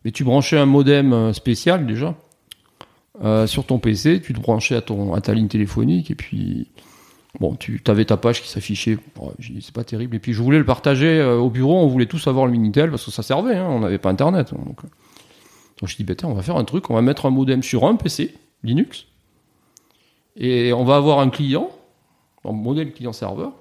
[0.03, 2.15] Mais tu branchais un modem euh, spécial déjà
[3.23, 6.71] euh, sur ton PC, tu te branchais à, ton, à ta ligne téléphonique, et puis.
[7.39, 8.97] Bon, tu avais ta page qui s'affichait.
[9.15, 10.15] Bon, c'est pas terrible.
[10.15, 12.89] Et puis, je voulais le partager euh, au bureau, on voulait tous avoir le Minitel
[12.89, 14.53] parce que ça servait, hein, on n'avait pas Internet.
[14.53, 14.79] Donc.
[15.79, 17.85] Donc je dis, bah, on va faire un truc, on va mettre un modem sur
[17.85, 18.33] un PC,
[18.63, 19.05] Linux,
[20.35, 21.69] et on va avoir un client,
[22.45, 23.51] un modèle client-serveur.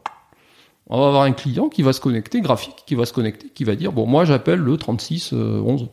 [0.89, 3.65] On va avoir un client qui va se connecter, graphique, qui va se connecter, qui
[3.65, 5.89] va dire bon, moi j'appelle le 3611.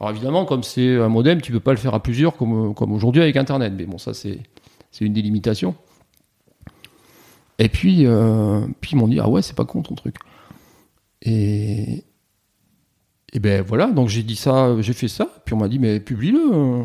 [0.00, 2.92] Alors évidemment, comme c'est un modem, tu peux pas le faire à plusieurs comme, comme
[2.92, 3.74] aujourd'hui avec Internet.
[3.76, 4.38] Mais bon, ça c'est
[4.90, 5.74] c'est une des limitations.
[7.58, 10.16] Et puis, euh, puis ils m'ont dit ah ouais, c'est pas con ton truc.
[11.22, 12.04] Et
[13.34, 15.28] et ben voilà, donc j'ai dit ça, j'ai fait ça.
[15.44, 16.84] Puis on m'a dit mais publie-le.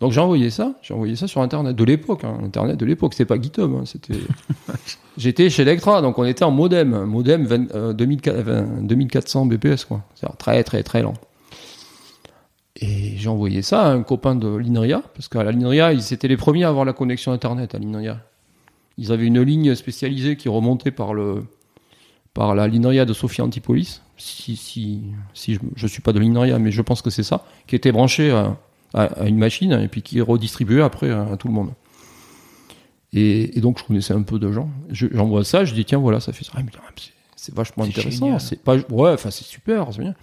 [0.00, 3.14] Donc j'ai envoyé ça, j'ai envoyé ça sur Internet de l'époque, hein, Internet de l'époque,
[3.14, 4.20] c'était pas GitHub, hein, c'était.
[5.18, 9.84] J'étais chez Electra, donc on était en modem, modem 20, euh, 2400 20 2400 bps
[9.86, 11.14] quoi, c'est très très très lent.
[12.80, 16.28] Et j'ai envoyé ça à un copain de l'INRIA, parce qu'à la l'INRIA, ils étaient
[16.28, 18.20] les premiers à avoir la connexion Internet à l'INRIA.
[18.98, 21.42] Ils avaient une ligne spécialisée qui remontait par le
[22.38, 25.02] par la l'INRIA de Sophia Antipolis, si si
[25.34, 27.90] si je, je suis pas de l'INRIA, mais je pense que c'est ça, qui était
[27.90, 28.56] branchée à
[28.94, 31.70] à, à une machine et puis qui est redistribué après à, à tout le monde.
[33.12, 34.68] Et, et, donc je connaissais un peu de gens.
[34.90, 36.52] Je- J'envoie ça, je dis tiens voilà ça fait ça.
[36.56, 36.70] Ah, mais,
[37.36, 38.38] c'est- vachement intéressant.
[38.38, 40.14] C'est pas ouais enfin c'est super c'est bien.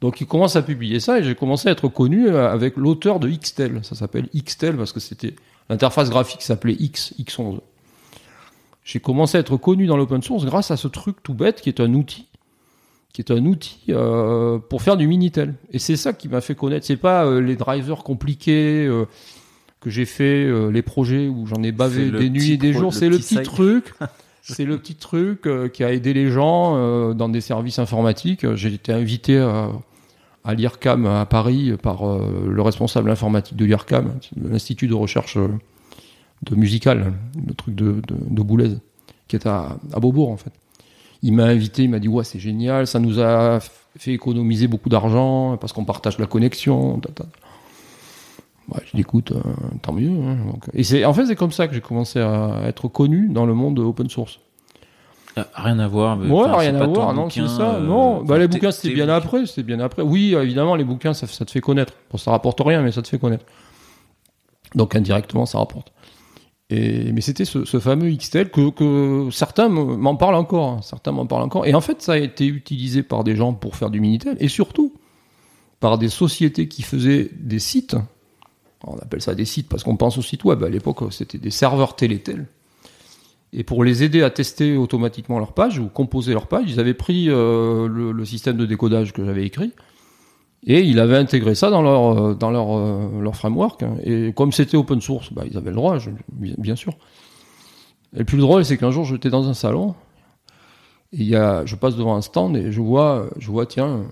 [0.00, 3.20] Donc il commence à publier ça et j'ai commencé à être connu euh, avec l'auteur
[3.20, 3.80] de Xtel.
[3.84, 5.34] Ça s'appelle Xtel parce que c'était
[5.70, 7.60] l'interface graphique s'appelait X X11.
[8.84, 11.68] J'ai commencé à être connu dans l'open source grâce à ce truc tout bête qui
[11.68, 12.28] est un outil
[13.14, 15.54] qui est un outil euh, pour faire du Minitel.
[15.70, 16.84] Et c'est ça qui m'a fait connaître.
[16.84, 19.06] C'est pas euh, les drivers compliqués euh,
[19.80, 22.92] que j'ai fait, les projets où j'en ai bavé des nuits et des jours.
[22.94, 23.94] C'est le petit truc.
[24.42, 28.54] c'est le petit truc qui a aidé les gens dans des services informatiques.
[28.54, 29.68] J'ai été invité à,
[30.42, 35.36] à l'IRCAM à Paris par le responsable informatique de l'IRCAM, l'Institut de recherche
[36.44, 37.12] de musical,
[37.46, 38.76] le truc de, de, de Boulez,
[39.28, 40.52] qui est à, à Beaubourg en fait.
[41.22, 43.60] il m'a invité, il m'a dit ouais c'est génial, ça nous a
[43.96, 47.00] fait économiser beaucoup d'argent parce qu'on partage la connexion.
[48.68, 49.40] Ouais, je l'écoute, euh,
[49.82, 50.08] tant mieux.
[50.10, 50.38] Hein,
[50.72, 53.54] et c'est en fait c'est comme ça que j'ai commencé à être connu dans le
[53.54, 54.40] monde open source.
[55.36, 56.18] Ah, rien à voir.
[56.18, 57.78] Ouais, rien à voir, non, c'est ça.
[57.80, 60.02] non, bah, les bouquins c'était bien après, c'était bien après.
[60.02, 61.92] Oui, évidemment, les bouquins ça, ça te fait connaître.
[62.10, 63.44] Bon, ça rapporte rien, mais ça te fait connaître.
[64.74, 65.92] Donc indirectement, ça rapporte.
[67.12, 70.68] Mais c'était ce, fameux XTL que, certains m'en parlent encore.
[70.68, 70.80] Hein.
[70.82, 71.66] Certains m'en parlent encore.
[71.66, 74.48] Et en fait, ça a été utilisé par des gens pour faire du Minitel et
[74.48, 74.94] surtout
[75.80, 77.96] par des sociétés qui faisaient des sites.
[78.86, 80.62] On appelle ça des sites parce qu'on pense au site web.
[80.62, 82.46] À l'époque, c'était des serveurs Télétel.
[83.52, 86.92] Et pour les aider à tester automatiquement leur page ou composer leur page, ils avaient
[86.92, 89.72] pris euh, le, système de décodage que j'avais écrit
[90.66, 93.82] et ils avaient intégré ça dans leur euh, dans leur euh, leur framework.
[93.82, 93.96] Hein.
[94.02, 95.98] Et comme c'était open source, bah, ils avaient le droit,
[96.38, 96.94] bien sûr.
[98.14, 99.94] Et le plus drôle, c'est qu'un jour, j'étais dans un salon.
[101.12, 104.04] Et il y a, je passe devant un stand et je vois, je vois, tiens,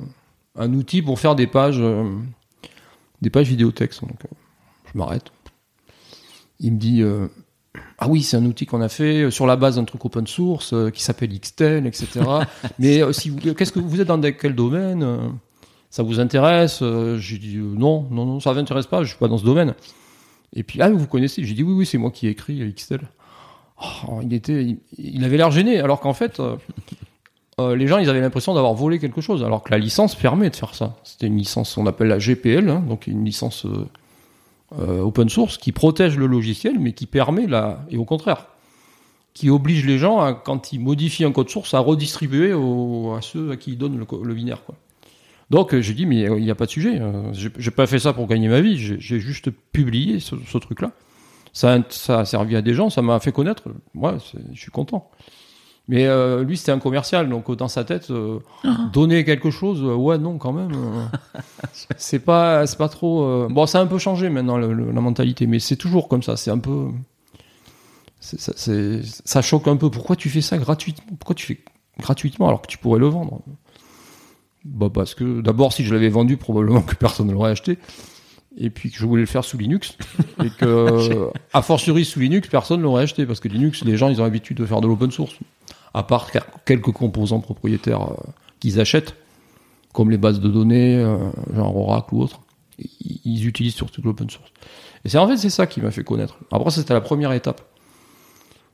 [0.56, 2.04] un outil pour faire des pages, euh,
[3.22, 4.02] des pages vidéotexte.
[4.02, 4.20] Donc,
[4.92, 5.32] je m'arrête.
[6.60, 7.02] Il me dit,
[7.98, 10.74] ah oui, c'est un outil qu'on a fait sur la base d'un truc open source
[10.92, 12.20] qui s'appelle Xtel, etc.
[12.78, 15.32] Mais si vous, qu'est-ce que vous êtes dans quel domaine
[15.92, 16.80] ça vous intéresse?
[16.80, 19.44] Euh, J'ai dit euh, non, non, non, ça m'intéresse pas, je suis pas dans ce
[19.44, 19.74] domaine.
[20.54, 21.44] Et puis ah vous connaissez?
[21.44, 23.02] J'ai dit oui, oui, c'est moi qui ai écrit XTEL.
[24.08, 28.20] Oh, il était, il, avait l'air gêné, alors qu'en fait, euh, les gens ils avaient
[28.22, 30.96] l'impression d'avoir volé quelque chose, alors que la licence permet de faire ça.
[31.04, 33.66] C'était une licence, on appelle la GPL, hein, donc une licence
[34.78, 38.46] open source qui protège le logiciel, mais qui permet la, et au contraire,
[39.34, 43.50] qui oblige les gens à, quand ils modifient un code source à redistribuer à ceux
[43.50, 44.64] à qui ils donnent le, le binaire.
[44.64, 44.76] Quoi.
[45.52, 46.98] Donc euh, j'ai dit, mais il n'y a pas de sujet.
[46.98, 48.78] Euh, j'ai pas fait ça pour gagner ma vie.
[48.78, 50.92] J'ai juste publié ce, truc-là.
[51.52, 53.64] Ça, ça, a servi à des gens, ça m'a fait connaître.
[53.92, 54.16] Moi,
[54.54, 55.10] je suis content.
[55.88, 58.10] Mais euh, lui, c'était un commercial, donc dans sa tête,
[58.64, 58.68] ah.
[58.94, 60.72] donner quelque chose, ouais, non, quand même.
[61.98, 63.46] c'est pas, c'est pas trop.
[63.50, 66.38] Bon, ça a un peu changé maintenant la mentalité, mais c'est toujours comme ça.
[66.38, 66.88] C'est un peu,
[68.20, 69.90] ça, ça choque un peu.
[69.90, 71.14] Pourquoi tu fais ça gratuitement?
[71.18, 71.60] Pourquoi tu fais
[71.98, 73.42] gratuitement alors que tu pourrais le vendre?
[74.64, 77.78] Bah parce que d'abord si je l'avais vendu probablement que personne ne l'aurait acheté.
[78.58, 79.96] Et puis que je voulais le faire sous Linux.
[80.44, 83.26] Et que a fortiori sous Linux personne ne l'aurait acheté.
[83.26, 85.34] Parce que Linux les gens ils ont l'habitude de faire de l'open source.
[85.94, 86.30] À part
[86.64, 88.14] quelques composants propriétaires euh,
[88.60, 89.16] qu'ils achètent.
[89.92, 92.40] Comme les bases de données euh, genre Oracle ou autre.
[93.24, 94.50] Ils utilisent surtout l'open source.
[95.04, 96.38] Et c'est en fait c'est ça qui m'a fait connaître.
[96.50, 97.62] Après c'était la première étape.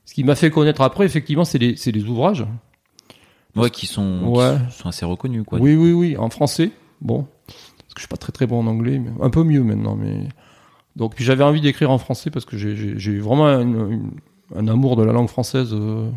[0.05, 2.45] Ce qui m'a fait connaître après effectivement c'est les, les ouvrages
[3.55, 4.35] Ouais, qui sont,
[4.69, 5.59] sont assez reconnus, quoi.
[5.59, 6.71] Oui, oui, oui, en français.
[7.01, 9.63] Bon, parce que je suis pas très très bon en anglais, mais un peu mieux
[9.63, 9.95] maintenant.
[9.95, 10.27] Mais
[10.95, 15.13] donc, puis j'avais envie d'écrire en français parce que j'ai vraiment un amour de la
[15.13, 16.09] langue française euh,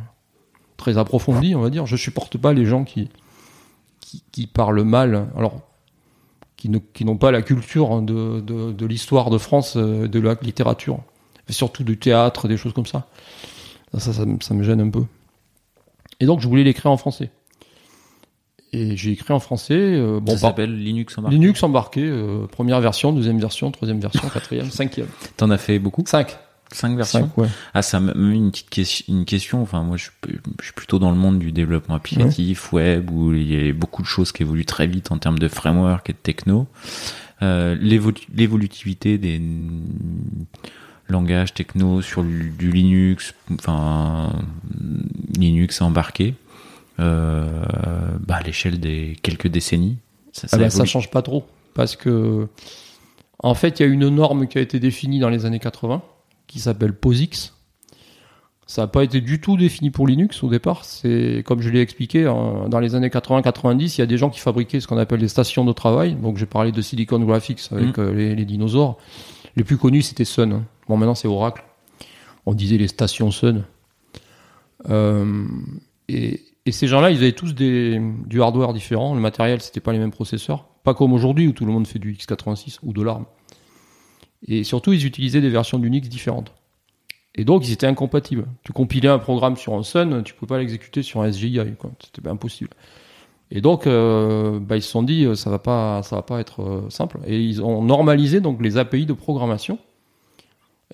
[0.76, 1.86] très approfondi, on va dire.
[1.86, 3.08] Je supporte pas les gens qui
[4.00, 5.28] qui, qui parlent mal.
[5.36, 5.60] Alors,
[6.56, 10.20] qui ne qui n'ont pas la culture de de, de l'histoire de France, euh, de
[10.20, 11.00] la littérature,
[11.48, 13.06] et surtout du théâtre, des choses comme ça.
[13.98, 15.04] Ça, ça, ça me gêne un peu.
[16.22, 17.30] Et donc, je voulais l'écrire en français.
[18.72, 19.74] Et j'ai écrit en français.
[19.74, 21.36] Euh, bon, ça s'appelle Linux embarqué.
[21.36, 25.08] Linux embarqué, euh, première version, deuxième version, troisième version, quatrième, cinquième.
[25.36, 26.38] T'en as fait beaucoup Cinq.
[26.70, 27.28] Cinq versions.
[27.36, 27.48] ouais.
[27.74, 29.62] Ah, ça m'a mis une petite question, une question.
[29.62, 30.04] Enfin, moi, je,
[30.62, 34.06] suis plutôt dans le monde du développement applicatif, web, où il y a beaucoup de
[34.06, 36.68] choses qui évoluent très vite en termes de framework et de techno.
[37.42, 39.42] Euh, L'évolutivité des
[41.12, 44.32] langage techno sur du Linux, enfin
[45.36, 46.34] Linux embarqué,
[46.98, 47.64] euh,
[48.26, 49.98] bah, à l'échelle des quelques décennies.
[50.32, 52.48] Ça, ça, ah bah, ça change pas trop parce que
[53.38, 56.02] en fait il y a une norme qui a été définie dans les années 80
[56.46, 57.54] qui s'appelle POSIX.
[58.66, 60.84] Ça n'a pas été du tout défini pour Linux au départ.
[60.84, 64.40] C'est comme je l'ai expliqué, dans les années 80-90, il y a des gens qui
[64.40, 66.14] fabriquaient ce qu'on appelle des stations de travail.
[66.14, 68.00] Donc j'ai parlé de Silicon Graphics avec mmh.
[68.00, 68.98] euh, les, les, dinosaures.
[69.56, 70.62] Les plus connus c'était Sun.
[70.96, 71.64] Maintenant c'est Oracle.
[72.46, 73.64] On disait les stations Sun.
[74.90, 75.44] Euh,
[76.08, 76.40] et,
[76.70, 79.14] ces gens-là, ils avaient tous du hardware différent.
[79.14, 80.68] Le matériel, c'était pas les mêmes processeurs.
[80.84, 83.24] Pas comme aujourd'hui où tout le monde fait du x86 ou de l'ARM.
[84.46, 86.52] Et surtout, ils utilisaient des versions d'Unix différentes.
[87.34, 88.46] Et donc, ils étaient incompatibles.
[88.62, 91.60] Tu compilais un programme sur un Sun, tu pouvais pas l'exécuter sur un SGI.
[92.00, 92.70] C'était impossible.
[93.50, 96.62] Et donc, euh, bah, ils se sont dit, ça va pas, ça va pas être
[96.62, 97.18] euh, simple.
[97.26, 99.78] Et ils ont normalisé donc les API de programmation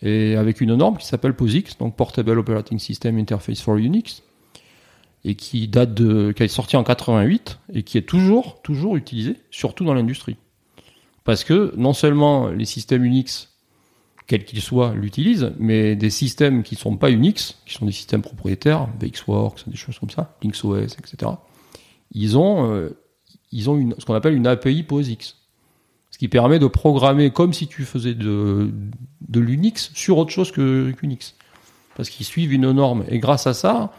[0.02, 4.22] et avec une norme qui s'appelle POSIX, donc Portable Operating System Interface for Unix,
[5.24, 9.36] et qui date de, qui est sorti en 88 et qui est toujours, toujours utilisé,
[9.50, 10.36] surtout dans l'industrie.
[11.24, 13.48] Parce que non seulement les systèmes Unix
[14.28, 17.92] quels qu'ils soient, l'utilisent, mais des systèmes qui ne sont pas Unix, qui sont des
[17.92, 21.32] systèmes propriétaires, VxWorks, des choses comme ça, LinksOS, etc.,
[22.12, 22.90] ils ont, euh,
[23.52, 25.37] ils ont une, ce qu'on appelle une API POSIX.
[26.18, 28.70] Qui permet de programmer comme si tu faisais de,
[29.28, 31.36] de l'Unix sur autre chose que qu'Unix.
[31.96, 33.04] Parce qu'ils suivent une norme.
[33.08, 33.92] Et grâce à ça,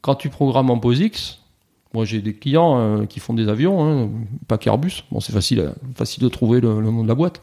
[0.00, 1.38] quand tu programmes en POSIX,
[1.94, 4.10] moi j'ai des clients euh, qui font des avions, hein,
[4.48, 5.04] pas qu'Airbus.
[5.10, 7.42] Bon, c'est facile, facile de trouver le, nom de la boîte.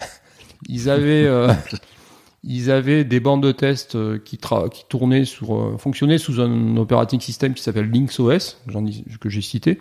[0.68, 1.52] Ils avaient, euh,
[2.44, 6.76] ils avaient des bandes de test euh, qui, qui tournaient sur, euh, fonctionnaient sous un
[6.76, 8.58] operating system qui s'appelle LinksOS,
[9.20, 9.80] que j'ai cité.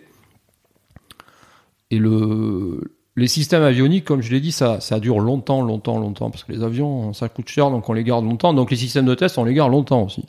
[1.91, 6.31] Et le, les systèmes avioniques, comme je l'ai dit, ça, ça dure longtemps, longtemps, longtemps,
[6.31, 8.53] parce que les avions, ça coûte cher, donc on les garde longtemps.
[8.53, 10.23] Donc les systèmes de test, on les garde longtemps aussi.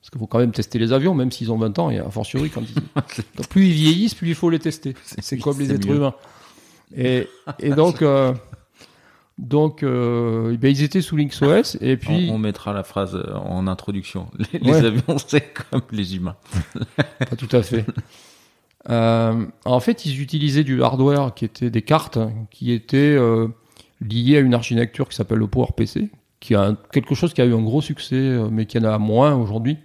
[0.00, 2.10] Parce qu'il faut quand même tester les avions, même s'ils ont 20 ans, et a
[2.10, 3.44] fortiori, quand ils...
[3.50, 4.94] plus ils vieillissent, plus il faut les tester.
[5.02, 6.14] C'est comme les êtres humains.
[6.96, 7.28] Et,
[7.60, 8.34] et donc, euh,
[9.38, 13.66] donc, euh, ben, ils étaient sous LinksOS et puis on, mettra la phrase euh, en
[13.66, 14.28] introduction.
[14.52, 16.36] Les, avions, c'est comme les humains.
[17.18, 17.84] Pas tout à fait.
[18.90, 22.18] Euh, en fait, ils utilisaient du hardware qui était des cartes
[22.50, 23.48] qui étaient euh,
[24.00, 26.10] liées à une architecture qui s'appelle le PowerPC,
[26.40, 28.98] qui a quelque chose qui a eu un gros succès, euh, mais qui en a
[28.98, 29.76] moins aujourd'hui,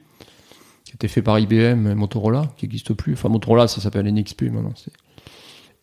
[0.84, 3.14] qui été fait par IBM et Motorola, qui n'existe plus.
[3.14, 4.74] Enfin, Motorola, ça s'appelle NXP maintenant.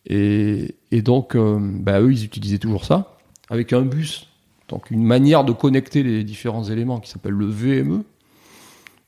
[0.07, 3.17] Et, donc, bah, eux, ils utilisaient toujours ça
[3.49, 4.27] avec un bus.
[4.67, 8.03] Donc une manière de connecter les différents éléments qui s'appelle le VME,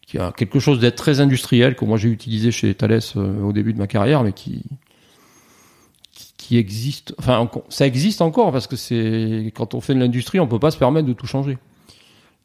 [0.08, 3.54] qui a quelque chose d'être très industriel que moi j'ai utilisé chez Thales euh, au
[3.54, 4.64] début de ma carrière, mais qui
[6.38, 7.14] qui existe.
[7.20, 10.72] Enfin, ça existe encore parce que c'est quand on fait de l'industrie, on peut pas
[10.72, 11.58] se permettre de tout changer.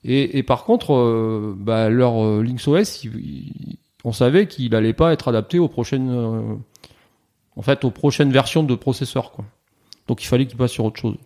[0.05, 3.07] Et, et par contre, euh, bah, leur euh, LinksOS,
[4.05, 6.57] on savait qu'il allait pas être adapté aux prochaines, euh,
[7.55, 9.45] en fait, aux prochaines versions de processeurs, quoi.
[10.09, 11.17] Donc il fallait qu'il passe sur autre chose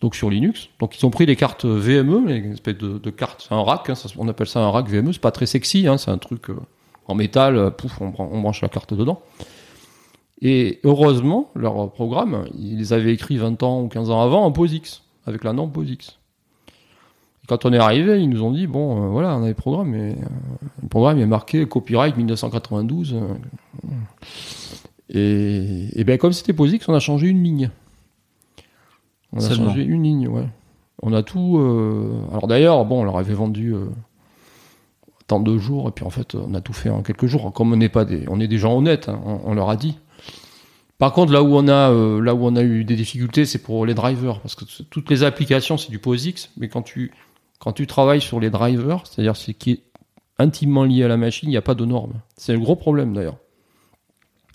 [0.00, 0.68] donc sur Linux.
[0.78, 3.94] Donc ils ont pris des cartes VME, une espèce de, de cartes, un rack, hein,
[4.16, 6.56] on appelle ça un rack VME, c'est pas très sexy, hein, c'est un truc euh,
[7.06, 8.10] en métal, euh, pouf, on,
[8.40, 9.20] branche la carte dedans.
[10.40, 15.02] Et heureusement, leur programme, ils avaient écrits 20 ans ou 15 ans avant en POSIX,
[15.26, 16.16] avec la norme POSIX.
[17.48, 19.88] Quand on est arrivé, ils nous ont dit, bon, euh, voilà, on a le programme,
[19.88, 20.14] mais
[20.82, 23.16] le programme est marqué copyright 1992.
[25.08, 27.70] et, et bien comme c'était POSIX, on a changé une ligne.
[29.32, 30.48] On a changé une ligne, ouais.
[31.02, 31.58] On a tout.
[31.58, 32.22] Euh...
[32.30, 33.86] Alors d'ailleurs, bon, on leur avait vendu euh,
[35.26, 37.52] tant de jours, et puis en fait, on a tout fait en quelques jours.
[37.52, 39.76] Comme on n'est pas des, on est des gens honnêtes, hein, on, on, leur a
[39.76, 39.98] dit.
[40.96, 43.62] Par contre, là où on a, euh, là où on a eu des difficultés, c'est
[43.62, 47.12] pour les drivers, parce que toutes les applications, c'est du POSIX, mais quand tu,
[47.60, 49.82] quand tu travailles sur les drivers, c'est-à-dire ce qui est
[50.38, 52.14] intimement lié à la machine, il n'y a pas de normes.
[52.36, 53.36] C'est un gros problème d'ailleurs.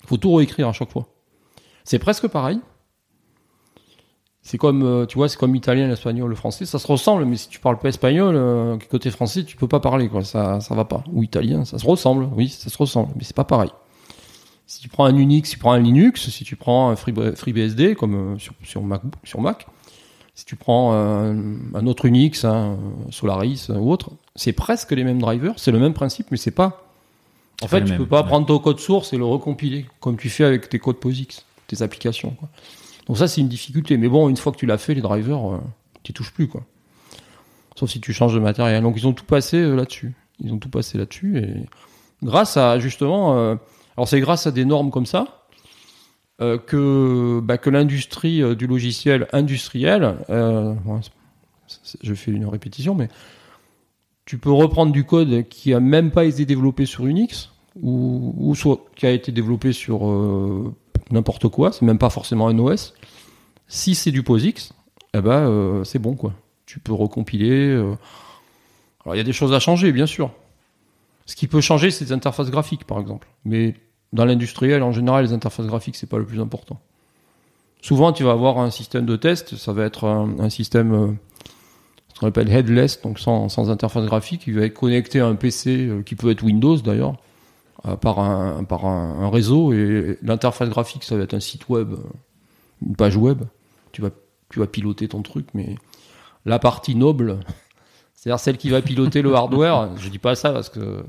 [0.04, 1.08] Il faut tout réécrire à chaque fois.
[1.86, 2.60] C'est presque pareil,
[4.44, 7.38] c'est comme, euh, tu vois, c'est comme l'italien, l'espagnol, le français, ça se ressemble, mais
[7.38, 10.76] si tu parles pas espagnol, euh, côté français, tu peux pas parler, quoi, ça, ça
[10.76, 11.04] va pas.
[11.14, 13.70] Ou italien, ça se ressemble, oui, ça se ressemble, mais c'est pas pareil.
[14.68, 17.96] Si tu prends un Unix, si tu prends un Linux, si tu prends un FreeBSD,
[17.96, 19.66] comme euh, sur, sur, Mac, sur Mac,
[20.36, 21.36] si tu prends un,
[21.74, 22.78] un autre Unix, hein,
[23.12, 26.84] Solaris ou autre, c'est presque les mêmes drivers, c'est le même principe, mais c'est pas.
[27.62, 30.30] En fait, tu même, peux pas prendre ton code source et le recompiler, comme tu
[30.30, 32.50] fais avec tes codes POSIX, tes applications, quoi.
[33.08, 33.98] Donc ça, c'est une difficulté.
[33.98, 35.60] Mais bon, une fois que tu l'as fait, les drivers, euh,
[36.04, 36.64] tu touches plus, quoi.
[37.76, 38.84] Sauf si tu changes de matériel.
[38.84, 40.14] Donc ils ont tout passé euh, là-dessus.
[40.40, 41.38] Ils ont tout passé là-dessus.
[41.40, 41.66] Et
[42.22, 43.56] grâce à, justement, euh,
[43.98, 45.40] alors c'est grâce à des normes comme ça
[46.68, 53.08] que, bah, que l'industrie du logiciel industriel, je fais une répétition, mais
[54.26, 57.52] tu peux reprendre du code qui a même pas été développé sur Unix
[57.82, 60.04] ou, ou soit qui a été développé sur
[61.12, 62.94] n'importe quoi, c'est même pas forcément un OS.
[63.68, 64.74] Si c'est du POSIX,
[65.14, 66.34] eh ben euh, c'est bon quoi.
[66.66, 67.68] Tu peux recompiler.
[67.70, 67.96] Euh...
[69.04, 70.32] Alors il y a des choses à changer, bien sûr.
[71.26, 73.28] Ce qui peut changer, c'est les interfaces graphiques, par exemple.
[73.46, 73.76] Mais
[74.12, 76.80] dans l'industriel, en général, les interfaces graphiques, c'est pas le plus important.
[77.82, 81.08] Souvent, tu vas avoir un système de test, ça va être un, système, euh,
[82.14, 85.36] ce qu'on appelle headless, donc sans, sans, interface graphique, qui va être connecté à un
[85.36, 87.18] PC, qui peut être Windows d'ailleurs,
[88.00, 91.94] par, un, par un, un réseau, et l'interface graphique, ça va être un site web,
[92.86, 93.44] une page web.
[93.92, 94.10] Tu vas,
[94.50, 95.76] tu vas piloter ton truc, mais
[96.46, 97.40] la partie noble,
[98.16, 101.04] c'est-à-dire celle qui va piloter le hardware, je dis pas ça parce que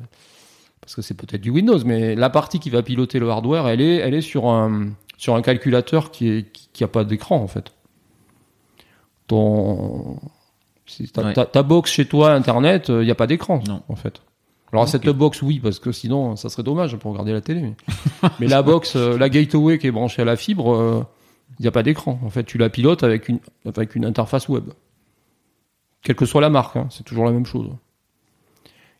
[0.80, 3.80] parce que c'est peut-être du Windows, mais la partie qui va piloter le hardware, elle
[3.80, 7.36] est, elle est sur un, sur un calculateur qui est, qui, qui a pas d'écran,
[7.36, 7.72] en fait.
[9.26, 10.18] Ton,
[11.14, 11.32] ta, ouais.
[11.32, 14.20] ta, ta, box chez toi, Internet, il euh, n'y a pas d'écran, en fait.
[14.74, 14.90] Alors, okay.
[14.90, 17.60] cette box, oui, parce que sinon, ça serait dommage pour regarder la télé.
[17.60, 21.60] Mais, mais la box, euh, la gateway qui est branchée à la fibre, il euh,
[21.60, 22.18] n'y a pas d'écran.
[22.24, 24.64] En fait, tu la pilotes avec une, avec une interface web.
[26.02, 27.70] quelle que soit la marque, hein, c'est toujours la même chose.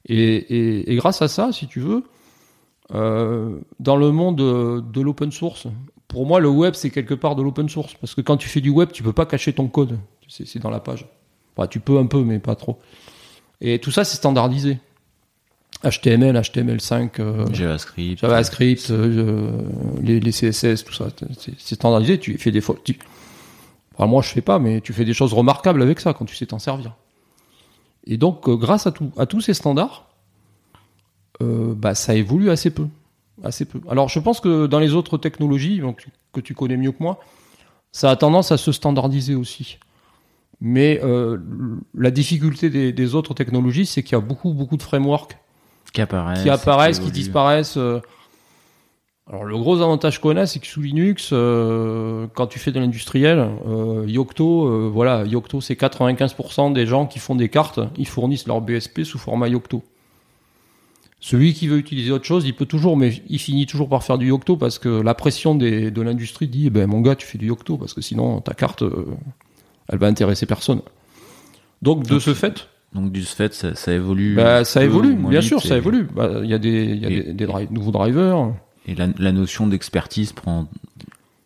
[0.07, 2.05] Et, grâce à ça, si tu veux,
[2.95, 5.67] euh, dans le monde de, l'open source,
[6.07, 7.95] pour moi, le web, c'est quelque part de l'open source.
[7.95, 9.99] Parce que quand tu fais du web, tu peux pas cacher ton code.
[10.29, 11.05] C'est dans la page.
[11.69, 12.79] tu peux un peu, mais pas trop.
[13.61, 14.79] Et tout ça, c'est standardisé.
[15.85, 19.53] HTML, HTML5, euh, JavaScript, JavaScript, euh,
[20.03, 21.09] les, CSS, tout ça,
[21.59, 22.19] c'est standardisé.
[22.19, 22.91] Tu fais des fautes.
[23.99, 26.47] moi, je fais pas, mais tu fais des choses remarquables avec ça quand tu sais
[26.47, 26.95] t'en servir.
[28.07, 30.09] Et donc, euh, grâce à, tout, à tous ces standards,
[31.41, 32.87] bah, ça évolue assez peu.
[33.43, 33.81] Assez peu.
[33.91, 37.21] Alors, je pense que dans les autres technologies, donc, que tu connais mieux que moi,
[37.93, 39.79] ça a tendance à se standardiser aussi.
[40.63, 41.03] Mais
[41.95, 45.37] la difficulté des, autres technologies, c'est qu'il y a beaucoup, beaucoup de frameworks
[45.95, 47.79] qui apparaissent, qui, apparaissent, qui, disparaissent.
[49.27, 52.79] Alors le gros avantage qu'on a, c'est que sous Linux, euh, quand tu fais de
[52.79, 58.07] l'industriel, euh, Yocto, euh, voilà, Yocto, c'est 95% des gens qui font des cartes, ils
[58.07, 59.83] fournissent leur BSP sous format Yocto.
[61.21, 64.19] Celui qui veut utiliser autre chose, il peut toujours, mais il finit toujours par faire
[64.19, 67.27] du Yocto parce que la pression des, de l'industrie dit, eh ben mon gars, tu
[67.27, 68.85] fais du Yocto parce que sinon ta carte,
[69.89, 70.83] elle va intéresser personne.
[71.81, 74.35] Donc de ce fait, donc du fait, ça, évolue.
[74.37, 76.07] Bah, ça évolue, bien sûr, ça évolue.
[76.15, 78.53] Bah, il y a des, y a des, des nouveaux drivers.
[78.87, 80.69] Et la, notion d'expertise prend,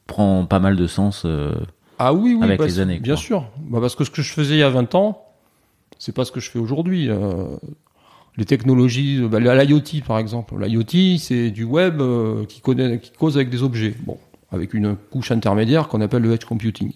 [0.06, 1.54] prend pas mal de sens euh,
[1.98, 2.98] ah oui, oui, avec les années.
[2.98, 3.48] Bien sûr.
[3.58, 5.24] Bah parce que ce que je faisais il y a 20 ans,
[5.98, 7.08] c'est pas ce que je fais aujourd'hui.
[7.08, 7.56] Euh,
[8.36, 10.54] les technologies, bah, l'IoT par exemple.
[10.62, 13.94] L'IoT, c'est du web euh, qui, connaît, qui cause avec des objets.
[14.04, 14.18] Bon,
[14.50, 16.92] avec une couche intermédiaire qu'on appelle le edge computing.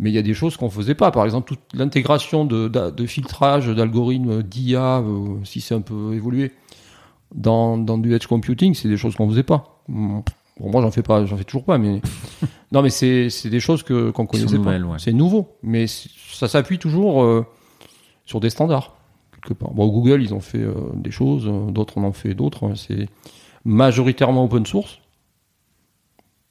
[0.00, 1.10] Mais il y a des choses qu'on faisait pas.
[1.10, 5.04] Par exemple, toute l'intégration de, de, filtrage d'algorithmes d'IA,
[5.44, 6.52] si c'est un peu évolué,
[7.34, 9.82] dans, dans du edge computing, c'est des choses qu'on faisait pas.
[9.88, 12.00] Bon, moi, j'en fais pas, j'en fais toujours pas, mais
[12.72, 14.78] non, mais c'est des choses que qu'on connaissait pas.
[14.98, 17.46] C'est nouveau, mais ça s'appuie toujours euh,
[18.24, 18.96] sur des standards
[19.32, 19.72] quelque part.
[19.72, 22.64] Bon, Google, ils ont fait euh, des choses, euh, d'autres en ont fait d'autres.
[22.64, 22.74] Hein.
[22.74, 23.08] C'est
[23.64, 25.00] majoritairement open source,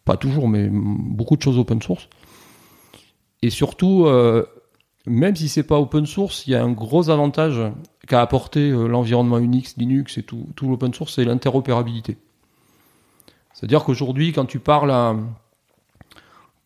[0.06, 2.10] pas toujours, mais beaucoup de choses open source.
[3.42, 4.06] Et surtout,
[5.10, 7.60] même si c'est pas open source, il y a un gros avantage
[8.08, 12.18] qu'a apporté euh, l'environnement Unix, Linux et tout, tout l'open source, c'est l'interopérabilité.
[13.54, 15.16] C'est-à-dire qu'aujourd'hui, quand tu parles à,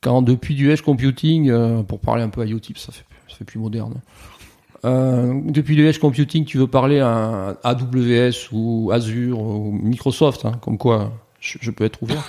[0.02, 3.46] quand depuis du edge computing, euh, pour parler un peu IoT, ça fait, ça fait
[3.46, 4.02] plus moderne.
[4.86, 10.54] Euh, depuis du edge computing, tu veux parler à AWS ou Azure ou Microsoft, hein,
[10.62, 12.24] comme quoi je, peux être ouvert.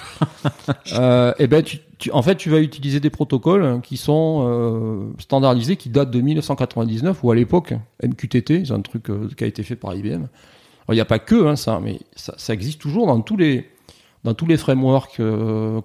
[0.94, 1.78] euh, et eh ben, tu,
[2.12, 7.22] en fait, tu vas utiliser des protocoles qui sont euh, standardisés, qui datent de 1999
[7.22, 10.26] ou à l'époque MQTT, c'est un truc euh, qui a été fait par IBM.
[10.90, 13.70] Il n'y a pas que hein, ça, mais ça, existe toujours dans tous les
[14.22, 15.80] dans tous les frameworks euh,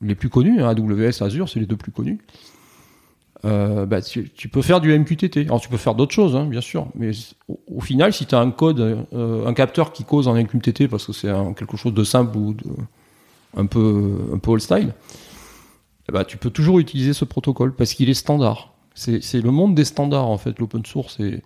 [0.00, 0.60] les plus connus.
[0.62, 2.18] Hein, AWS, Azure, c'est les deux plus connus.
[3.42, 5.46] Bah, tu, peux faire du MQTT.
[5.46, 7.12] Alors tu peux faire d'autres choses, hein, bien sûr, mais
[7.74, 11.12] au, final, si tu as un code, un capteur qui cause en MQTT parce que
[11.12, 12.66] c'est quelque chose de simple ou de,
[13.56, 14.92] un peu un peu old style,
[16.10, 18.74] bah, tu peux toujours utiliser ce protocole parce qu'il est standard.
[18.94, 21.42] C'est le monde des standards en fait, l'open source et,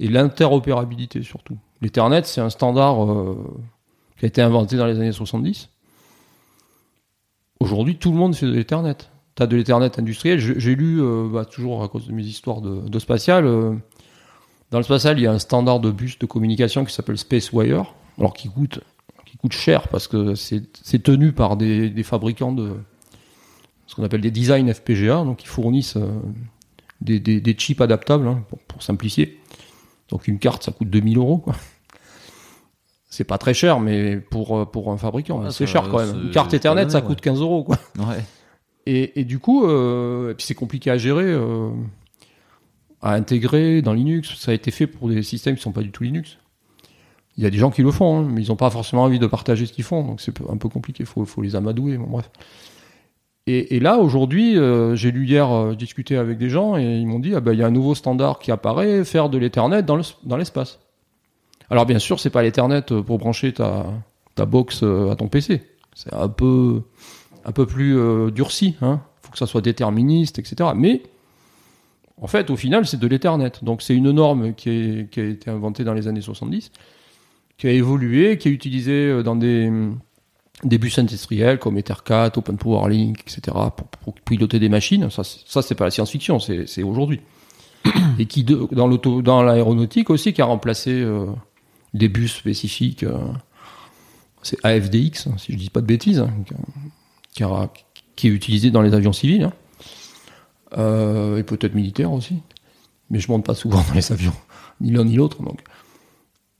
[0.00, 1.58] l'interopérabilité surtout.
[1.80, 3.36] L'Ethernet, c'est un standard euh,
[4.16, 5.70] qui a été inventé dans les années 70.
[7.60, 10.38] Aujourd'hui, tout le monde fait de l'Ethernet tu de l'Ethernet industriel.
[10.38, 13.74] J'ai lu, euh, bah, toujours à cause de mes histoires de, spatial, euh,
[14.70, 17.94] dans le spatial, il y a un standard de bus de communication qui s'appelle SpaceWire,
[18.18, 18.80] alors qui coûte
[19.50, 22.72] cher parce que c'est tenu par des, fabricants de
[23.88, 26.20] ce qu'on appelle des design FPGA, donc ils fournissent euh,
[27.00, 29.40] des, chips adaptables hein, pour, simplifier.
[30.10, 31.44] Donc une carte, ça coûte 2000 euros.
[33.10, 36.26] C'est pas très cher, mais pour, pour un fabricant, c'est cher quand même.
[36.26, 37.64] Une carte Ethernet, ça coûte 15 euros.
[37.64, 37.78] Quoi.
[37.98, 38.22] Ouais.
[38.90, 41.68] Et, du coup, euh, et puis c'est compliqué à gérer, euh,
[43.02, 44.34] à intégrer dans Linux.
[44.38, 46.38] Ça a été fait pour des systèmes qui sont pas du tout Linux.
[47.36, 49.18] Il y a des gens qui le font, hein, mais ils n'ont pas forcément envie
[49.18, 51.02] de partager ce qu'ils font, donc c'est un peu compliqué.
[51.02, 51.98] Il faut, faut, les amadouer.
[51.98, 52.30] Bon, bref.
[53.50, 57.34] Et, là, aujourd'hui, euh, j'ai lu hier, discuter avec des gens, et ils m'ont dit,
[57.34, 60.80] ah ben, il y a un nouveau standard qui apparaît, faire de l'Ethernet dans l'espace.
[61.70, 63.86] Alors bien sûr, c'est pas l'Ethernet pour brancher ta,
[64.34, 65.62] ta box à ton PC.
[65.94, 66.82] C'est un peu
[67.48, 68.76] un peu plus euh, durci.
[68.80, 69.00] Il hein.
[69.22, 70.70] faut que ça soit déterministe, etc.
[70.76, 71.02] Mais
[72.20, 73.52] en fait, au final, c'est de l'Ethernet.
[73.62, 76.70] Donc c'est une norme qui, a été inventée dans les années 70,
[77.56, 79.72] qui a évolué, qui est utilisée euh, dans des,
[80.64, 83.56] des bus industriels comme Ethercat, Open Power Link, etc.
[84.02, 85.10] pour, piloter des machines.
[85.10, 87.20] Ça, ça c'est pas la science-fiction, c'est aujourd'hui.
[88.18, 91.26] Et qui, dans l'aéronautique aussi, qui a remplacé euh,
[91.94, 93.04] des bus spécifiques.
[94.42, 96.30] c'est AFDX, si je dis pas de bêtises, hein,
[98.16, 99.52] qui, est utilisé dans les avions civils, hein.
[100.76, 102.38] euh, et peut-être militaires aussi.
[103.10, 104.34] mais je monte pas souvent dans les avions,
[104.80, 105.42] ni l'un ni l'autre.
[105.42, 105.60] Donc,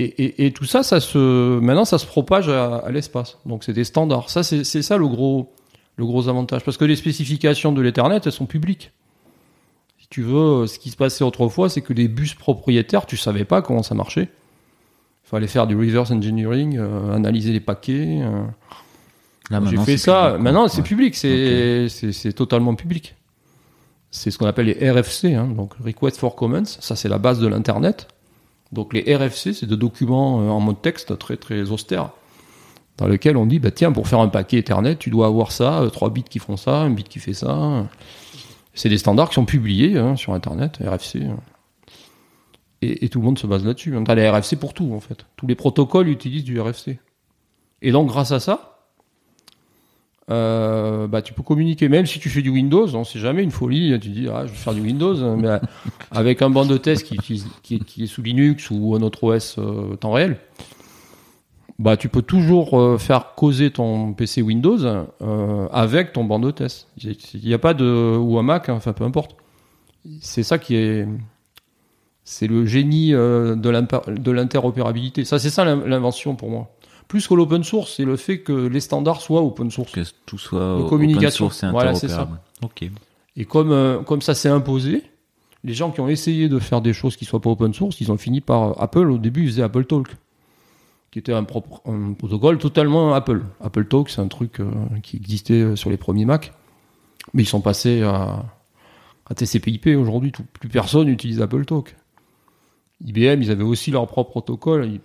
[0.01, 3.39] et, et, et, tout ça, ça se, maintenant, ça se propage à, à l'espace.
[3.47, 4.31] Donc, c'est des standards.
[4.31, 5.53] Ça, c'est ça le gros,
[5.97, 8.93] le gros avantage, parce que les spécifications de l'Ethernet, elles sont publiques.
[9.99, 13.45] Si tu veux, ce qui se passait autrefois, c'est que les bus propriétaires, tu savais
[13.45, 14.29] pas comment ça marchait.
[15.27, 18.21] Il fallait faire du reverse engineering, euh, analyser les paquets.
[18.23, 18.45] Euh.
[19.69, 20.29] J'ai fait ça.
[20.29, 20.85] Public, maintenant, c'est ouais.
[20.85, 22.33] public, c'est okay.
[22.35, 23.17] totalement public.
[24.11, 26.65] C'est ce qu'on appelle les RFC, hein, donc Request for Comments.
[26.65, 28.09] Ça, c'est la base de l'Internet.
[28.73, 32.11] Donc les RFC, c'est des documents euh, en mode texte très très austère,
[32.97, 35.81] dans lesquels on dit bah tiens pour faire un paquet Ethernet, tu dois avoir ça,
[35.81, 37.87] euh, trois bits qui font ça, un bit qui fait ça.
[38.75, 41.27] C'est des standards qui sont publiés hein, sur Internet, RFC.
[42.81, 43.97] Et, et, tout le monde se base là-dessus.
[43.97, 45.27] On a les RFC pour tout en fait.
[45.37, 46.99] Tous les protocoles utilisent du RFC.
[47.83, 48.78] Et donc grâce à ça,
[50.31, 53.51] euh, bah, tu peux communiquer même si tu fais du Windows, on sait jamais une
[53.51, 55.59] folie, tu dis ah je vais faire du Windows, mais
[56.11, 59.25] avec un banc de test qui, qui, qui, qui, est sous Linux ou un autre
[59.25, 60.39] OS euh, temps réel,
[61.79, 66.51] bah tu peux toujours euh, faire causer ton PC Windows euh, avec ton banc de
[66.51, 66.89] test.
[67.03, 69.37] Il n'y a pas de ou un Mac, hein, enfin peu importe.
[70.21, 71.07] C'est ça qui est
[72.25, 75.25] c'est le génie euh, de l'interopérabilité.
[75.25, 76.69] Ça c'est ça l'invention pour moi
[77.09, 79.93] plus que l'open source, c'est le fait que les standards soient open source.
[79.93, 81.47] Que tout soit de communication.
[81.47, 82.29] Open source voilà, c'est ça.
[82.63, 82.89] Ok.
[83.37, 85.03] Et comme euh, comme ça s'est imposé,
[85.65, 88.13] les gens qui ont essayé de faire des choses qui soient pas open source, ils
[88.13, 89.11] ont fini par Apple.
[89.11, 90.09] Au début, ils faisaient Apple Talk,
[91.11, 93.43] qui était un, propre, un protocole totalement Apple.
[93.61, 94.71] Apple Talk, c'est un truc euh,
[95.03, 96.53] qui existait euh, sur les premiers Mac,
[97.33, 98.45] mais ils sont passés à,
[99.27, 100.33] à TCP/IP aujourd'hui.
[100.61, 101.97] Plus personne n'utilise Apple Talk.
[103.03, 104.87] IBM, ils avaient aussi leur propre protocole.
[104.87, 105.01] Ils,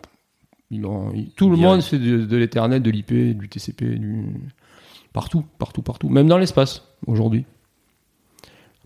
[0.73, 4.25] ils ont, ils, tout le monde fait de, de l'Ethernet, de l'IP, du TCP, du...
[5.13, 6.09] partout, partout, partout.
[6.09, 7.45] Même dans l'espace, aujourd'hui.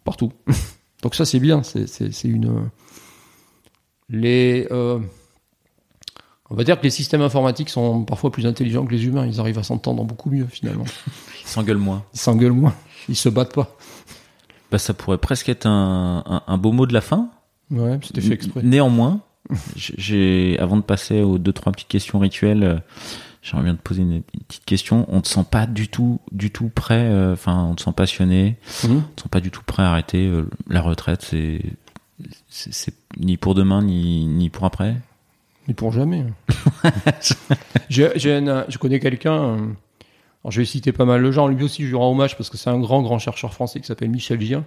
[0.03, 0.31] Partout.
[1.03, 1.63] Donc ça, c'est bien.
[1.63, 2.69] C'est une...
[4.09, 4.67] Les...
[4.71, 4.99] Euh...
[6.49, 9.27] On va dire que les systèmes informatiques sont parfois plus intelligents que les humains.
[9.27, 10.85] Ils arrivent à s'entendre beaucoup mieux, finalement.
[11.43, 12.05] Ils s'engueulent moins.
[12.13, 12.73] Ils s'engueulent moins.
[13.09, 13.75] Ils se battent pas.
[14.71, 17.31] Bah, ça pourrait presque être un, un, un beau mot de la fin.
[17.69, 18.61] Ouais, c'était fait exprès.
[18.63, 19.21] Néanmoins,
[19.75, 22.77] j'ai avant de passer aux deux trois petites questions rituelles euh,
[23.41, 25.05] j'aimerais bien te poser une, petite question.
[25.07, 28.57] On te sent pas du tout du tout prêt euh, enfin on te sent passionné.
[28.83, 28.91] Mmh.
[28.91, 31.61] on te sent pas du tout prêt à arrêter euh, la retraite c'est
[32.49, 34.95] c'est ni pour demain ni ni pour après?
[35.67, 36.25] Ni pour jamais
[37.89, 39.57] j'ai je connais quelqu'un
[40.43, 41.47] alors je vais citer pas mal de gens.
[41.47, 43.87] Lui aussi je lui rends hommage parce que c'est un grand grand chercheur français qui
[43.87, 44.63] s'appelle Michel Gien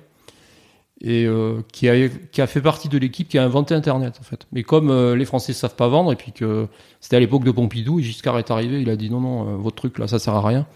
[1.02, 4.22] et euh, qui, a, qui a fait partie de l'équipe qui a inventé Internet en
[4.22, 4.47] fait.
[4.52, 6.66] Mais comme euh, les Français savent pas vendre et puis que
[7.01, 9.56] c'était à l'époque de Pompidou et Giscard est arrivé, il a dit non non euh,
[9.56, 10.66] votre truc là ça sert à rien.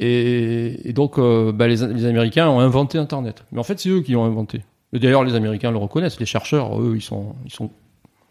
[0.00, 3.44] Et, donc bah, les, Américains ont inventé Internet.
[3.50, 4.62] Mais en fait c'est eux qui l'ont inventé.
[4.92, 7.70] D'ailleurs les Américains le reconnaissent, les chercheurs eux ils sont ils sont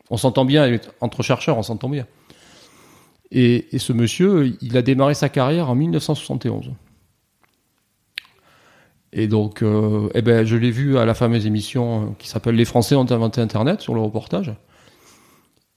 [0.10, 2.08] on s'entend bien entre chercheurs on s'entend bien.
[3.32, 6.72] Et ce monsieur il a démarré sa carrière en 1971.
[9.14, 12.56] Et donc, euh, eh ben, je l'ai vu à la fameuse émission euh, qui s'appelle
[12.56, 14.54] Les Français ont inventé Internet sur le reportage.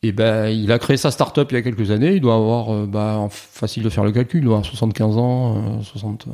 [0.02, 2.14] Et ben, il a créé sa start-up il y a quelques années.
[2.14, 5.56] Il doit avoir, euh, bah, facile de faire le calcul, il doit avoir 75 ans,
[5.78, 6.26] euh, 60.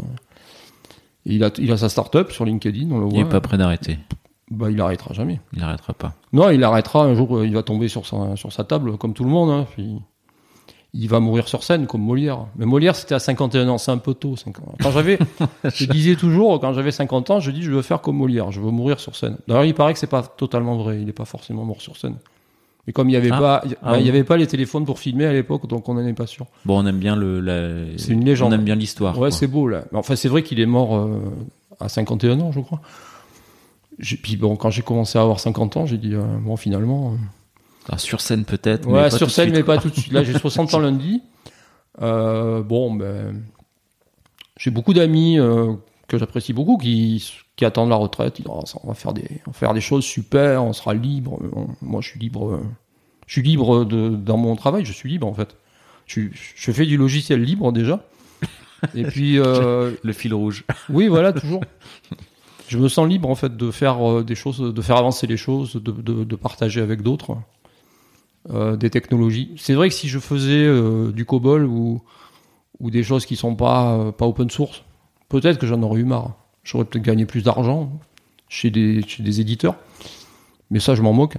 [1.25, 2.91] il a, il a sa start-up sur LinkedIn.
[2.91, 3.15] On le voit.
[3.15, 3.99] Il est pas prêt d'arrêter.
[4.51, 5.41] Bah, il arrêtera jamais.
[5.53, 6.15] Il arrêtera pas.
[6.33, 7.45] Non, il arrêtera un jour.
[7.45, 9.51] Il va tomber sur sa, sur sa table comme tout le monde.
[9.51, 10.01] Hein, puis
[10.99, 12.47] il va mourir sur scène comme Molière.
[12.57, 14.37] Mais Molière, c'était à 51 ans, c'est un peu tôt.
[14.37, 14.75] 50 ans.
[14.83, 15.19] Quand j'avais,
[15.65, 18.61] je disais toujours, quand j'avais 50 ans, je dis, je veux faire comme Molière, je
[18.61, 19.37] veux mourir sur scène.
[19.47, 22.17] D'ailleurs, il paraît que c'est pas totalement vrai, il n'est pas forcément mort sur scène.
[22.87, 23.39] Mais comme il n'y avait ah.
[23.39, 25.95] pas, ah, bah, il y avait pas les téléphones pour filmer à l'époque, donc on
[25.95, 26.47] n'en est pas sûr.
[26.65, 27.99] Bon, on aime bien le, la...
[27.99, 28.53] c'est une légende.
[28.53, 29.19] On aime bien l'histoire.
[29.19, 29.85] Ouais, c'est beau là.
[29.93, 31.21] Enfin, c'est vrai qu'il est mort euh,
[31.81, 32.81] à 51 ans, je crois.
[33.99, 37.13] Puis bon, quand j'ai commencé à avoir 50 ans, j'ai dit, euh, bon, finalement.
[37.13, 37.17] Euh...
[37.89, 38.89] Alors, sur scène peut-être.
[38.89, 40.13] Ouais, sur scène, mais pas tout de suite.
[40.13, 41.23] Là, j'ai 60 ans lundi.
[42.03, 43.43] Euh, bon, ben,
[44.59, 45.73] j'ai beaucoup d'amis euh,
[46.09, 48.39] que j'apprécie beaucoup qui, qui attendent la retraite.
[48.39, 50.95] Ils disent, oh, on va faire des, on va faire des choses super, on sera
[50.95, 51.39] libre.
[51.81, 52.55] moi, je suis libre.
[52.55, 52.63] Euh,
[53.27, 54.85] je suis libre de, dans mon travail.
[54.85, 55.57] Je suis libre en fait.
[56.07, 58.05] Je, je fais du logiciel libre déjà.
[58.95, 60.65] Et puis euh, le fil rouge.
[60.89, 61.63] Oui, voilà, toujours.
[62.69, 65.75] Je me sens libre en fait de faire des choses, de faire avancer les choses,
[65.75, 67.37] de, de, de partager avec d'autres
[68.51, 69.51] euh, des technologies.
[69.57, 72.01] C'est vrai que si je faisais euh, du COBOL ou,
[72.79, 74.85] ou des choses qui sont pas, euh, pas open source,
[75.29, 76.37] peut-être que j'en aurais eu marre.
[76.63, 77.91] J'aurais peut-être gagné plus d'argent
[78.49, 79.77] chez des, chez des éditeurs.
[80.71, 81.39] Mais ça, je m'en moque.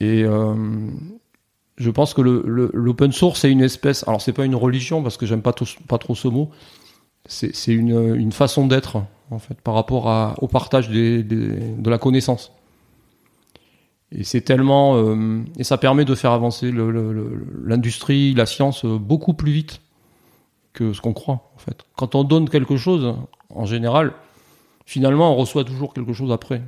[0.00, 0.24] Et
[1.76, 4.06] je pense que l'open source, c'est une espèce.
[4.06, 5.54] Alors, c'est pas une religion parce que j'aime pas,
[5.88, 6.50] pas trop ce mot.
[7.26, 11.96] C'est une, une façon d'être, en fait, par rapport au partage des, des, de la
[11.96, 12.52] connaissance.
[14.16, 16.70] Et c'est tellement euh, et ça permet de faire avancer
[17.64, 19.80] l'industrie, la science euh, beaucoup plus vite
[20.72, 21.84] que ce qu'on croit en fait.
[21.96, 23.14] Quand on donne quelque chose,
[23.50, 24.12] en général,
[24.86, 26.62] finalement, on reçoit toujours quelque chose après.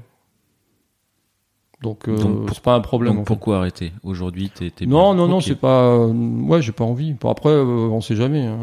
[1.83, 2.17] Donc, euh,
[2.53, 3.13] c'est pas un problème.
[3.15, 3.27] Donc en fait.
[3.35, 3.93] pourquoi arrêter?
[4.03, 5.15] Aujourd'hui, t'es, Non, bien.
[5.15, 5.83] non, non, c'est pas.
[5.91, 7.15] euh, ouais, j'ai pas envie.
[7.23, 8.47] Après, euh, on sait jamais.
[8.47, 8.61] hein.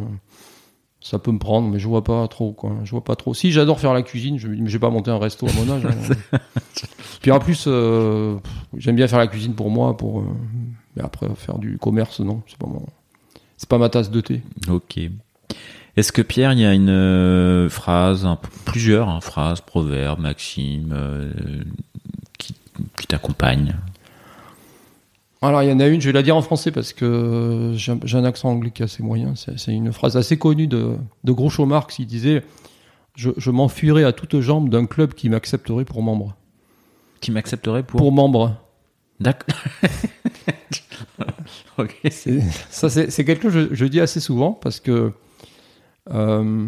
[1.06, 2.54] Ça peut me prendre, mais je vois pas trop.
[2.54, 2.78] Quoi.
[2.86, 3.34] Je vois pas trop.
[3.34, 5.86] Si j'adore faire la cuisine, je me dis, pas monté un resto à mon âge.
[5.86, 6.38] hein.
[7.22, 8.38] Puis en plus, euh,
[8.78, 10.22] j'aime bien faire la cuisine pour moi, pour.
[10.22, 10.24] euh,
[10.96, 12.86] mais après, faire du commerce, non, c'est pas mon.
[13.58, 14.42] C'est pas ma tasse de thé.
[14.70, 14.98] Ok.
[15.98, 20.92] Est-ce que Pierre, il y a une euh, phrase, un- plusieurs hein, phrases, proverbes, maximes
[20.94, 21.32] euh,
[22.40, 22.56] qui,
[22.98, 23.76] qui t'accompagnent?
[25.44, 27.92] Alors, il y en a une, je vais la dire en français parce que j'ai
[27.92, 29.34] un- j'ai un accent anglais qui est assez moyen.
[29.36, 32.00] C'est une phrase assez connue de, de Groucho Marx.
[32.00, 32.44] Il disait
[33.16, 36.36] Je, je m'enfuirais à toutes jambes d'un club qui m'accepterait pour membre.
[37.22, 38.00] Qui m'accepterait pour...
[38.00, 38.56] Pour membre.
[39.20, 39.56] D'accord.
[42.70, 45.12] Ça, c'est quelque chose que je, je dis assez souvent parce que
[46.12, 46.68] euh,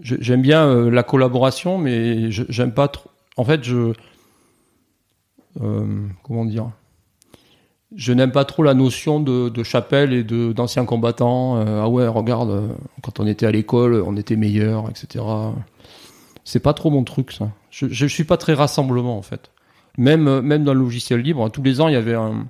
[0.00, 3.10] j'aime bien euh, la collaboration, mais j'aime pas trop.
[3.36, 3.92] En fait, je.
[5.60, 6.70] euh, comment dire?
[7.96, 11.58] Je n'aime pas trop la notion de, de chapelle et de- d'anciens combattants.
[11.58, 12.68] Euh, ah ouais, regarde, euh,
[13.02, 15.24] quand on était à l'école, on était meilleurs, etc.
[16.44, 17.50] C'est pas trop mon truc, ça.
[17.70, 19.50] Je, je suis pas très rassemblement, en fait.
[19.96, 22.46] Même, euh, même dans le logiciel libre, tous les ans, il y avait un,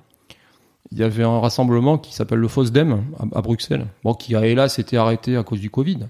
[0.91, 3.03] il y avait un rassemblement qui s'appelle le FOSDEM
[3.33, 6.07] à, Bruxelles, bon, qui hélas été arrêté à cause du Covid,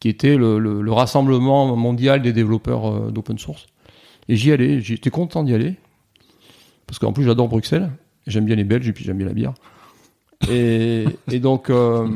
[0.00, 3.66] qui était le, le- le rassemblement mondial des développeurs d'open source.
[4.28, 5.76] Et j'y allais, j'étais content d'y aller,
[6.86, 7.90] parce qu'en plus j'adore Bruxelles,
[8.26, 9.54] j'aime bien les Belges et puis j'aime bien la bière.
[10.50, 12.08] Et, et donc euh,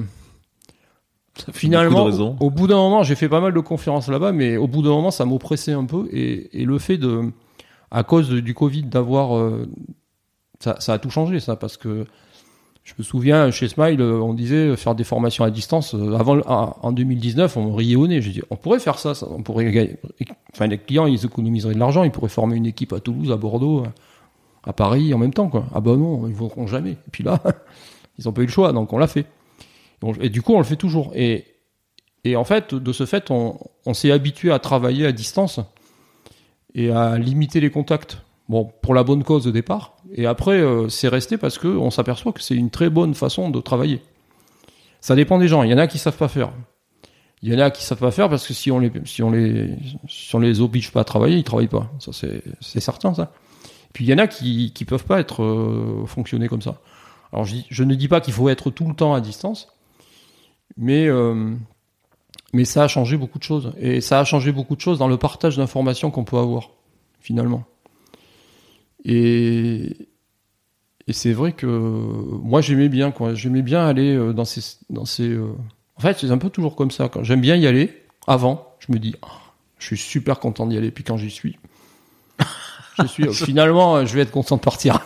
[1.52, 2.04] finalement,
[2.40, 4.82] au, au bout d'un moment, j'ai fait pas mal de conférences là-bas, mais au bout
[4.82, 7.30] d'un moment, ça m'oppressait un peu, et, et le fait de,
[7.90, 9.66] à cause de- du Covid, d'avoir euh,
[10.60, 12.06] ça, ça a tout changé, ça, parce que
[12.84, 15.94] je me souviens, chez Smile, euh, on disait faire des formations à distance.
[15.94, 18.22] Avant, en en 2019, on riait au nez.
[18.22, 19.96] J'ai dit, on pourrait faire ça, ça, on pourrait gagner.
[20.54, 23.36] Enfin, les clients, ils économiseraient de l'argent, ils pourraient former une équipe à Toulouse, à
[23.36, 23.82] Bordeaux,
[24.64, 25.66] à Paris en même temps, quoi.
[25.74, 26.92] Ah bah non, ils ne voudront jamais.
[26.92, 27.40] Et puis là,
[28.18, 29.26] ils n'ont pas eu le choix, donc on l'a fait.
[30.20, 31.12] Et du coup, on le fait toujours.
[31.14, 31.46] Et,
[32.24, 33.58] et en fait, de ce fait, on,
[33.94, 35.60] s'est habitué à travailler à distance
[36.74, 38.18] et à limiter les contacts.
[38.48, 39.96] Bon, pour la bonne cause au départ.
[40.14, 43.50] Et après, euh, c'est resté parce que on s'aperçoit que c'est une très bonne façon
[43.50, 44.00] de travailler.
[45.02, 45.64] Ça dépend des gens.
[45.64, 46.50] Il y en a qui savent pas faire.
[47.42, 49.30] Il y en a qui savent pas faire parce que si on les, si on
[49.30, 49.76] les,
[50.08, 51.92] si on les oblige pas à travailler, ils travaillent pas.
[51.98, 53.32] Ça, c'est certain, ça.
[53.92, 56.80] Puis il y en a qui, qui peuvent pas être, euh, comme ça.
[57.32, 59.68] Alors, je, ne dis pas qu'il faut être tout le temps à distance,
[60.76, 61.54] mais, euh,
[62.52, 63.72] mais ça a changé beaucoup de choses.
[63.78, 66.70] Et ça a changé beaucoup de choses dans le partage d'informations qu'on peut avoir,
[67.20, 67.64] finalement.
[69.04, 70.08] Et,
[71.06, 73.34] et c'est vrai que moi j'aimais bien quoi.
[73.34, 74.60] J'aimais bien aller euh, dans ces
[74.90, 75.38] dans ces.
[75.96, 77.10] En fait, c'est un peu toujours comme ça.
[77.22, 79.40] J'aime bien y aller avant, je me dis, Ah,
[79.78, 80.90] je suis super content d'y aller.
[80.90, 81.58] Puis quand j'y suis,
[83.02, 85.00] je suis euh, finalement, euh, je vais être content de partir.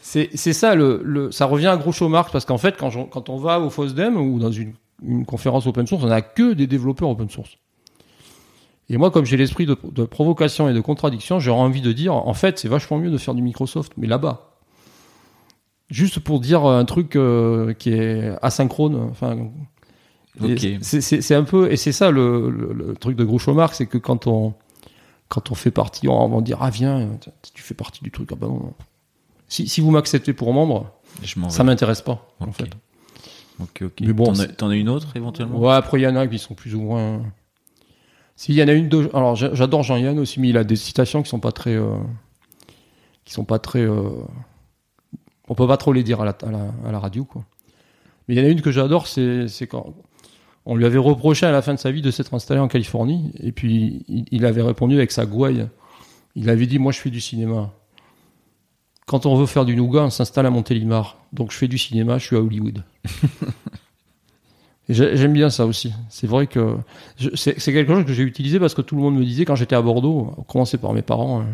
[0.00, 3.00] c'est c'est ça le, le ça revient à Groucho Marx parce qu'en fait quand je-
[3.10, 6.54] quand on va au FOSDEM ou dans une une conférence open source, on n'a que
[6.54, 7.58] des développeurs open source.
[8.88, 12.14] Et moi, comme j'ai l'esprit de, de provocation et de contradiction, j'aurais envie de dire,
[12.14, 14.54] en fait, c'est vachement mieux de faire du Microsoft, mais là-bas.
[15.90, 18.94] Juste pour dire un truc euh, qui est asynchrone.
[19.10, 19.36] Enfin,
[20.82, 23.76] c'est- c'est c'est un peu, et c'est ça le, le- le truc de Groucho Marx,
[23.76, 24.54] c'est que quand on
[25.28, 27.08] quand on fait partie, on va dire ah viens,
[27.54, 28.30] tu fais partie du truc.
[28.32, 28.72] Ah bah non.
[29.48, 30.92] Si, si vous m'acceptez pour membre,
[31.22, 32.70] Je ça m'intéresse pas en fait.
[33.60, 34.00] Ok, ok.
[34.02, 35.58] Mais bon, T'en as- une autre éventuellement?
[35.58, 37.22] Ouais, après, il y en a qui sont plus ou moins.
[38.36, 39.08] S'il y en a une, de...
[39.14, 41.74] alors j'a- j'adore Jean-Yann aussi, mais il a des citations qui sont pas très.
[41.74, 41.96] euh,
[43.24, 43.80] qui sont pas très.
[43.80, 44.10] euh,
[45.48, 47.44] On peut pas trop les dire à la, à la, à la radio, quoi.
[48.28, 49.94] Mais il y en a une que j'adore, c'est quand.
[50.66, 53.32] On lui avait reproché à la fin de sa vie de s'être installé en Californie,
[53.40, 55.68] et puis il, avait répondu avec sa gouaille.
[56.34, 57.72] Il avait dit Moi, je fais du cinéma.
[59.06, 61.18] Quand on veut faire du nougat, on s'installe à Montélimar.
[61.32, 62.82] Donc, je fais du cinéma, je suis à Hollywood.
[64.88, 65.92] J'aime bien ça aussi.
[66.08, 66.76] C'est vrai que
[67.34, 69.74] c'est quelque chose que j'ai utilisé parce que tout le monde me disait quand j'étais
[69.74, 71.44] à Bordeaux, à commencer par mes parents, euh,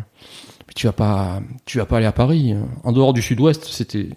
[0.67, 2.53] mais tu vas pas, tu vas pas aller à Paris.
[2.53, 2.61] euh.
[2.83, 4.09] En dehors du Sud-Ouest, c'était,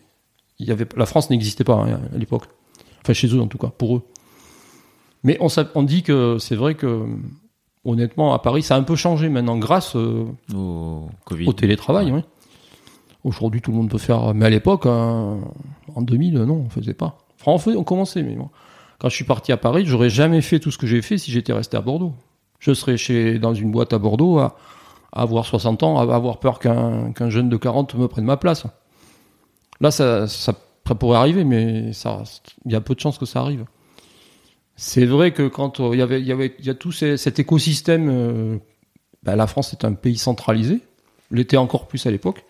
[0.58, 2.44] il y avait, la France n'existait pas hein, à l'époque.
[3.02, 4.02] Enfin chez eux en tout cas, pour eux.
[5.24, 7.04] Mais on, dit que c'est vrai que
[7.84, 10.24] honnêtement à Paris, ça a un peu changé maintenant grâce euh,
[10.54, 11.46] Au Covid.
[11.48, 12.12] au télétravail.
[12.12, 12.20] oui.
[13.24, 14.34] Aujourd'hui, tout le monde peut faire.
[14.34, 15.38] Mais à l'époque, hein,
[15.94, 17.18] en 2000, non, on faisait pas.
[17.40, 18.50] Enfin, on, faisait- on commençait, mais moi,
[18.98, 21.32] quand je suis parti à Paris, j'aurais jamais fait tout ce que j'ai fait si
[21.32, 22.14] j'étais resté à Bordeaux.
[22.60, 24.56] Je serais chez, dans une boîte à Bordeaux à,
[25.12, 28.64] avoir 60 ans, à avoir peur qu'un jeune de 40 me prenne ma place.
[29.80, 31.90] Là, ça, ça, pourrait arriver, mais
[32.64, 33.64] il y a peu de chances que ça arrive.
[34.76, 38.58] C'est vrai que quand euh, il y avait, il y a tout cet écosystème, euh,
[39.22, 40.80] bah, la France est un pays centralisé,
[41.30, 42.44] l'était encore plus à l'époque,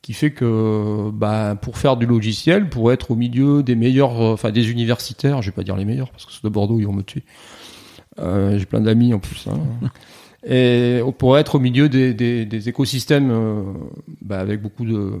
[0.00, 4.32] qui fait que, bah, pour faire du logiciel, pour être au milieu des meilleurs, euh,
[4.34, 6.86] enfin des universitaires, je vais pas dire les meilleurs parce que ceux de Bordeaux ils
[6.86, 7.24] vont me tuer.
[8.20, 9.46] J'ai plein d'amis en plus.
[9.46, 9.60] Hein.
[10.44, 13.74] Et pour être au milieu des, écosystèmes,
[14.22, 15.20] bah, avec beaucoup de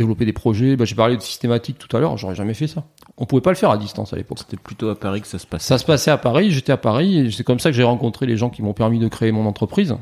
[0.00, 2.84] développer des projets, bah, j'ai parlé de systématique tout à l'heure, j'aurais jamais fait ça.
[3.18, 4.38] On pouvait pas le faire à distance à l'époque.
[4.38, 5.66] C'était plutôt à Paris que ça se passait.
[5.66, 8.24] Ça se passait à Paris, j'étais à Paris, et c'est comme ça que j'ai rencontré
[8.26, 9.94] les gens qui m'ont permis de créer mon entreprise,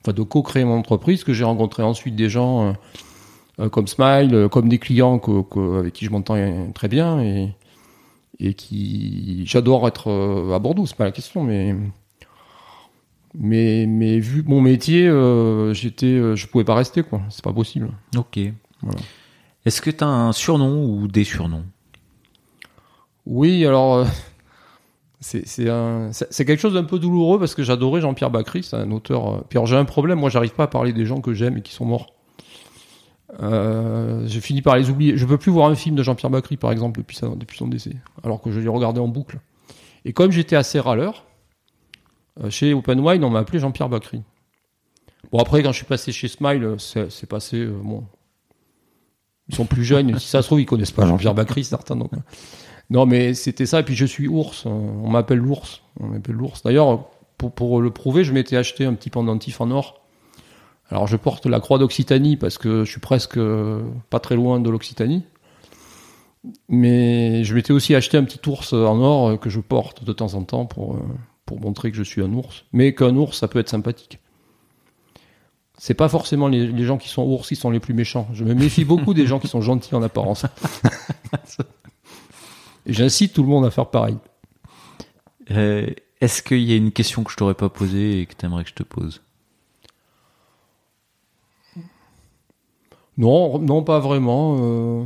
[0.00, 2.72] enfin de co-créer mon entreprise, que j'ai rencontré ensuite des gens euh,
[3.60, 6.36] euh, comme Smile, euh, comme des clients que- que- avec qui je m'entends
[6.74, 7.52] très bien et,
[8.40, 11.74] et qui j'adore être euh, à Bordeaux, c'est pas la question, mais
[13.36, 15.02] mais mais vu mon métier,
[15.72, 17.90] j'étais, je pouvais pas rester quoi, c'est pas possible.
[18.16, 18.38] Ok.
[18.82, 19.00] Voilà.
[19.64, 21.64] Est-ce que tu as un surnom ou des surnoms?
[23.26, 24.04] Oui, alors euh,
[25.20, 29.44] c'est quelque chose d'un peu douloureux parce que j'adorais Jean-Pierre Bacry, c'est un auteur.
[29.54, 31.72] euh, j'ai un problème, moi j'arrive pas à parler des gens que j'aime et qui
[31.72, 32.12] sont morts.
[33.42, 35.16] Euh, j'ai fini par les oublier.
[35.16, 37.16] Je peux plus voir un film de Jean-Pierre Bacry par exemple depuis,
[37.56, 39.40] son décès, alors que je l'ai regardé en boucle.
[40.04, 41.24] Et comme j'étais assez râleur,
[42.42, 44.22] euh, chez Open Wine on m'a appelé Jean-Pierre Bacry.
[45.32, 48.04] Bon après quand je suis passé chez Smile, c'est passé bon.
[49.48, 51.98] Ils sont plus jeunes, si ça se trouve ils connaissent pas Jean-Pierre Bacry certains.
[52.90, 53.80] Non, mais c'était ça.
[53.80, 54.66] Et puis je suis ours.
[54.66, 55.82] On m'appelle l'ours.
[56.00, 56.62] On m'appelle l'ours.
[56.62, 57.06] D'ailleurs,
[57.38, 60.00] pour, pour le prouver, je m'étais acheté un petit pendentif en or.
[60.90, 64.60] Alors je porte la croix d'Occitanie parce que je suis presque euh, pas très loin
[64.60, 65.24] de l'Occitanie.
[66.68, 70.12] Mais je m'étais aussi acheté un petit ours en or euh, que je porte de
[70.12, 70.98] temps en temps pour, euh,
[71.46, 72.64] pour montrer que je suis un ours.
[72.72, 74.18] Mais qu'un ours, ça peut être sympathique.
[75.86, 78.26] C'est pas forcément les, les gens qui sont ours qui sont les plus méchants.
[78.32, 80.46] Je me méfie beaucoup des gens qui sont gentils en apparence.
[82.86, 84.16] J'incite tout le monde à faire pareil.
[85.50, 85.86] Euh,
[86.22, 88.64] Est-ce qu'il y a une question que je t'aurais pas posée et que tu aimerais
[88.64, 89.20] que je te pose?
[93.18, 94.56] Non, non, pas vraiment.
[94.60, 95.04] euh,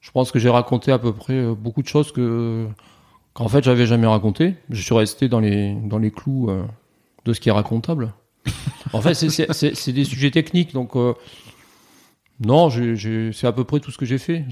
[0.00, 2.66] je pense que j'ai raconté à peu près euh, beaucoup de choses que
[3.34, 4.56] qu'en fait j'avais jamais raconté.
[4.68, 6.64] Je suis resté dans les dans les clous euh,
[7.24, 8.12] de ce qui est racontable.
[8.92, 11.14] En fait, c'est- des sujets techniques, donc euh,
[12.44, 14.44] non, c'est à peu près tout ce que j'ai fait.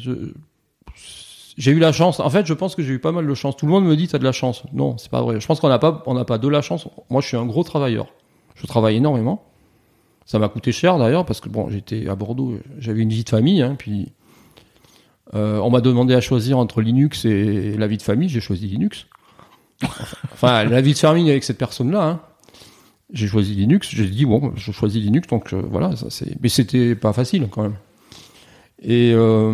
[1.56, 2.18] J'ai eu la chance.
[2.20, 3.56] En fait, je pense que j'ai eu pas mal de chance.
[3.56, 4.64] Tout le monde me dit t'as de la chance.
[4.72, 5.40] Non, c'est pas vrai.
[5.40, 5.92] Je pense qu'on n'a pas
[6.26, 6.88] pas de la chance.
[7.10, 8.06] Moi, je suis un gros travailleur.
[8.56, 9.44] Je travaille énormément.
[10.26, 13.28] Ça m'a coûté cher d'ailleurs parce que bon, j'étais à Bordeaux, j'avais une vie de
[13.28, 14.12] famille, hein, puis
[15.34, 18.66] euh, on m'a demandé à choisir entre Linux et la vie de famille, j'ai choisi
[18.66, 19.06] Linux.
[20.32, 22.20] Enfin, la vie de famille avec cette personne-là, hein.
[23.14, 26.36] J'ai choisi Linux, j'ai dit bon, je choisis Linux, donc euh, voilà, ça c'est.
[26.42, 27.76] Mais c'était pas facile quand même.
[28.82, 29.52] Et euh,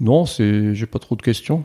[0.00, 1.64] non, c'est, j'ai pas trop de questions.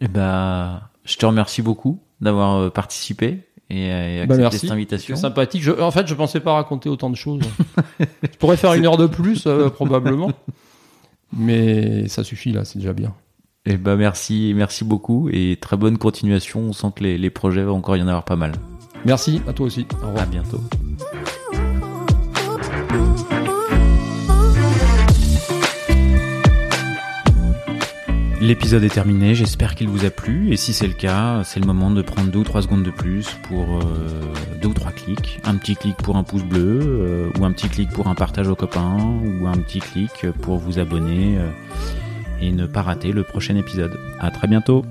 [0.00, 3.40] Eh ben, je te remercie beaucoup d'avoir euh, participé
[3.70, 5.14] et, et Bah, accepté cette invitation.
[5.16, 5.62] C'est sympathique.
[5.62, 7.42] Je- en fait, je pensais pas raconter autant de choses.
[8.00, 10.32] je pourrais faire une heure de plus, euh, probablement.
[11.32, 13.14] Mais ça suffit là, c'est déjà bien.
[13.66, 16.60] Eh ben, merci, merci beaucoup et très bonne continuation.
[16.60, 18.52] On sent que les, les projets vont encore y en avoir pas mal.
[19.04, 19.86] Merci, à toi aussi.
[20.02, 20.22] Au revoir.
[20.22, 20.60] À bientôt.
[28.40, 31.66] L'épisode est terminé, j'espère qu'il vous a plu et si c'est le cas, c'est le
[31.66, 34.22] moment de prendre deux ou trois secondes de plus pour euh,
[34.62, 35.38] deux ou trois clics.
[35.44, 38.48] Un petit clic pour un pouce bleu euh, ou un petit clic pour un partage
[38.48, 41.50] aux copains ou un petit clic pour vous abonner euh,
[42.40, 43.98] et ne pas rater le prochain épisode.
[44.20, 44.84] À très bientôt!